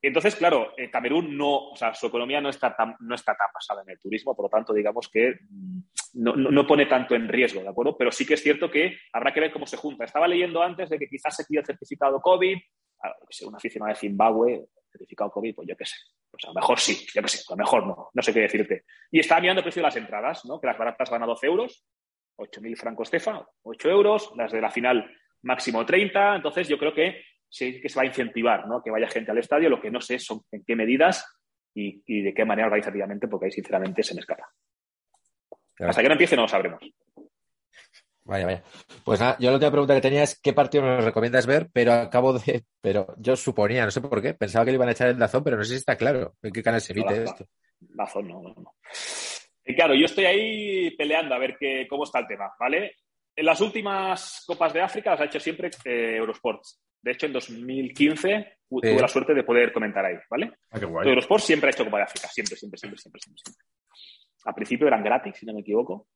Entonces, 0.01 0.37
claro, 0.37 0.75
eh, 0.77 0.91
Camerún 0.91 1.37
no, 1.37 1.71
o 1.71 1.77
sea, 1.77 1.93
su 1.93 2.07
economía 2.07 2.41
no 2.41 2.51
está 2.51 2.77
tan, 2.77 2.95
no 3.01 3.17
está 3.17 3.35
tan 3.37 3.49
basada 3.53 3.83
en 3.83 3.91
el 3.91 3.99
turismo, 3.99 4.35
por 4.37 4.45
lo 4.45 4.49
tanto, 4.49 4.73
digamos 4.73 5.09
que 5.09 5.35
mm, 5.51 5.79
no, 6.15 6.37
no- 6.37 6.51
no 6.53 6.67
pone 6.69 6.87
tanto 6.87 7.17
en 7.17 7.27
riesgo, 7.29 7.63
¿de 7.63 7.69
acuerdo? 7.69 7.97
Pero 7.99 8.13
sí 8.13 8.25
que 8.25 8.35
es 8.35 8.43
cierto 8.43 8.71
que 8.71 8.97
habrá 9.13 9.33
que 9.35 9.41
ver 9.41 9.51
cómo 9.53 9.67
se 9.67 9.77
junta. 9.77 10.05
Estaba 10.05 10.29
leyendo 10.29 10.63
antes 10.63 10.89
de 10.89 10.99
que 11.01 11.09
quizás 11.09 11.35
se 11.35 11.45
pida 11.47 11.61
el 11.61 11.67
certificado 11.67 12.21
COVID, 12.21 12.57
a, 13.03 13.09
yo 13.09 13.27
qué 13.27 13.35
sé, 13.35 13.47
una 13.47 13.59
aficionada 13.59 13.93
de 13.93 13.99
Zimbabue, 13.99 14.69
certificado 14.91 15.31
COVID, 15.31 15.55
pues 15.55 15.69
yo 15.69 15.77
qué 15.77 15.85
sé. 15.85 15.97
Pues 16.31 16.45
a 16.45 16.49
lo 16.49 16.55
mejor 16.55 16.79
sí, 16.79 17.07
yo 17.15 17.23
qué 17.23 17.29
sé, 17.29 17.43
a 17.49 17.53
lo 17.53 17.57
mejor 17.57 17.87
no, 17.87 18.11
no 18.13 18.23
sé 18.23 18.33
qué 18.33 18.41
decirte. 18.41 18.85
Y 19.11 19.21
estaba 19.21 19.41
mirando 19.41 19.61
el 19.61 19.65
precio 19.65 19.81
de 19.81 19.89
las 19.89 19.97
entradas, 19.97 20.45
¿no? 20.45 20.61
Que 20.61 20.67
las 20.67 20.79
baratas 20.79 21.11
van 21.11 21.23
a 21.23 21.27
12 21.27 21.47
euros, 21.47 21.87
8.000 22.37 22.77
francos 22.77 23.11
cefa, 23.11 23.47
8 23.63 23.91
euros, 23.91 24.33
las 24.37 24.53
de 24.53 24.61
la 24.61 24.71
final 24.71 25.11
máximo 25.43 25.85
30, 25.87 26.37
entonces 26.37 26.69
yo 26.69 26.79
creo 26.79 26.93
que 26.93 27.23
sí 27.49 27.81
que 27.81 27.89
se 27.89 27.97
va 27.97 28.03
a 28.03 28.07
incentivar, 28.07 28.67
¿no? 28.67 28.83
Que 28.83 28.91
vaya 28.91 29.09
gente 29.09 29.31
al 29.31 29.39
estadio, 29.39 29.71
lo 29.71 29.81
que 29.81 29.91
no 29.91 30.01
sé 30.01 30.19
son 30.19 30.43
en 30.53 30.65
qué 30.65 30.77
medidas 30.77 31.25
y, 31.75 32.03
y 32.07 32.23
de 32.23 32.35
qué 32.35 32.45
manera 32.45 32.67
organizativamente, 32.67 33.29
porque 33.29 33.47
ahí 33.47 33.53
sinceramente 33.53 34.03
se 34.03 34.15
me 34.15 34.21
escapa. 34.21 34.51
Hasta 35.81 36.03
que 36.03 36.09
no 36.09 36.15
empiece 36.15 36.37
no 36.37 36.43
lo 36.43 36.49
sabremos. 36.49 36.83
Vaya, 38.29 38.45
vaya. 38.45 38.63
Pues 39.05 39.19
nada, 39.21 39.37
yo 39.41 39.49
la 39.49 39.55
última 39.55 39.71
pregunta 39.71 39.95
que 39.95 40.01
tenía 40.03 40.23
es 40.23 40.39
¿qué 40.41 40.53
partido 40.53 40.85
nos 40.85 41.03
recomiendas 41.05 41.47
ver? 41.47 41.69
Pero 41.73 41.95
acabo 41.95 42.39
de... 42.39 42.63
Pero 42.81 43.15
yo 43.19 43.35
suponía, 43.37 43.85
no 43.87 43.91
sé 43.91 44.01
por 44.03 44.21
qué, 44.23 44.35
pensaba 44.35 44.65
que 44.65 44.71
le 44.71 44.77
iban 44.77 44.89
a 44.89 44.93
echar 44.93 45.09
el 45.09 45.19
Dazón, 45.19 45.43
pero 45.43 45.57
no 45.57 45.65
sé 45.65 45.71
si 45.71 45.77
está 45.77 45.97
claro 45.97 46.35
en 46.43 46.53
qué 46.53 46.63
canal 46.63 46.81
se 46.81 46.93
emite 46.93 47.11
No, 47.11 47.17
la- 47.17 47.25
esto. 47.25 47.47
Lazón, 47.95 48.29
no, 48.29 48.43
no, 48.43 48.55
no. 48.55 48.75
Y 49.65 49.75
claro, 49.75 49.95
yo 49.95 50.05
estoy 50.07 50.27
ahí 50.27 50.91
peleando 50.97 51.35
a 51.35 51.39
ver 51.39 51.57
qué, 51.59 51.87
cómo 51.89 52.05
está 52.05 52.21
el 52.21 52.27
tema, 52.27 52.51
¿vale? 52.61 52.97
En 53.35 53.47
las 53.47 53.61
últimas 53.61 54.45
Copas 54.47 54.73
de 54.73 54.81
África 54.83 55.11
las 55.13 55.21
ha 55.21 55.25
hecho 55.25 55.41
siempre 55.41 55.71
eh, 55.85 56.17
Eurosports. 56.17 56.81
De 57.01 57.13
hecho, 57.13 57.27
en 57.27 57.33
2015 57.35 58.59
tu- 58.69 58.81
Sí. 58.83 58.89
tuve 58.91 59.01
la 59.01 59.09
suerte 59.09 59.33
de 59.35 59.45
poder 59.45 59.73
comentar 59.73 60.05
ahí, 60.05 60.17
¿vale? 60.31 60.53
Ah, 60.71 60.79
qué 60.81 60.87
guay. 60.87 61.09
Eurosport 61.09 61.43
siempre 61.43 61.69
ha 61.69 61.73
hecho 61.73 61.85
Copa 61.85 61.99
de 61.99 62.03
África, 62.05 62.29
siempre, 62.29 62.57
siempre, 62.57 62.79
siempre, 62.79 62.99
siempre, 63.01 63.21
siempre, 63.21 63.43
siempre. 63.45 63.65
Al 64.45 64.55
principio 64.55 64.87
eran 64.87 65.03
gratis, 65.03 65.37
si 65.37 65.47
no 65.47 65.55
me 65.55 65.61
equivoco, 65.61 66.09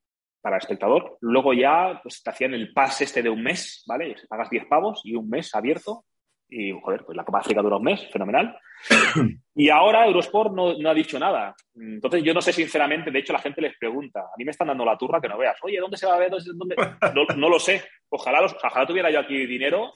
para 0.43 0.57
el 0.57 0.61
espectador. 0.61 1.17
Luego 1.21 1.53
ya 1.53 2.01
pues, 2.03 2.21
te 2.21 2.29
hacían 2.29 2.53
el 2.53 2.73
pase 2.73 3.05
este 3.05 3.23
de 3.23 3.29
un 3.29 3.41
mes, 3.41 3.83
¿vale? 3.87 4.15
Pagas 4.27 4.49
10 4.49 4.65
pavos 4.65 5.01
y 5.05 5.15
un 5.15 5.29
mes 5.29 5.55
abierto. 5.55 6.03
Y, 6.49 6.71
joder, 6.79 7.03
pues 7.05 7.15
la 7.15 7.23
Copa 7.23 7.39
África 7.39 7.61
dura 7.63 7.77
un 7.77 7.83
mes, 7.85 8.07
fenomenal. 8.11 8.55
y 9.55 9.69
ahora 9.69 10.05
Eurosport 10.05 10.53
no, 10.53 10.77
no 10.77 10.89
ha 10.89 10.93
dicho 10.93 11.17
nada. 11.17 11.55
Entonces 11.73 12.21
yo 12.23 12.33
no 12.33 12.41
sé 12.41 12.51
sinceramente, 12.53 13.09
de 13.09 13.19
hecho 13.19 13.33
la 13.33 13.39
gente 13.39 13.61
les 13.61 13.75
pregunta, 13.77 14.19
a 14.19 14.37
mí 14.37 14.43
me 14.43 14.51
están 14.51 14.67
dando 14.67 14.83
la 14.85 14.97
turra 14.97 15.21
que 15.21 15.29
no 15.29 15.37
veas, 15.37 15.57
oye, 15.63 15.79
¿dónde 15.79 15.97
se 15.97 16.05
va 16.05 16.15
a 16.15 16.19
ver? 16.19 16.29
¿Dónde- 16.29 16.75
dónde-?" 16.75 16.75
No, 17.15 17.25
no 17.37 17.49
lo 17.49 17.57
sé. 17.57 17.81
Ojalá, 18.09 18.41
los- 18.41 18.53
ojalá 18.61 18.85
tuviera 18.85 19.09
yo 19.09 19.19
aquí 19.21 19.47
dinero 19.47 19.93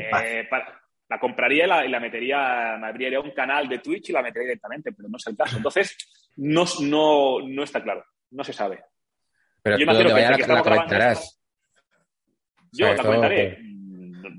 eh, 0.00 0.46
para- 0.50 0.80
la 1.08 1.20
compraría 1.20 1.66
y 1.66 1.68
la, 1.68 1.84
y 1.84 1.88
la 1.90 2.00
metería, 2.00 2.76
me 2.80 2.86
abriría 2.88 3.20
un 3.20 3.32
canal 3.32 3.68
de 3.68 3.78
Twitch 3.78 4.08
y 4.08 4.12
la 4.12 4.22
metería 4.22 4.46
directamente, 4.48 4.90
pero 4.92 5.08
no 5.08 5.18
es 5.18 5.26
el 5.26 5.36
caso. 5.36 5.58
Entonces, 5.58 5.96
no, 6.38 6.64
no, 6.80 7.40
no 7.46 7.62
está 7.62 7.82
claro, 7.82 8.04
no 8.30 8.42
se 8.42 8.54
sabe. 8.54 8.82
Pero 9.64 9.78
Yo 9.78 9.86
tú 9.86 9.90
imagino 9.92 10.14
que 10.14 10.42
que 10.42 10.46
la, 10.48 10.54
la 10.54 10.62
comentarás. 10.62 11.40
Yo 12.72 12.86
sea, 12.86 12.86
la 12.88 12.94
esto- 12.94 13.06
comentaré. 13.06 13.58
No, 13.62 14.30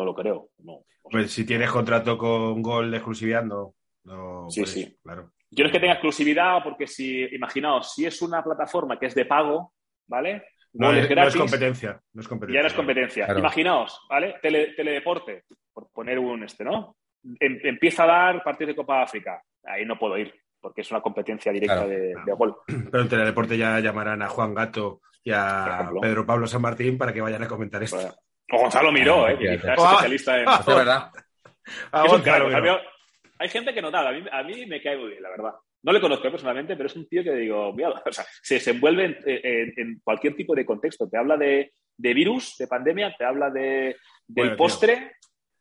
no 0.00 0.04
lo 0.04 0.14
creo. 0.14 0.50
No. 0.58 0.84
Pues 1.10 1.30
si 1.32 1.44
tienes 1.46 1.70
contrato 1.70 2.18
con 2.18 2.60
Gol 2.62 2.90
de 2.90 2.98
exclusividad, 2.98 3.42
no. 3.42 3.74
no 4.04 4.46
Sí, 4.50 4.60
puedes, 4.60 4.74
sí. 4.74 4.98
Claro. 5.02 5.32
Yo 5.50 5.62
no 5.64 5.66
es 5.68 5.72
que 5.72 5.80
tenga 5.80 5.94
exclusividad, 5.94 6.62
porque 6.62 6.86
si, 6.86 7.22
imaginaos, 7.34 7.94
si 7.94 8.04
es 8.04 8.20
una 8.20 8.42
plataforma 8.44 8.98
que 8.98 9.06
es 9.06 9.14
de 9.14 9.24
pago, 9.24 9.72
¿vale? 10.08 10.44
No, 10.74 10.90
es, 10.90 10.96
es 10.98 11.02
no 11.02 11.04
es 11.04 11.08
gratis, 11.08 11.36
competencia. 11.36 12.00
No 12.12 12.20
es 12.20 12.28
competencia. 12.28 12.58
ya 12.58 12.62
no 12.62 12.68
es 12.68 12.74
competencia. 12.74 13.24
Claro. 13.24 13.40
Imaginaos, 13.40 14.00
¿vale? 14.10 14.34
Tele- 14.42 14.74
teledeporte, 14.76 15.44
por 15.72 15.88
poner 15.90 16.18
un 16.18 16.42
este, 16.44 16.64
¿no? 16.64 16.96
Em- 17.40 17.60
empieza 17.62 18.02
a 18.04 18.06
dar 18.06 18.42
partidos 18.44 18.68
de 18.72 18.76
Copa 18.76 19.02
África. 19.02 19.42
Ahí 19.64 19.86
no 19.86 19.98
puedo 19.98 20.18
ir, 20.18 20.34
porque 20.66 20.80
es 20.80 20.90
una 20.90 21.00
competencia 21.00 21.52
directa 21.52 21.74
Claro. 21.84 21.88
de, 21.88 22.14
de 22.26 22.32
gol. 22.36 22.56
Pero 22.66 23.02
en 23.02 23.08
Teledeporte 23.08 23.56
ya 23.56 23.78
llamarán 23.78 24.20
a 24.22 24.28
Juan 24.28 24.52
Gato 24.52 25.00
y 25.22 25.30
a 25.30 25.76
ejemplo. 25.80 26.00
Pedro 26.00 26.26
Pablo 26.26 26.46
San 26.48 26.60
Martín 26.62 26.98
para 26.98 27.12
que 27.12 27.20
vayan 27.20 27.44
a 27.44 27.46
comentar 27.48 27.80
esto. 27.84 27.98
O 28.50 28.58
Gonzalo 28.58 28.90
Miró, 28.90 29.26
Ah, 29.26 29.32
¿eh? 29.32 29.38
que 29.38 29.54
es 29.54 29.64
Ah, 29.64 29.74
especialista 29.92 30.40
en... 30.40 30.48
ah, 30.48 30.58
es 30.60 30.66
verdad. 30.66 31.10
A 31.92 32.04
Es. 32.04 32.62
Miró. 32.62 32.78
Hay 33.38 33.48
gente 33.48 33.72
que 33.72 33.80
no 33.82 33.90
nada, 33.92 34.08
a 34.10 34.12
mí, 34.12 34.24
a 34.30 34.42
mí 34.42 34.66
me 34.66 34.82
cae 34.82 34.96
muy 34.96 35.10
bien, 35.10 35.22
la 35.22 35.30
verdad. 35.30 35.52
No 35.82 35.92
le 35.92 36.00
conozco 36.00 36.28
personalmente, 36.30 36.74
pero 36.74 36.88
es 36.88 36.96
un 36.96 37.08
tío 37.08 37.22
que 37.22 37.32
digo, 37.32 37.72
mira, 37.72 37.90
o 37.90 38.12
sea, 38.12 38.24
se 38.42 38.54
desenvuelve 38.54 39.04
en, 39.04 39.16
en- 39.24 39.72
en 39.76 40.00
cualquier 40.02 40.34
tipo 40.34 40.52
de 40.56 40.66
contexto. 40.66 41.08
Te 41.08 41.16
habla 41.16 41.36
de, 41.36 41.72
de 41.96 42.14
virus, 42.14 42.56
de 42.58 42.66
pandemia, 42.66 43.14
te 43.16 43.24
habla 43.24 43.50
de, 43.50 43.60
del 43.60 43.96
Bueno, 44.26 44.56
tío. 44.56 44.56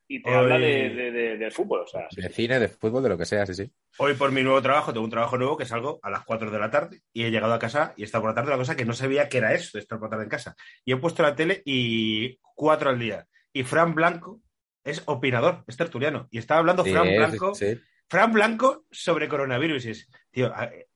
Y 0.07 0.21
te 0.21 0.29
Hoy- 0.29 0.35
habla 0.35 0.57
de, 0.59 0.89
de- 0.89 1.11
de- 1.11 1.37
del 1.37 1.51
fútbol. 1.51 1.81
O 1.81 1.87
sea, 1.87 2.07
sí. 2.09 2.21
De 2.21 2.29
cine, 2.29 2.59
de 2.59 2.67
fútbol, 2.67 3.03
de 3.03 3.09
lo 3.09 3.17
que 3.17 3.25
sea, 3.25 3.45
sí, 3.45 3.53
sí. 3.53 3.71
Hoy 3.97 4.13
por 4.13 4.31
mi 4.31 4.43
nuevo 4.43 4.61
trabajo, 4.61 4.91
tengo 4.93 5.03
un 5.05 5.11
trabajo 5.11 5.37
nuevo 5.37 5.57
que 5.57 5.65
salgo 5.65 5.99
a 6.03 6.09
las 6.09 6.23
4 6.25 6.51
de 6.51 6.59
la 6.59 6.69
tarde 6.69 7.01
y 7.13 7.23
he 7.23 7.31
llegado 7.31 7.53
a 7.53 7.59
casa 7.59 7.93
y 7.97 8.03
está 8.03 8.19
por 8.19 8.29
la 8.29 8.35
tarde 8.35 8.49
una 8.49 8.57
cosa 8.57 8.75
que 8.75 8.85
no 8.85 8.93
sabía 8.93 9.29
que 9.29 9.37
era 9.39 9.53
eso 9.53 9.71
de 9.77 9.81
estar 9.81 9.97
por 9.99 10.07
la 10.07 10.11
tarde 10.11 10.23
en 10.25 10.29
casa. 10.29 10.55
Y 10.83 10.91
he 10.93 10.97
puesto 10.97 11.23
la 11.23 11.35
tele 11.35 11.61
y 11.65 12.37
4 12.55 12.89
al 12.89 12.99
día. 12.99 13.27
Y 13.53 13.63
Fran 13.63 13.95
Blanco 13.95 14.41
es 14.83 15.01
opinador, 15.05 15.63
es 15.67 15.77
tertuliano. 15.77 16.27
Y 16.29 16.37
estaba 16.37 16.59
hablando 16.59 16.83
Sí, 16.83 16.91
Fran 16.91 17.07
Blanco, 17.15 17.55
sí. 17.55 17.79
Fran 18.07 18.31
Blanco 18.33 18.85
sobre 18.91 19.27
coronavirus. 19.27 19.85
Y 19.85 19.89
es, 19.91 20.09
tío, 20.29 20.53
eh, 20.61 20.87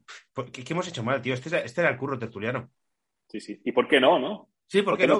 ¿qué, 0.51 0.63
qué 0.63 0.73
hemos 0.73 0.87
hecho 0.87 1.03
mal, 1.03 1.21
tío? 1.21 1.33
Este, 1.33 1.65
este 1.65 1.81
era 1.81 1.89
el 1.89 1.97
curro 1.97 2.19
tertuliano. 2.19 2.69
sí, 3.27 3.39
sí. 3.39 3.59
¿Y 3.65 3.71
por 3.71 3.87
qué 3.87 3.99
no, 3.99 4.19
no? 4.19 4.49
Sí, 4.69 4.83
¿por 4.83 4.93
¿Por 4.93 4.99
qué 4.99 5.07
no? 5.07 5.13
no 5.15 5.19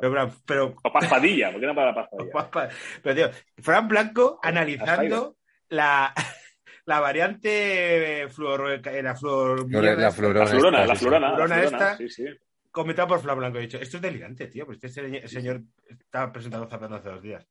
puedo 0.00 0.30
Pero, 0.44 0.74
O 0.82 0.92
Paspadilla, 0.92 1.52
¿por 1.52 1.60
qué 1.60 1.66
no 1.68 1.74
para 1.74 1.92
la 1.92 2.08
Paspadilla? 2.32 2.76
pero, 3.00 3.14
tío, 3.14 3.30
Fran 3.62 3.86
Blanco 3.86 4.40
analizando 4.42 5.36
la, 5.68 6.12
la 6.84 6.98
variante 7.00 8.26
fluor, 8.28 8.80
era 8.84 9.14
flor, 9.14 9.70
La 9.70 9.94
La 9.94 10.10
florona. 10.10 10.46
florona, 10.46 10.82
esta, 10.82 10.86
la 10.88 10.94
sí, 10.94 10.98
sí. 10.98 11.04
florona, 11.04 11.46
la 11.46 11.62
esta. 11.62 11.96
sí, 11.96 12.08
sí. 12.08 12.24
comentado 12.72 13.08
por 13.08 13.20
Flan 13.20 13.38
Blanco. 13.38 13.58
He 13.58 13.62
dicho, 13.62 13.78
esto 13.78 13.98
es 13.98 14.02
delirante, 14.02 14.48
tío. 14.48 14.66
Pues 14.66 14.82
este 14.82 15.28
señor, 15.28 15.62
estaba 15.88 16.32
presentando 16.32 16.68
zapatos 16.68 16.98
hace 16.98 17.08
dos 17.08 17.22
días. 17.22 17.46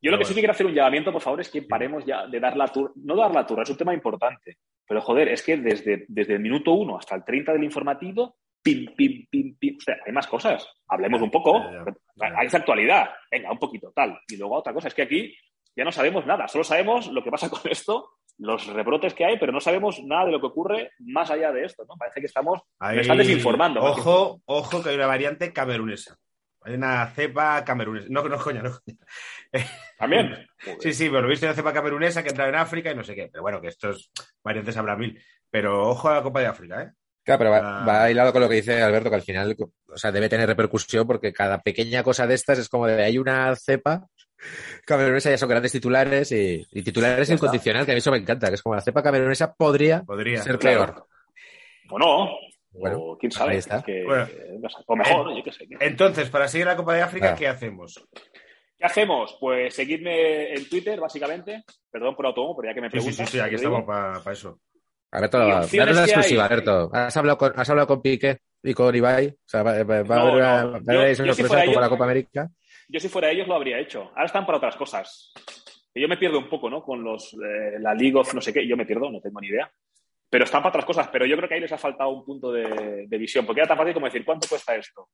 Yo 0.00 0.10
lo 0.10 0.18
que 0.18 0.24
sí 0.24 0.32
que 0.32 0.40
quiero 0.40 0.52
hacer 0.52 0.64
un 0.66 0.74
llamamiento, 0.74 1.12
por 1.12 1.20
favor, 1.20 1.40
es 1.42 1.50
que 1.50 1.62
paremos 1.62 2.04
ya 2.06 2.26
de 2.26 2.40
dar 2.40 2.56
la 2.56 2.68
turra. 2.68 2.92
No 2.96 3.14
dar 3.14 3.34
la 3.34 3.44
turra, 3.44 3.64
es 3.64 3.70
un 3.70 3.76
tema 3.76 3.92
importante. 3.92 4.56
Pero 4.86 5.02
joder, 5.02 5.28
es 5.28 5.42
que 5.42 5.56
desde, 5.58 6.06
desde 6.08 6.34
el 6.34 6.40
minuto 6.40 6.72
1 6.72 6.96
hasta 6.96 7.14
el 7.16 7.24
30 7.24 7.52
del 7.52 7.64
informativo, 7.64 8.36
pim, 8.62 8.94
pim, 8.96 9.26
pim, 9.30 9.56
pim. 9.58 9.76
O 9.76 9.80
sea, 9.80 9.96
hay 10.06 10.12
más 10.12 10.26
cosas. 10.26 10.66
Hablemos 10.88 11.20
un 11.22 11.30
poco. 11.30 11.62
Hay 12.20 12.46
esa 12.46 12.58
actualidad. 12.58 13.10
Venga, 13.30 13.50
un 13.52 13.58
poquito, 13.58 13.92
tal. 13.94 14.18
Y 14.28 14.36
luego 14.36 14.56
otra 14.56 14.72
cosa, 14.72 14.88
es 14.88 14.94
que 14.94 15.02
aquí 15.02 15.36
ya 15.76 15.84
no 15.84 15.92
sabemos 15.92 16.26
nada. 16.26 16.48
Solo 16.48 16.64
sabemos 16.64 17.06
lo 17.12 17.22
que 17.22 17.30
pasa 17.30 17.48
con 17.50 17.60
esto, 17.70 18.10
los 18.38 18.66
rebrotes 18.66 19.14
que 19.14 19.24
hay, 19.24 19.38
pero 19.38 19.52
no 19.52 19.60
sabemos 19.60 20.00
nada 20.04 20.26
de 20.26 20.32
lo 20.32 20.40
que 20.40 20.46
ocurre 20.46 20.90
más 20.98 21.30
allá 21.30 21.52
de 21.52 21.64
esto, 21.64 21.84
¿no? 21.88 21.94
Parece 21.96 22.20
que 22.20 22.26
estamos... 22.26 22.60
Ahí- 22.78 22.96
Me 22.96 23.02
están 23.02 23.18
desinformando. 23.18 23.80
Ojo, 23.82 24.40
ojo, 24.46 24.82
que 24.82 24.90
hay 24.90 24.96
una 24.96 25.06
variante 25.06 25.52
camerunesa. 25.52 26.16
Hay 26.62 26.74
una 26.74 27.06
cepa 27.06 27.64
camerunesa. 27.64 28.08
No, 28.10 28.22
no, 28.28 28.36
coña, 28.38 28.62
no. 28.62 28.70
También. 29.98 30.46
Sí, 30.80 30.92
sí, 30.92 31.08
pero 31.08 31.22
lo 31.22 31.28
he 31.28 31.30
visto 31.30 31.46
una 31.46 31.54
cepa 31.54 31.72
camerunesa 31.72 32.22
que 32.22 32.30
entra 32.30 32.48
en 32.48 32.56
África 32.56 32.90
y 32.90 32.94
no 32.94 33.04
sé 33.04 33.14
qué. 33.14 33.28
Pero 33.30 33.42
bueno, 33.42 33.60
que 33.60 33.68
estos 33.68 34.10
variantes 34.42 34.76
habrá 34.76 34.96
mil. 34.96 35.20
Pero 35.50 35.88
ojo 35.88 36.08
a 36.08 36.16
la 36.16 36.22
Copa 36.22 36.40
de 36.40 36.46
África, 36.46 36.82
¿eh? 36.82 36.90
Claro, 37.28 37.38
pero 37.38 37.50
va, 37.50 37.82
Ah. 37.82 37.84
va 37.86 38.10
hilado 38.10 38.32
con 38.32 38.40
lo 38.40 38.48
que 38.48 38.54
dice 38.56 38.80
Alberto, 38.82 39.10
que 39.10 39.16
al 39.16 39.22
final, 39.22 39.54
o 39.86 39.96
sea, 39.98 40.10
debe 40.10 40.28
tener 40.30 40.48
repercusión 40.48 41.06
porque 41.06 41.32
cada 41.32 41.60
pequeña 41.60 42.02
cosa 42.02 42.26
de 42.26 42.34
estas 42.34 42.58
es 42.58 42.68
como 42.70 42.86
de 42.86 43.02
hay 43.04 43.18
una 43.18 43.54
cepa, 43.54 44.06
camerunesa 44.86 45.30
ya 45.30 45.36
son 45.38 45.48
grandes 45.48 45.72
titulares 45.72 46.32
y, 46.32 46.66
y 46.72 46.82
titulares 46.82 47.20
está. 47.28 47.34
incondicional, 47.34 47.84
que 47.84 47.92
a 47.92 47.94
mí 47.94 47.98
eso 47.98 48.10
me 48.10 48.18
encanta, 48.18 48.48
que 48.48 48.54
es 48.54 48.62
como 48.62 48.74
la 48.76 48.80
cepa 48.80 49.02
camerunesa 49.02 49.52
podría 49.54 50.02
Podría. 50.02 50.42
ser 50.42 50.58
Claro. 50.58 50.86
peor. 50.86 51.06
O 51.90 51.98
no. 51.98 52.30
Bueno, 52.70 52.98
o 52.98 53.18
quién 53.18 53.32
sabe. 53.32 53.52
ahí 53.52 53.58
está. 53.58 53.78
Es 53.78 53.84
que- 53.84 54.04
Bueno. 54.04 54.26
no 54.60 54.68
sé, 54.70 54.76
o 54.86 54.96
mejor, 54.96 55.36
yo 55.36 55.42
qué 55.42 55.52
sé. 55.52 55.66
Entonces, 55.80 56.30
para 56.30 56.48
seguir 56.48 56.66
la 56.66 56.76
Copa 56.76 56.94
de 56.94 57.02
África, 57.02 57.26
Claro. 57.28 57.38
¿qué 57.38 57.48
hacemos? 57.48 58.06
¿Qué 58.78 58.86
hacemos? 58.86 59.36
Pues 59.40 59.74
seguidme 59.74 60.54
en 60.54 60.68
Twitter, 60.68 61.00
básicamente. 61.00 61.64
Perdón 61.90 62.14
por 62.14 62.26
autónomo, 62.26 62.56
pero 62.56 62.70
ya 62.70 62.74
que 62.74 62.80
me 62.80 62.88
Sí, 62.90 62.98
sí, 62.98 63.04
preguntas. 63.06 63.30
sí, 63.30 63.36
sí, 63.38 63.40
aquí 63.42 63.54
estamos 63.56 63.84
para 63.84 64.32
eso. 64.32 64.60
Alberto, 65.10 65.38
danos 65.38 65.72
la 65.72 66.04
exclusiva, 66.04 66.44
hay. 66.44 66.50
Alberto. 66.50 66.90
¿Has 66.92 67.16
hablado, 67.16 67.38
con, 67.38 67.52
¿Has 67.56 67.70
hablado 67.70 67.86
con 67.88 68.02
Piqué 68.02 68.38
y 68.62 68.74
con 68.74 68.94
Ibai? 68.94 69.28
O 69.28 69.34
sea, 69.46 69.62
va, 69.62 69.70
a 69.72 69.80
haber 69.80 70.04
una, 70.10 70.62
no. 70.64 70.78
Yo- 70.80 71.00
una 71.00 71.08
yo 71.12 71.34
sorpresa 71.34 71.64
como 71.64 71.80
la 71.80 71.88
Copa 71.88 72.04
América. 72.04 72.50
Yo 72.88 73.00
si 73.00 73.08
fuera 73.08 73.30
ellos 73.30 73.48
lo 73.48 73.54
habría 73.54 73.78
hecho. 73.78 74.10
Ahora 74.14 74.26
están 74.26 74.44
para 74.46 74.58
otras 74.58 74.76
cosas. 74.76 75.32
Yo 75.94 76.08
me 76.08 76.16
pierdo 76.16 76.38
un 76.38 76.48
poco, 76.48 76.70
¿no? 76.70 76.82
Con 76.82 77.02
los 77.02 77.34
eh, 77.34 77.78
la 77.80 77.94
League 77.94 78.16
of 78.16 78.32
no 78.34 78.40
sé 78.40 78.52
qué. 78.52 78.66
Yo 78.66 78.76
me 78.76 78.86
pierdo, 78.86 79.10
no 79.10 79.20
tengo 79.20 79.40
ni 79.40 79.48
idea. 79.48 79.70
Pero 80.30 80.44
están 80.44 80.62
para 80.62 80.70
otras 80.70 80.84
cosas. 80.84 81.08
Pero 81.08 81.26
yo 81.26 81.36
creo 81.36 81.48
que 81.48 81.54
ahí 81.56 81.60
les 81.60 81.72
ha 81.72 81.78
faltado 81.78 82.10
un 82.10 82.24
punto 82.24 82.52
de, 82.52 83.06
de 83.08 83.18
visión. 83.18 83.44
Porque 83.44 83.60
era 83.60 83.68
tan 83.68 83.76
fácil 83.78 83.94
como 83.94 84.06
decir, 84.06 84.24
¿cuánto 84.24 84.46
cuesta 84.48 84.76
esto? 84.76 85.08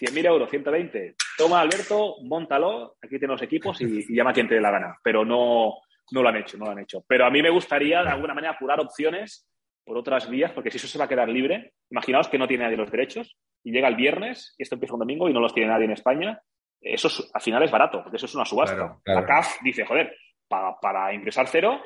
100.000 0.00 0.26
euros, 0.26 0.50
120. 0.50 1.14
Toma, 1.38 1.60
Alberto, 1.60 2.16
móntalo. 2.22 2.96
Aquí 3.02 3.18
tienes 3.18 3.28
los 3.34 3.42
equipos 3.42 3.80
y, 3.80 4.04
y 4.08 4.16
llama 4.16 4.30
a 4.30 4.32
quien 4.34 4.48
te 4.48 4.54
dé 4.56 4.60
la 4.60 4.70
gana. 4.70 4.98
Pero 5.02 5.24
no, 5.24 5.74
no 6.12 6.22
lo 6.22 6.28
han 6.28 6.36
hecho, 6.36 6.56
no 6.58 6.66
lo 6.66 6.72
han 6.72 6.78
hecho. 6.80 7.04
Pero 7.08 7.26
a 7.26 7.30
mí 7.30 7.42
me 7.42 7.50
gustaría, 7.50 8.02
de 8.02 8.10
alguna 8.10 8.34
manera, 8.34 8.52
apurar 8.54 8.80
opciones 8.80 9.48
por 9.84 9.96
otras 9.98 10.28
vías, 10.28 10.52
porque 10.52 10.70
si 10.70 10.76
eso 10.78 10.86
se 10.88 10.98
va 10.98 11.04
a 11.04 11.08
quedar 11.08 11.28
libre, 11.28 11.72
imaginaos 11.90 12.28
que 12.28 12.38
no 12.38 12.46
tiene 12.48 12.64
nadie 12.64 12.76
los 12.76 12.90
derechos 12.90 13.36
y 13.62 13.70
llega 13.72 13.88
el 13.88 13.96
viernes 13.96 14.54
y 14.58 14.62
esto 14.62 14.74
empieza 14.76 14.94
un 14.94 15.00
domingo 15.00 15.28
y 15.28 15.32
no 15.32 15.40
los 15.40 15.54
tiene 15.54 15.70
nadie 15.70 15.84
en 15.86 15.92
España. 15.92 16.40
Eso 16.80 17.08
es- 17.08 17.30
al 17.32 17.40
final 17.40 17.62
es 17.62 17.70
barato, 17.70 18.02
porque 18.02 18.16
eso 18.16 18.26
es 18.26 18.34
una 18.34 18.44
subasta. 18.44 18.76
Claro, 18.76 19.00
claro. 19.04 19.20
La 19.20 19.26
CAF 19.26 19.56
dice, 19.62 19.84
joder, 19.84 20.14
pa- 20.48 20.78
para 20.80 21.12
ingresar 21.14 21.46
cero, 21.48 21.80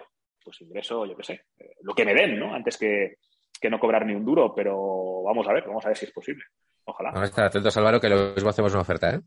pues 0.45 0.61
ingreso, 0.61 1.07
yo 1.07 1.17
qué 1.17 1.23
sé, 1.25 1.33
eh, 1.59 1.75
lo 1.83 1.95
que 1.95 2.05
me 2.05 2.15
den, 2.15 2.39
¿no? 2.39 2.55
Antes 2.55 2.77
que, 2.79 3.17
que 3.61 3.71
no 3.71 3.79
cobrar 3.81 4.07
ni 4.07 4.15
un 4.15 4.25
duro, 4.25 4.55
pero 4.55 5.23
vamos 5.25 5.47
a 5.49 5.53
ver, 5.53 5.65
vamos 5.67 5.85
a 5.85 5.89
ver 5.89 5.97
si 5.97 6.07
es 6.07 6.13
posible. 6.13 6.45
Ojalá. 6.85 7.11
Vamos 7.11 7.27
a 7.29 7.31
estar 7.31 7.45
atentos, 7.45 7.77
Álvaro, 7.77 8.01
que 8.01 8.09
lo 8.09 8.33
mismo 8.35 8.49
hacemos 8.51 8.73
una 8.73 8.83
oferta, 8.83 9.11
¿eh? 9.15 9.21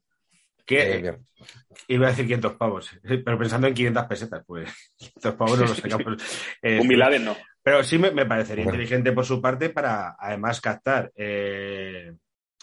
¿Qué? 0.65 0.93
Eh, 0.95 1.01
bien. 1.01 1.17
Iba 1.87 2.07
a 2.07 2.09
decir 2.11 2.25
500 2.25 2.53
pavos, 2.53 2.91
pero 3.25 3.37
pensando 3.37 3.67
en 3.67 3.73
500 3.73 4.05
pesetas, 4.05 4.43
pues 4.45 4.69
500 4.97 5.35
pavos 5.35 5.59
no 5.59 5.65
los 5.65 5.77
sacamos. 5.77 6.17
Eh, 6.61 6.79
Un 6.79 7.23
no. 7.25 7.35
Pero 7.63 7.83
sí 7.83 7.97
me, 7.97 8.11
me 8.11 8.25
parecería 8.25 8.63
Bueno. 8.65 8.75
inteligente 8.77 9.11
por 9.11 9.25
su 9.25 9.41
parte 9.41 9.69
para 9.69 10.15
además 10.17 10.59
captar 10.61 11.11
eh, 11.15 12.13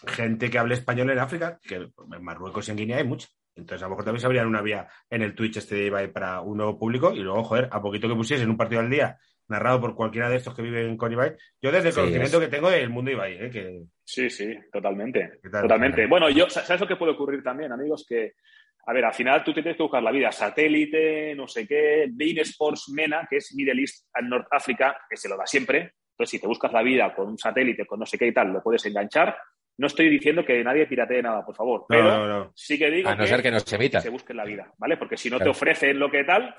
gente 0.07 0.51
que 0.51 0.59
hable 0.59 0.75
español 0.75 1.11
en 1.11 1.19
África, 1.21 1.59
que 1.63 1.75
en 1.77 1.93
Marruecos 2.25 2.67
y 2.69 2.71
en 2.73 2.77
Guinea 2.79 2.99
hay 2.99 3.05
mucha. 3.05 3.29
Entonces 3.55 3.83
a 3.83 3.87
lo 3.87 3.91
mejor 3.91 4.05
también 4.05 4.21
se 4.21 4.27
abrían 4.27 4.47
una 4.47 4.63
vía 4.63 4.87
en 5.11 5.23
el 5.23 5.35
Twitch 5.35 5.57
este 5.57 5.75
de 5.75 5.87
Ibai 5.87 6.13
para 6.13 6.41
un 6.43 6.57
nuevo 6.59 6.79
público 6.79 7.13
y 7.13 7.19
luego, 7.21 7.43
joder, 7.45 7.69
a 7.73 7.83
poquito 7.83 8.09
que 8.09 8.15
pusiesen 8.15 8.49
un 8.51 8.57
partido 8.57 8.81
al 8.81 8.91
día 8.91 9.19
narrado 9.49 9.81
por 9.81 9.95
cualquiera 9.97 10.29
de 10.31 10.37
estos 10.37 10.55
que 10.55 10.63
viven 10.63 10.97
con 10.97 11.11
Ibai. 11.13 11.35
Yo 11.61 11.73
desde 11.73 11.89
el 11.89 11.95
Sí, 11.95 12.01
conocimiento 12.01 12.37
es. 12.41 12.45
que 12.45 12.51
tengo 12.57 12.71
del 12.71 12.91
mundo 12.91 13.11
Ibai, 13.11 13.35
¿eh? 13.47 13.51
que 13.51 13.83
Sí, 14.11 14.31
sí, 14.31 14.57
totalmente. 14.73 15.39
Totalmente. 15.53 16.07
Bueno, 16.07 16.31
yo, 16.31 16.49
¿sabes 16.49 16.81
lo 16.81 16.89
que 16.89 16.97
puede 16.97 17.13
ocurrir 17.13 17.43
también, 17.43 17.71
amigos? 17.73 18.07
Que, 18.09 18.33
a 18.87 18.93
ver, 18.95 19.05
al 19.05 19.13
final 19.13 19.45
tú 19.45 19.53
te 19.53 19.61
tienes 19.61 19.77
que 19.77 19.83
buscar 19.83 20.03
la 20.03 20.11
vida. 20.11 20.33
Satélite, 20.33 21.35
no 21.35 21.47
sé 21.47 21.67
qué, 21.67 22.07
Bein 22.11 22.39
Sports 22.39 22.89
MENA, 22.95 23.27
que 23.29 23.37
es 23.37 23.53
Middle 23.55 23.83
East 23.83 24.07
and 24.15 24.31
North 24.31 24.49
Africa, 24.51 24.97
que 25.11 25.19
se 25.19 25.29
lo 25.29 25.37
da 25.37 25.45
siempre. 25.47 25.93
Entonces, 26.13 26.31
si 26.31 26.39
te 26.39 26.47
buscas 26.47 26.73
la 26.73 26.83
vida 26.83 27.15
con 27.15 27.29
un 27.29 27.37
satélite, 27.37 27.85
con 27.85 28.01
no 28.01 28.07
sé 28.07 28.17
qué 28.17 28.29
y 28.29 28.33
tal, 28.33 28.51
lo 28.51 28.63
puedes 28.63 28.85
enganchar. 28.87 29.37
No 29.77 29.89
estoy 29.89 30.09
diciendo 30.09 30.43
que 30.43 30.65
nadie 30.65 30.87
piratee 30.87 31.23
nada, 31.23 31.45
por 31.45 31.55
favor. 31.55 31.81
no, 31.81 31.87
Pero 31.91 32.05
no, 32.05 32.27
no. 32.27 32.53
sí 32.57 32.79
que 32.79 32.91
digo 32.91 33.11
A 33.11 33.15
no 33.15 33.27
ser 33.27 33.43
que 33.43 33.51
no 33.51 33.61
se 33.61 33.77
emita. 33.77 34.01
se 34.01 34.09
busque 34.09 34.33
la 34.33 34.47
vida, 34.47 34.73
¿vale? 34.79 34.97
Porque 34.97 35.19
si 35.19 35.29
no 35.29 35.39
te 35.39 35.51
ofrecen 35.51 35.99
lo 35.99 36.11
que 36.11 36.25
tal, 36.25 36.55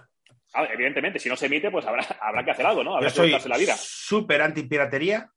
evidentemente, 0.72 1.18
si 1.18 1.30
no 1.30 1.36
se 1.36 1.47
emite, 1.47 1.72
pues 1.72 1.86
habrá, 1.88 2.04
habrá 2.22 2.45
que 2.45 2.52
hacer 2.52 2.66
algo, 2.68 2.84
¿no? 2.84 2.95
Habrá 2.95 3.10
Yo 3.10 3.24
que 3.24 3.39
soy 3.39 3.50
la 3.52 3.58
vida. 3.58 3.74
súper 3.76 4.41
anti-piratería, 4.43 5.30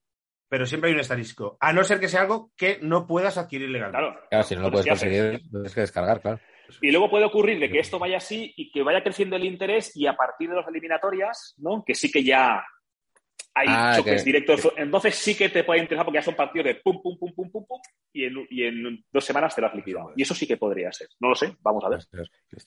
pero 0.53 0.67
siempre 0.67 0.89
hay 0.91 0.95
un 0.95 1.01
estarisco. 1.01 1.57
A 1.61 1.73
no 1.73 1.83
ser 1.83 1.99
que 1.99 2.09
sea 2.09 2.21
algo 2.21 2.51
que 2.55 2.79
no 2.83 3.07
puedas 3.07 3.39
adquirir 3.39 3.71
legalmente. 3.71 4.07
Claro. 4.07 4.27
Claro, 4.29 4.45
si 4.45 4.55
no 4.55 4.61
lo 4.61 4.71
puedes 4.71 4.87
conseguir, 4.87 5.41
tienes 5.51 5.75
que 5.75 5.81
descargar, 5.81 6.21
claro. 6.21 6.41
Y 6.83 6.91
luego 6.91 7.09
puede 7.09 7.25
ocurrir 7.25 7.59
de 7.59 7.71
que 7.71 7.79
esto 7.79 7.99
vaya 7.99 8.19
así 8.19 8.53
y 8.55 8.71
que 8.71 8.83
vaya 8.83 9.03
creciendo 9.03 9.37
el 9.37 9.47
interés 9.47 9.97
y 9.97 10.07
a 10.07 10.13
partir 10.15 10.51
de 10.51 10.57
las 10.57 10.69
eliminatorias, 10.69 11.55
¿no? 11.57 11.83
Que 11.87 11.95
sí 11.95 12.11
que 12.13 12.23
ya 12.23 12.63
hay 13.55 13.67
Ah, 13.67 13.95
choques 13.97 14.23
que- 14.23 14.27
directos. 14.31 14.69
Entonces 14.77 15.15
sí 15.15 15.35
que 15.35 15.49
te 15.49 15.65
puede 15.65 15.81
interesar 15.81 16.05
porque 16.05 16.19
ya 16.19 16.23
son 16.23 16.35
partidos 16.37 16.67
de 16.67 16.75
pum, 16.85 17.01
pum, 17.03 17.17
pum, 17.19 17.33
pum, 17.35 17.51
pum, 17.51 17.65
pum 17.67 17.81
y 18.13 18.25
en, 18.27 18.47
y 18.51 18.63
en 18.65 19.05
dos 19.11 19.25
semanas 19.25 19.55
te 19.55 19.63
lo 19.63 19.69
has 19.69 19.75
liquidado. 19.75 20.13
Y 20.17 20.21
eso 20.23 20.35
sí 20.35 20.47
que 20.47 20.59
podría 20.59 20.93
ser. 20.93 21.09
No 21.19 21.31
lo 21.31 21.35
sé, 21.35 21.57
vamos 21.61 21.83
a 21.83 21.89
ver. 21.89 22.01
Eh, 22.01 22.29
Pues 22.51 22.65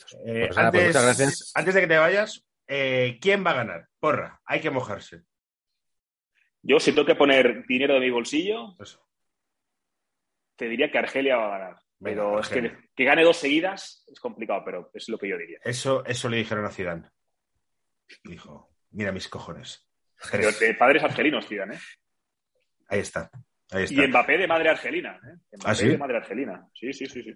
pues 0.47 0.57
antes, 0.57 0.87
muchas 0.87 1.03
gracias. 1.03 1.51
antes 1.53 1.73
de 1.75 1.81
que 1.81 1.87
te 1.87 1.97
vayas, 1.99 2.43
eh, 2.67 3.19
¿quién 3.21 3.45
va 3.45 3.51
a 3.51 3.55
ganar? 3.57 3.87
Porra, 3.99 4.41
hay 4.43 4.59
que 4.59 4.71
mojarse. 4.71 5.21
Yo 6.67 6.79
si 6.79 6.91
tengo 6.93 7.05
que 7.05 7.15
poner 7.15 7.63
dinero 7.67 7.93
de 7.93 7.99
mi 7.99 8.09
bolsillo, 8.09 8.75
Eso. 8.79 9.05
te 10.55 10.67
diría 10.67 10.89
que 10.91 10.97
Argelia 10.97 11.37
va 11.37 11.45
a 11.47 11.59
ganar. 11.59 11.75
Venga, 11.99 12.23
Pero 12.23 12.39
es 12.39 12.49
que, 12.49 12.77
que 12.95 13.03
gane 13.05 13.23
dos 13.23 13.37
seguidas 13.37 14.03
es 14.11 14.19
complicado, 14.19 14.63
pero 14.65 14.89
es 14.93 15.07
lo 15.09 15.17
que 15.17 15.29
yo 15.29 15.37
diría. 15.37 15.59
Eso, 15.63 16.03
eso 16.05 16.27
le 16.27 16.37
dijeron 16.37 16.65
a 16.65 16.71
Zidane. 16.71 17.09
Dijo, 18.23 18.71
mira 18.91 19.11
mis 19.11 19.27
cojones. 19.29 19.87
Pero 20.31 20.51
de 20.51 20.73
padres 20.73 21.03
argelinos, 21.03 21.47
Zidane, 21.47 21.75
¿eh? 21.75 21.79
Ahí 22.89 22.99
está. 22.99 23.29
Ahí 23.71 23.85
Y. 23.89 24.07
Mbappé 24.07 24.37
de 24.37 24.47
madre 24.47 24.69
argelina. 24.69 25.19
¿eh? 25.23 25.35
Mbappé 25.57 25.71
¿Ah, 25.71 25.75
sí? 25.75 25.87
de 25.87 25.97
madre 25.97 26.17
argelina. 26.17 26.67
Sí, 26.73 26.91
sí, 26.93 27.05
sí, 27.05 27.23
sí. 27.23 27.33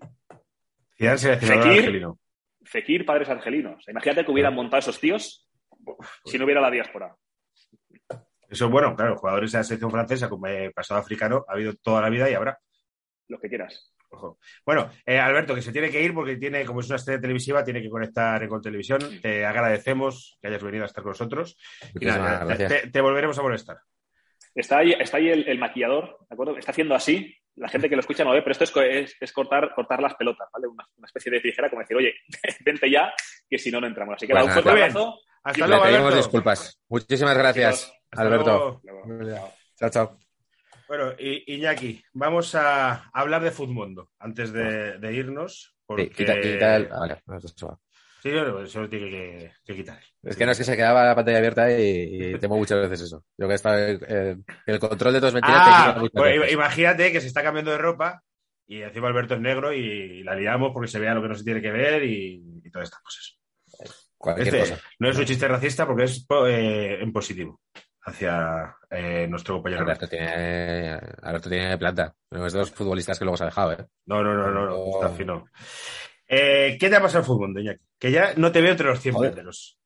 Zidane 0.98 1.18
seleccionador 1.18 1.64
Fekir. 1.64 1.80
argelino. 1.80 2.20
Fekir, 2.66 3.06
padres 3.06 3.30
argelinos. 3.30 3.88
Imagínate 3.88 4.26
que 4.26 4.32
hubieran 4.32 4.56
montado 4.56 4.80
esos 4.80 5.00
tíos 5.00 5.48
si 6.26 6.38
no 6.38 6.46
hubiera 6.46 6.62
la 6.62 6.70
diáspora. 6.72 7.16
Eso, 8.50 8.70
bueno, 8.70 8.96
claro, 8.96 9.16
jugadores 9.18 9.52
de 9.52 9.60
la 9.60 9.64
selección 9.64 9.92
francesa 9.92 10.28
como 10.30 10.48
eh, 10.48 10.72
pasado 10.74 11.00
africano 11.00 11.46
ha 11.48 11.54
habido 11.54 11.74
toda 11.76 12.02
la 12.02 12.10
vida 12.10 12.30
y 12.30 12.34
habrá. 12.34 12.58
Lo 13.28 13.40
que 13.40 13.48
quieras. 13.48 13.94
Ojo. 14.12 14.40
Bueno, 14.66 14.90
eh, 15.06 15.20
Alberto, 15.20 15.54
que 15.54 15.62
se 15.62 15.72
tiene 15.72 15.92
que 15.92 16.02
ir 16.02 16.16
porque 16.16 16.36
tiene, 16.38 16.66
como 16.66 16.80
es 16.80 16.88
una 16.88 16.96
estrella 16.96 17.22
televisiva, 17.22 17.64
tiene 17.64 17.80
que 17.82 17.90
conectar 17.90 18.48
con 18.48 18.60
televisión. 18.60 19.00
Te 19.22 19.46
agradecemos 19.46 20.40
que 20.42 20.48
hayas 20.48 20.64
venido 20.64 20.84
a 20.84 20.88
estar 20.88 21.04
con 21.04 21.12
nosotros. 21.12 21.58
Y 21.82 21.94
Muchísimas 21.94 22.18
nada, 22.20 22.40
te, 22.40 22.46
gracias. 22.46 22.82
te- 22.84 22.90
te 22.90 23.02
volveremos 23.02 23.38
a 23.38 23.44
molestar. 23.44 23.78
Está 24.56 24.80
ahí, 24.80 24.94
está 25.00 25.18
ahí 25.18 25.30
el, 25.30 25.48
el 25.48 25.60
maquillador, 25.60 26.18
¿de 26.28 26.34
acuerdo? 26.34 26.58
Está 26.58 26.72
haciendo 26.72 26.96
así. 26.96 27.36
La 27.56 27.70
gente 27.70 27.88
que 27.88 27.96
lo 27.96 28.00
escucha 28.00 28.24
no 28.24 28.32
ve, 28.32 28.42
pero 28.42 28.54
esto 28.54 28.64
es, 28.64 28.74
es- 29.12 29.16
es 29.20 29.32
cortar, 29.32 29.76
cortar 29.76 30.02
las 30.02 30.16
pelotas, 30.16 30.48
¿vale? 30.52 30.66
Una, 30.68 30.88
una 30.98 31.06
especie 31.06 31.32
de 31.32 31.40
tijera, 31.42 31.70
como 31.70 31.82
decir, 31.84 31.96
oye, 31.98 32.16
vente 32.66 32.90
ya, 32.90 33.14
que 33.48 33.60
si 33.60 33.70
no, 33.70 33.80
no 33.80 33.86
entramos. 33.86 34.16
Así 34.16 34.26
que 34.26 34.34
Pues 34.34 34.44
nada, 34.48 34.58
un 34.58 34.64
fuerte 34.64 34.82
abrazo. 34.84 35.20
Hasta 35.44 35.68
Le 35.68 35.68
luego, 35.68 35.84
Alberto. 35.84 36.16
disculpas. 36.18 36.82
Muchísimas 36.90 37.38
gracias, 37.38 37.94
Hasta 38.12 38.22
Alberto. 38.24 38.82
luego. 38.84 39.54
Chao, 39.78 39.90
chao. 39.90 40.18
Bueno, 40.88 41.14
Iñaki, 41.20 42.04
vamos 42.14 42.56
a 42.56 43.10
hablar 43.14 43.44
de 43.44 43.52
Futmundo 43.52 44.10
antes 44.20 44.52
de, 44.52 44.98
de 44.98 45.14
irnos. 45.14 45.76
Porque... 45.86 46.06
Sí, 46.06 46.10
quita, 46.10 46.42
quita 46.42 46.76
el... 46.78 46.90
ah, 46.92 47.00
Vale, 47.00 47.22
no. 47.28 47.40
Sí, 48.22 48.32
no, 48.32 48.44
no, 48.46 48.62
eso 48.64 48.82
lo 48.82 48.90
tiene 48.90 49.10
que, 49.10 49.54
que 49.64 49.76
quitar. 49.76 50.00
Es 50.24 50.36
que 50.36 50.46
no 50.46 50.52
es 50.52 50.58
que 50.58 50.64
se 50.66 50.76
quedaba 50.76 51.06
la 51.06 51.16
pantalla 51.16 51.38
abierta 51.38 51.72
y, 51.72 52.34
y 52.34 52.38
temo 52.40 52.58
muchas 52.58 52.82
veces 52.82 53.02
eso. 53.06 53.24
Yo 53.38 53.48
que 53.48 53.54
estaba 53.54 53.80
eh, 53.80 54.36
el 54.66 54.80
control 54.80 55.14
de 55.14 55.22
tus 55.22 55.34
mentiras 55.34 55.58
Ah, 55.62 55.96
pues, 55.98 56.12
veces. 56.12 56.52
imagínate 56.52 57.12
que 57.14 57.22
se 57.22 57.28
está 57.28 57.42
cambiando 57.44 57.72
de 57.72 57.78
ropa 57.78 58.22
y 58.68 58.82
encima 58.82 59.08
Alberto 59.08 59.36
es 59.36 59.40
negro 59.42 59.72
y 59.72 60.22
la 60.24 60.36
liamos 60.36 60.72
porque 60.74 60.90
se 60.90 61.00
vea 61.00 61.14
lo 61.14 61.22
que 61.22 61.30
no 61.30 61.36
se 61.36 61.46
tiene 61.46 61.62
que 61.62 61.72
ver 61.72 62.04
y, 62.04 62.44
y 62.64 62.70
todas 62.72 62.90
estas 62.90 63.02
cosas. 63.02 63.40
Cualquier 64.18 64.48
Este 64.54 64.60
cosa. 64.74 64.82
no 65.00 65.10
es 65.10 65.18
un 65.18 65.26
chiste 65.26 65.48
racista 65.48 65.88
porque 65.88 66.04
es 66.04 66.26
eh, 66.48 66.98
en 67.02 67.14
positivo 67.14 67.62
hacia 68.04 68.76
eh, 68.90 69.28
nuestro 69.28 69.56
compañero. 69.56 69.82
Alberto 69.82 70.08
tiene, 70.08 71.00
Alberto 71.22 71.50
tiene 71.50 71.78
planta. 71.78 72.14
No 72.32 72.46
es 72.46 72.54
de 72.54 72.60
los 72.60 72.72
futbolistas 72.72 73.18
que 73.20 73.26
luego 73.26 73.38
se 73.38 73.44
ha 73.44 73.48
dejado, 73.48 73.74
¿eh? 73.74 73.86
No, 74.06 74.24
no, 74.24 74.34
no, 74.34 74.50
no, 74.52 74.66
no, 74.66 74.76
Oh. 74.76 75.04
está 75.04 75.16
fino. 75.16 75.46
Eh, 76.28 76.78
¿Qué 76.80 76.90
te 76.90 76.96
ha 76.96 77.02
pasado 77.02 77.20
al 77.20 77.26
fútbol, 77.26 77.54
Doña? 77.54 77.76
Que 77.98 78.12
ya 78.12 78.34
no 78.38 78.52
te 78.52 78.62
veo 78.62 78.72
entre 78.72 78.88
los 78.88 79.00
100 79.00 79.16
Joder. 79.16 79.32
primeros. 79.32 79.78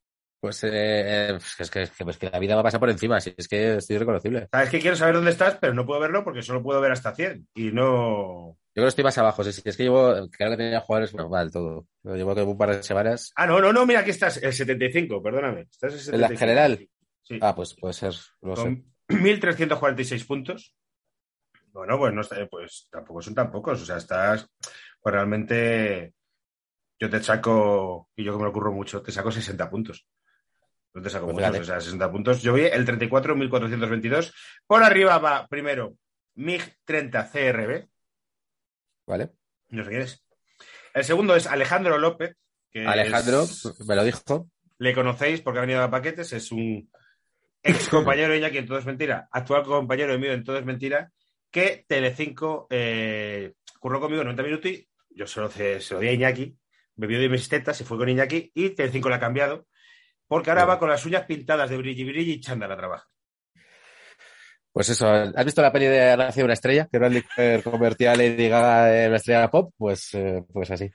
Pues 0.42 0.62
eh, 0.66 0.70
eh, 0.74 1.38
es, 1.38 1.70
que, 1.72 1.84
es 1.84 1.92
que- 1.92 2.04
pues 2.04 2.18
que 2.18 2.30
la 2.30 2.38
vida 2.38 2.56
va 2.56 2.60
a 2.62 2.66
pasar 2.66 2.80
por 2.82 2.90
encima, 2.90 3.22
si 3.22 3.34
es 3.38 3.48
que 3.48 3.78
estoy 3.78 3.98
reconocible. 3.98 4.50
Sabes 4.52 4.70
que 4.70 4.80
quiero 4.82 4.98
saber 4.98 5.16
dónde 5.16 5.32
estás, 5.32 5.58
pero 5.62 5.74
no 5.74 5.86
puedo 5.86 6.02
verlo 6.02 6.22
porque 6.26 6.42
solo 6.42 6.62
puedo 6.62 6.82
ver 6.82 6.92
hasta 6.92 7.16
100. 7.16 7.48
Y 7.56 7.72
no. 7.72 8.58
Yo 8.76 8.82
creo 8.82 8.86
que 8.86 8.90
estoy 8.90 9.04
más 9.06 9.18
abajo, 9.20 9.42
sí, 9.46 9.62
es 9.64 9.78
que 9.78 9.84
llevo, 9.84 10.28
creo 10.32 10.50
que 10.52 10.58
tenía 10.58 10.82
jugadores, 10.82 11.14
bueno, 11.14 11.30
mal 11.30 11.50
todo. 11.52 11.88
Pero 12.02 12.16
Llevo 12.18 12.36
que 12.36 12.42
un 12.42 12.58
par 12.58 12.76
de 12.76 12.84
semanas. 12.84 13.32
Ah, 13.38 13.48
no, 13.48 13.62
no, 13.62 13.72
no, 13.72 13.86
mira, 13.86 14.00
aquí 14.02 14.10
estás, 14.10 14.42
el 14.44 14.52
75, 14.52 15.22
perdóname. 15.24 15.62
Estás 15.72 16.08
el 16.10 16.16
¿En 16.16 16.22
la 16.22 16.28
75. 16.28 16.40
general? 16.40 16.90
Sí. 17.24 17.40
Ah, 17.42 17.56
pues 17.56 17.74
puede 17.76 17.94
ser, 17.94 18.14
sé. 18.56 18.64
Con 18.64 18.86
1.346 19.10 20.26
puntos. 20.28 20.76
Bueno, 21.72 21.98
pues, 21.98 22.14
no, 22.14 22.22
está- 22.22 22.46
pues 22.48 22.88
tampoco 22.92 23.22
son 23.22 23.34
tan 23.36 23.52
pocos. 23.52 23.82
O 23.82 23.86
sea, 23.86 23.98
estás. 23.98 24.48
Pues 25.02 25.14
realmente. 25.14 26.14
Yo 27.00 27.10
te 27.10 27.22
saco. 27.24 28.10
Y 28.16 28.24
yo 28.24 28.32
que 28.34 28.38
me 28.38 28.44
lo 28.44 28.50
ocurro 28.52 28.72
mucho, 28.72 29.02
te 29.02 29.12
saco 29.12 29.32
60 29.32 29.70
puntos. 29.70 30.06
No 30.94 31.02
te 31.02 31.10
saco 31.10 31.26
Pues 31.26 31.48
muchos, 31.48 31.62
o 31.62 31.64
sea, 31.64 31.82
60 31.82 32.12
puntos. 32.12 32.42
Yo 32.44 32.52
voy 32.52 32.62
el 32.66 32.86
34, 32.86 33.36
1.422. 33.36 34.32
Por 34.68 34.84
arriba 34.84 35.18
va 35.18 35.48
primero 35.48 35.96
MiG 36.36 36.78
30 36.86 37.32
CRB. 37.32 37.88
¿Vale? 39.08 39.32
No 39.70 39.84
sé 39.84 39.90
quién 39.90 40.02
es. 40.04 40.24
El 40.94 41.04
segundo 41.04 41.36
es 41.36 41.48
Alejandro 41.48 41.98
López. 41.98 42.38
que 42.70 42.86
Alejandro, 42.86 43.42
es- 43.44 43.80
me 43.88 43.96
lo 43.96 44.04
dijo. 44.04 44.50
le 44.78 44.94
conocéis 44.94 45.42
porque 45.42 45.60
ha 45.60 45.62
venido 45.62 45.82
a 45.84 45.90
paquetes, 45.92 46.32
es 46.34 46.52
un 46.52 46.90
ex 47.64 47.90
compañero 47.90 48.34
de 48.34 48.40
Iñaki 48.40 48.58
en 48.58 48.68
Todo 48.68 48.78
es 48.78 48.86
Mentira, 48.86 49.28
actual 49.32 49.64
compañero 49.64 50.18
mío 50.20 50.34
en 50.34 50.44
Todo 50.44 50.58
es 50.58 50.66
Mentira, 50.66 51.12
que 51.50 51.86
Telecinco 51.88 52.68
eh, 52.70 53.54
curró 53.80 54.00
conmigo 54.00 54.24
90 54.24 54.44
minutos 54.44 54.72
y 54.72 54.88
yo 55.10 55.26
solo 55.26 55.50
se, 55.50 55.80
se 55.80 55.94
lo 55.94 56.00
di 56.00 56.10
a 56.10 56.14
Iñaki, 56.14 56.56
bebió 56.96 57.20
de 57.20 57.30
mis 57.30 57.48
tetas, 57.48 57.78
se 57.78 57.86
fue 57.86 57.98
con 57.98 58.10
Iñaki 58.10 58.52
y 58.54 58.72
Telecinco 58.72 59.10
le 59.10 59.16
ha 59.16 59.20
cambiado 59.20 59.68
porque 60.28 60.50
ahora 60.50 60.66
va 60.66 60.80
con 60.80 60.90
las 60.90 61.06
uñas 61.06 61.26
pintadas 61.26 61.70
de 61.70 61.78
brilli 61.78 62.04
brilli 62.04 62.34
y 62.34 62.40
chándal 62.40 62.72
a 62.72 62.78
trabajar. 62.78 63.08
Pues 64.72 64.90
eso, 64.90 65.08
¿has 65.08 65.46
visto 65.46 65.62
la 65.62 65.72
peli 65.72 65.86
de 65.86 66.10
Ha 66.10 66.18
nacido 66.18 66.46
una 66.46 66.56
estrella? 66.56 66.88
Que 66.92 66.98
Bradley 66.98 67.22
Cooper 67.22 67.62
convertía 67.62 68.12
a 68.12 68.16
Lady 68.16 68.50
Gaga 68.50 69.04
en 69.04 69.10
una 69.10 69.18
estrella 69.18 69.52
pop, 69.52 69.72
pues, 69.78 70.16
eh, 70.16 70.44
pues 70.52 70.72
así. 70.72 70.90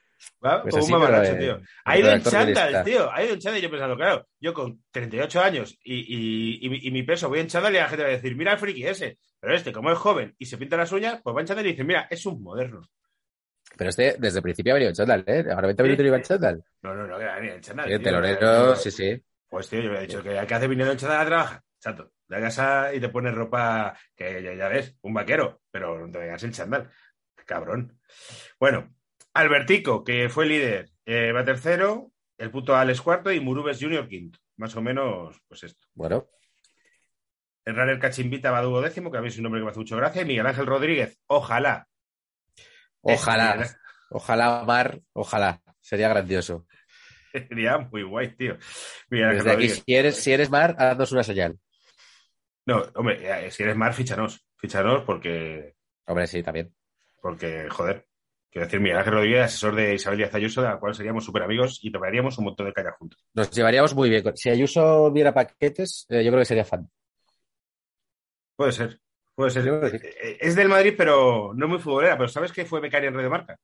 ¿Va? 0.45 0.63
Pues 0.63 0.73
Como 0.73 0.85
así, 0.85 0.93
un 0.93 1.01
mamarracho, 1.01 1.39
tío. 1.39 1.61
Ha 1.85 1.99
ido 1.99 2.11
en 2.13 2.23
chándal, 2.23 2.85
tío. 2.85 3.13
Ha 3.13 3.25
ido 3.25 3.35
en 3.35 3.41
chándal 3.41 3.59
y 3.59 3.63
yo 3.63 3.71
pensando, 3.71 3.97
claro, 3.97 4.29
yo 4.41 4.55
con 4.55 4.83
38 4.91 5.41
años 5.43 5.79
y, 5.83 5.95
y- 5.97 6.67
y 6.67 6.69
mi- 6.71 6.81
y 6.83 6.91
mi 6.91 7.03
peso 7.03 7.29
voy 7.29 7.41
en 7.41 7.47
chándal 7.49 7.75
y 7.75 7.79
la 7.79 7.89
gente 7.89 8.03
va 8.05 8.09
a 8.11 8.13
decir, 8.13 8.37
mira 8.37 8.53
el 8.53 8.59
friki 8.59 8.85
ese. 8.87 9.19
Pero 9.41 9.55
este, 9.55 9.73
como 9.73 9.91
es 9.91 9.99
joven 9.99 10.35
y 10.39 10.47
se 10.47 10.59
pinta 10.59 10.77
las 10.77 10.91
uñas, 10.93 11.21
pues 11.23 11.35
va 11.37 11.41
en 11.41 11.47
chándal 11.47 11.67
y 11.67 11.71
dice, 11.71 11.85
mira, 11.85 12.07
es 12.11 12.25
un 12.27 12.43
moderno. 12.43 12.83
Pero 13.77 13.91
este, 13.91 14.17
desde 14.19 14.39
el 14.39 14.43
principio 14.43 14.73
ha 14.73 14.75
venido 14.75 14.89
en 14.91 14.95
chándal, 14.97 15.25
¿eh? 15.27 15.45
Ahora 15.51 15.67
20 15.69 15.83
minutos 15.83 16.05
iba 16.07 16.17
en 16.17 16.23
chándal. 16.23 16.65
No, 16.83 16.95
no, 16.95 17.07
no, 17.07 17.19
que 17.19 17.25
va 17.25 17.33
a 17.35 17.37
venir 17.37 17.53
en 17.53 17.61
chándal. 17.61 17.87
Sí, 17.87 17.93
el 17.93 18.03
telonero, 18.03 18.77
sí, 18.77 18.91
sí. 18.91 19.23
Pues 19.49 19.69
tío, 19.69 19.81
yo 19.81 19.91
me 19.93 19.99
he 19.99 20.01
dicho 20.03 20.23
que 20.23 20.39
hay 20.39 20.47
que 20.47 20.55
hacer 20.55 20.69
viniendo 20.69 20.93
en 20.93 20.99
chándal 20.99 21.21
a 21.21 21.27
trabajar. 21.27 21.61
Chato, 21.81 22.11
de 22.27 22.37
a 22.37 22.41
casa 22.41 22.93
y 22.93 22.99
te 23.01 23.09
pones 23.09 23.33
ropa 23.35 23.97
que 24.17 24.43
ya, 24.43 24.53
ya 24.55 24.69
ves, 24.69 24.97
un 25.03 25.15
vaquero, 25.15 25.61
pero 25.71 25.99
no 26.05 26.11
te 26.11 26.19
vengas 26.19 26.43
en 26.43 26.51
chándal. 26.53 26.91
Cabrón. 27.47 27.99
Bueno, 28.59 28.95
Albertico, 29.35 30.03
que 30.05 30.29
fue 30.29 30.47
líder, 30.47 30.91
eh, 31.05 31.33
va 31.33 31.45
tercero, 31.45 32.13
el 32.37 32.51
puto 32.51 32.77
Alex 32.77 33.01
cuarto 33.01 33.31
y 33.33 33.41
Murubes 33.41 33.79
Junior 33.81 34.09
quinto. 34.09 34.39
Más 34.57 34.75
o 34.77 34.83
menos, 34.83 35.41
pues 35.47 35.63
esto. 35.65 35.87
Bueno, 35.95 36.29
El 37.65 37.77
Runner 37.77 37.99
Cachimbita 37.99 38.51
va 38.51 38.63
duodécimo, 38.63 39.11
que 39.11 39.19
a 39.19 39.21
mí 39.21 39.29
es 39.29 39.37
un 39.37 39.45
nombre 39.45 39.61
que 39.61 39.65
me 39.65 39.71
hace 39.71 39.79
mucho 39.81 39.97
gracia. 39.97 40.23
Y 40.23 40.25
Miguel 40.25 40.47
Ángel 40.47 40.67
Rodríguez, 40.67 41.19
ojalá. 41.27 41.87
ojalá, 43.03 43.63
Ese 43.63 43.77
ojalá, 44.11 44.65
Mar, 44.65 45.01
ojalá. 45.13 45.61
Sería 45.81 46.09
grandioso. 46.09 46.67
Sería 47.33 47.79
muy 47.79 48.03
guay, 48.03 48.35
tío. 48.37 48.57
Miguel 49.11 49.29
Ángel 49.29 49.45
Desde 49.45 49.57
aquí, 49.57 49.69
si 49.69 49.95
eres, 49.95 50.17
si 50.17 50.33
eres 50.33 50.51
Mar, 50.51 50.75
haznos 50.79 51.13
una 51.13 51.23
señal. 51.23 51.59
No, 52.67 52.83
hombre, 52.97 53.47
eh, 53.47 53.51
si 53.51 53.63
eres 53.63 53.77
Mar, 53.77 53.95
fíchanos. 53.95 54.45
Fíchanos 54.57 55.05
porque, 55.05 55.77
Hombre, 56.07 56.27
sí, 56.27 56.43
también. 56.43 56.75
porque 57.23 57.69
joder. 57.71 58.08
Quiero 58.51 58.67
decir, 58.67 58.81
Miguel 58.81 58.99
Ángel 58.99 59.13
Rodríguez, 59.13 59.45
asesor 59.45 59.75
de 59.75 59.95
Isabel 59.95 60.19
Díaz 60.19 60.35
Ayuso, 60.35 60.63
de 60.63 60.69
la 60.69 60.79
cual 60.79 60.95
seríamos 60.95 61.25
súper 61.25 61.43
amigos 61.43 61.81
y 61.83 61.93
tomaríamos 61.93 62.39
un 62.39 62.47
montón 62.47 62.67
de 62.67 62.73
caña 62.73 62.93
juntos. 62.93 63.25
Nos 63.35 63.51
llevaríamos 63.51 63.95
muy 63.95 64.09
bien. 64.09 64.25
Si 64.37 64.49
Ayuso 64.49 65.11
viera 65.13 65.35
paquetes, 65.35 66.07
eh, 66.09 66.25
yo 66.25 66.31
creo 66.31 66.41
que 66.41 66.47
sería 66.47 66.65
fan. 66.65 66.89
Puede 68.57 68.73
ser. 68.73 69.01
Puede 69.35 69.51
ser. 69.51 69.65
Yo 69.65 69.87
sí. 69.89 69.99
Eh, 70.03 70.39
Es 70.41 70.57
del 70.57 70.69
Madrid, 70.69 70.95
pero 70.97 71.53
no 71.55 71.69
muy 71.69 71.79
futbolera. 71.79 72.17
Pero 72.17 72.29
¿sabes 72.29 72.51
que 72.51 72.65
fue 72.65 72.81
becaria 72.81 73.09
en 73.09 73.15
Radio 73.15 73.31
Marca? 73.31 73.57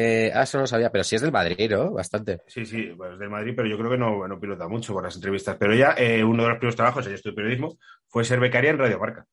Eh, 0.00 0.30
ah, 0.32 0.44
eso 0.44 0.58
no 0.58 0.62
lo 0.62 0.66
sabía, 0.68 0.92
pero 0.92 1.02
sí 1.02 1.16
es 1.16 1.22
del 1.22 1.32
Madrid, 1.32 1.68
¿no? 1.68 1.90
Bastante. 1.90 2.40
Sí, 2.46 2.64
sí, 2.64 2.96
es 3.12 3.18
del 3.18 3.28
Madrid, 3.28 3.52
pero 3.56 3.68
yo 3.68 3.76
creo 3.76 3.90
que 3.90 3.98
no, 3.98 4.28
no 4.28 4.38
pilota 4.38 4.68
mucho 4.68 4.92
por 4.92 5.02
las 5.02 5.16
entrevistas. 5.16 5.56
Pero 5.58 5.74
eh, 5.74 6.22
uno 6.22 6.44
de 6.44 6.48
los 6.50 6.58
primeros 6.58 6.76
trabajos, 6.76 7.04
ella 7.04 7.16
estudió 7.16 7.34
periodismo, 7.34 7.76
fue 8.06 8.24
ser 8.24 8.38
becaria 8.38 8.70
en 8.70 8.78
Radio 8.78 9.00
Marca. 9.00 9.26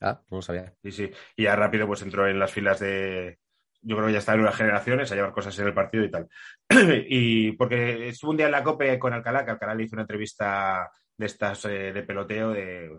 Ah, 0.00 0.18
no 0.30 0.38
lo 0.38 0.42
sabía. 0.42 0.74
Sí, 0.82 0.90
sí. 0.90 1.10
Y 1.36 1.42
ya 1.44 1.54
rápido 1.56 1.86
pues 1.86 2.00
entró 2.00 2.26
en 2.26 2.38
las 2.38 2.50
filas 2.50 2.80
de. 2.80 3.38
Yo 3.82 3.96
creo 3.96 4.06
que 4.08 4.12
ya 4.12 4.18
está 4.18 4.34
en 4.34 4.40
unas 4.40 4.56
generaciones 4.56 5.10
a 5.10 5.14
llevar 5.14 5.32
cosas 5.32 5.58
en 5.58 5.66
el 5.66 5.74
partido 5.74 6.04
y 6.04 6.10
tal. 6.10 6.28
y 7.08 7.52
porque 7.52 8.08
estuvo 8.08 8.30
un 8.32 8.36
día 8.36 8.46
en 8.46 8.52
la 8.52 8.62
COPE 8.62 8.98
con 8.98 9.12
Alcalá, 9.12 9.44
que 9.44 9.52
Alcalá 9.52 9.74
le 9.74 9.84
hizo 9.84 9.96
una 9.96 10.02
entrevista 10.02 10.90
de 11.16 11.26
estas 11.26 11.64
eh, 11.64 11.92
de 11.92 12.02
peloteo 12.02 12.50
de, 12.50 12.90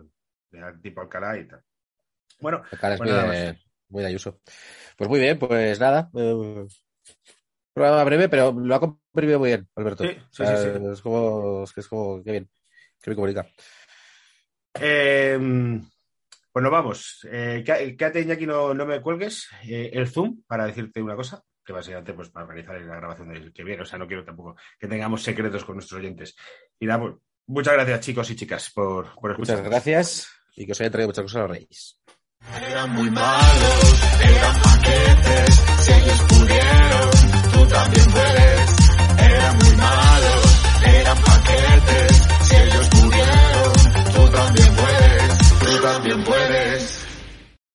de 0.50 0.72
tipo 0.82 1.00
Alcalá 1.00 1.38
y 1.38 1.46
tal. 1.46 1.60
Bueno, 2.40 2.62
Cara 2.80 2.94
es 2.94 2.98
Pues 3.00 3.10
muy, 3.10 3.36
de, 3.36 3.58
muy 3.88 4.02
de 4.02 4.08
Ayuso. 4.08 4.40
Pues 4.96 5.08
muy 5.08 5.20
bien, 5.20 5.38
pues 5.38 5.78
nada. 5.78 6.10
eh, 6.14 6.66
programa 7.72 8.04
breve, 8.04 8.28
pero 8.28 8.52
lo 8.52 8.74
ha 8.74 8.80
comprimido 8.80 9.38
muy 9.38 9.50
bien, 9.50 9.68
Alberto. 9.76 10.04
Sí, 10.04 10.10
sí, 10.10 10.20
O 10.20 10.34
sea, 10.34 10.56
sí, 10.56 10.70
sí. 10.78 10.92
Es 10.92 11.00
como, 11.00 11.62
es 11.64 11.72
que 11.72 11.80
es 11.80 11.88
como, 11.88 12.22
qué 12.22 12.32
bien. 12.32 12.50
Qué 13.00 13.10
bien 13.10 13.16
comunica. 13.16 13.46
eh, 14.80 15.38
pues 16.52 16.62
nos 16.62 16.70
vamos. 16.72 17.26
Eh, 17.30 17.62
qué- 17.64 17.96
quédate, 17.96 18.20
Iñaki, 18.20 18.46
no, 18.46 18.74
no 18.74 18.84
me 18.86 19.00
cuelgues 19.00 19.48
eh, 19.64 19.90
el 19.92 20.08
Zoom 20.08 20.42
para 20.46 20.66
decirte 20.66 21.00
una 21.02 21.16
cosa, 21.16 21.42
que 21.64 21.72
básicamente 21.72 22.12
pues 22.12 22.28
para 22.30 22.44
organizar 22.46 22.80
la 22.80 22.96
grabación 22.96 23.28
del 23.30 23.52
que 23.52 23.64
viene. 23.64 23.82
O 23.82 23.86
sea, 23.86 23.98
no 23.98 24.06
quiero 24.06 24.24
tampoco 24.24 24.56
que 24.78 24.88
tengamos 24.88 25.22
secretos 25.22 25.64
con 25.64 25.76
nuestros 25.76 25.98
oyentes. 26.00 26.36
Y 26.78 26.86
nada, 26.86 27.00
pues, 27.00 27.14
muchas 27.46 27.74
gracias, 27.74 28.00
chicos 28.00 28.30
y 28.30 28.36
chicas, 28.36 28.70
por, 28.74 29.14
por 29.14 29.38
Muchas 29.38 29.54
escuchar. 29.56 29.70
gracias 29.70 30.28
y 30.54 30.66
que 30.66 30.72
os 30.72 30.80
haya 30.80 30.90
traído 30.90 31.08
muchas 31.08 31.22
cosas 31.24 31.36
a 31.36 31.40
los 31.42 31.50
reyes. 31.50 31.98
Eran 32.68 32.90
muy 32.90 33.08
malos, 33.10 34.02
eran 34.20 34.62
paquetes, 34.62 35.54
si 35.78 35.92
ellos 35.92 36.20
pudieron, 36.28 37.10
tú 37.52 37.66
también 37.68 38.10
puedes. 38.10 38.61
también 45.82 46.22
puede. 46.22 46.51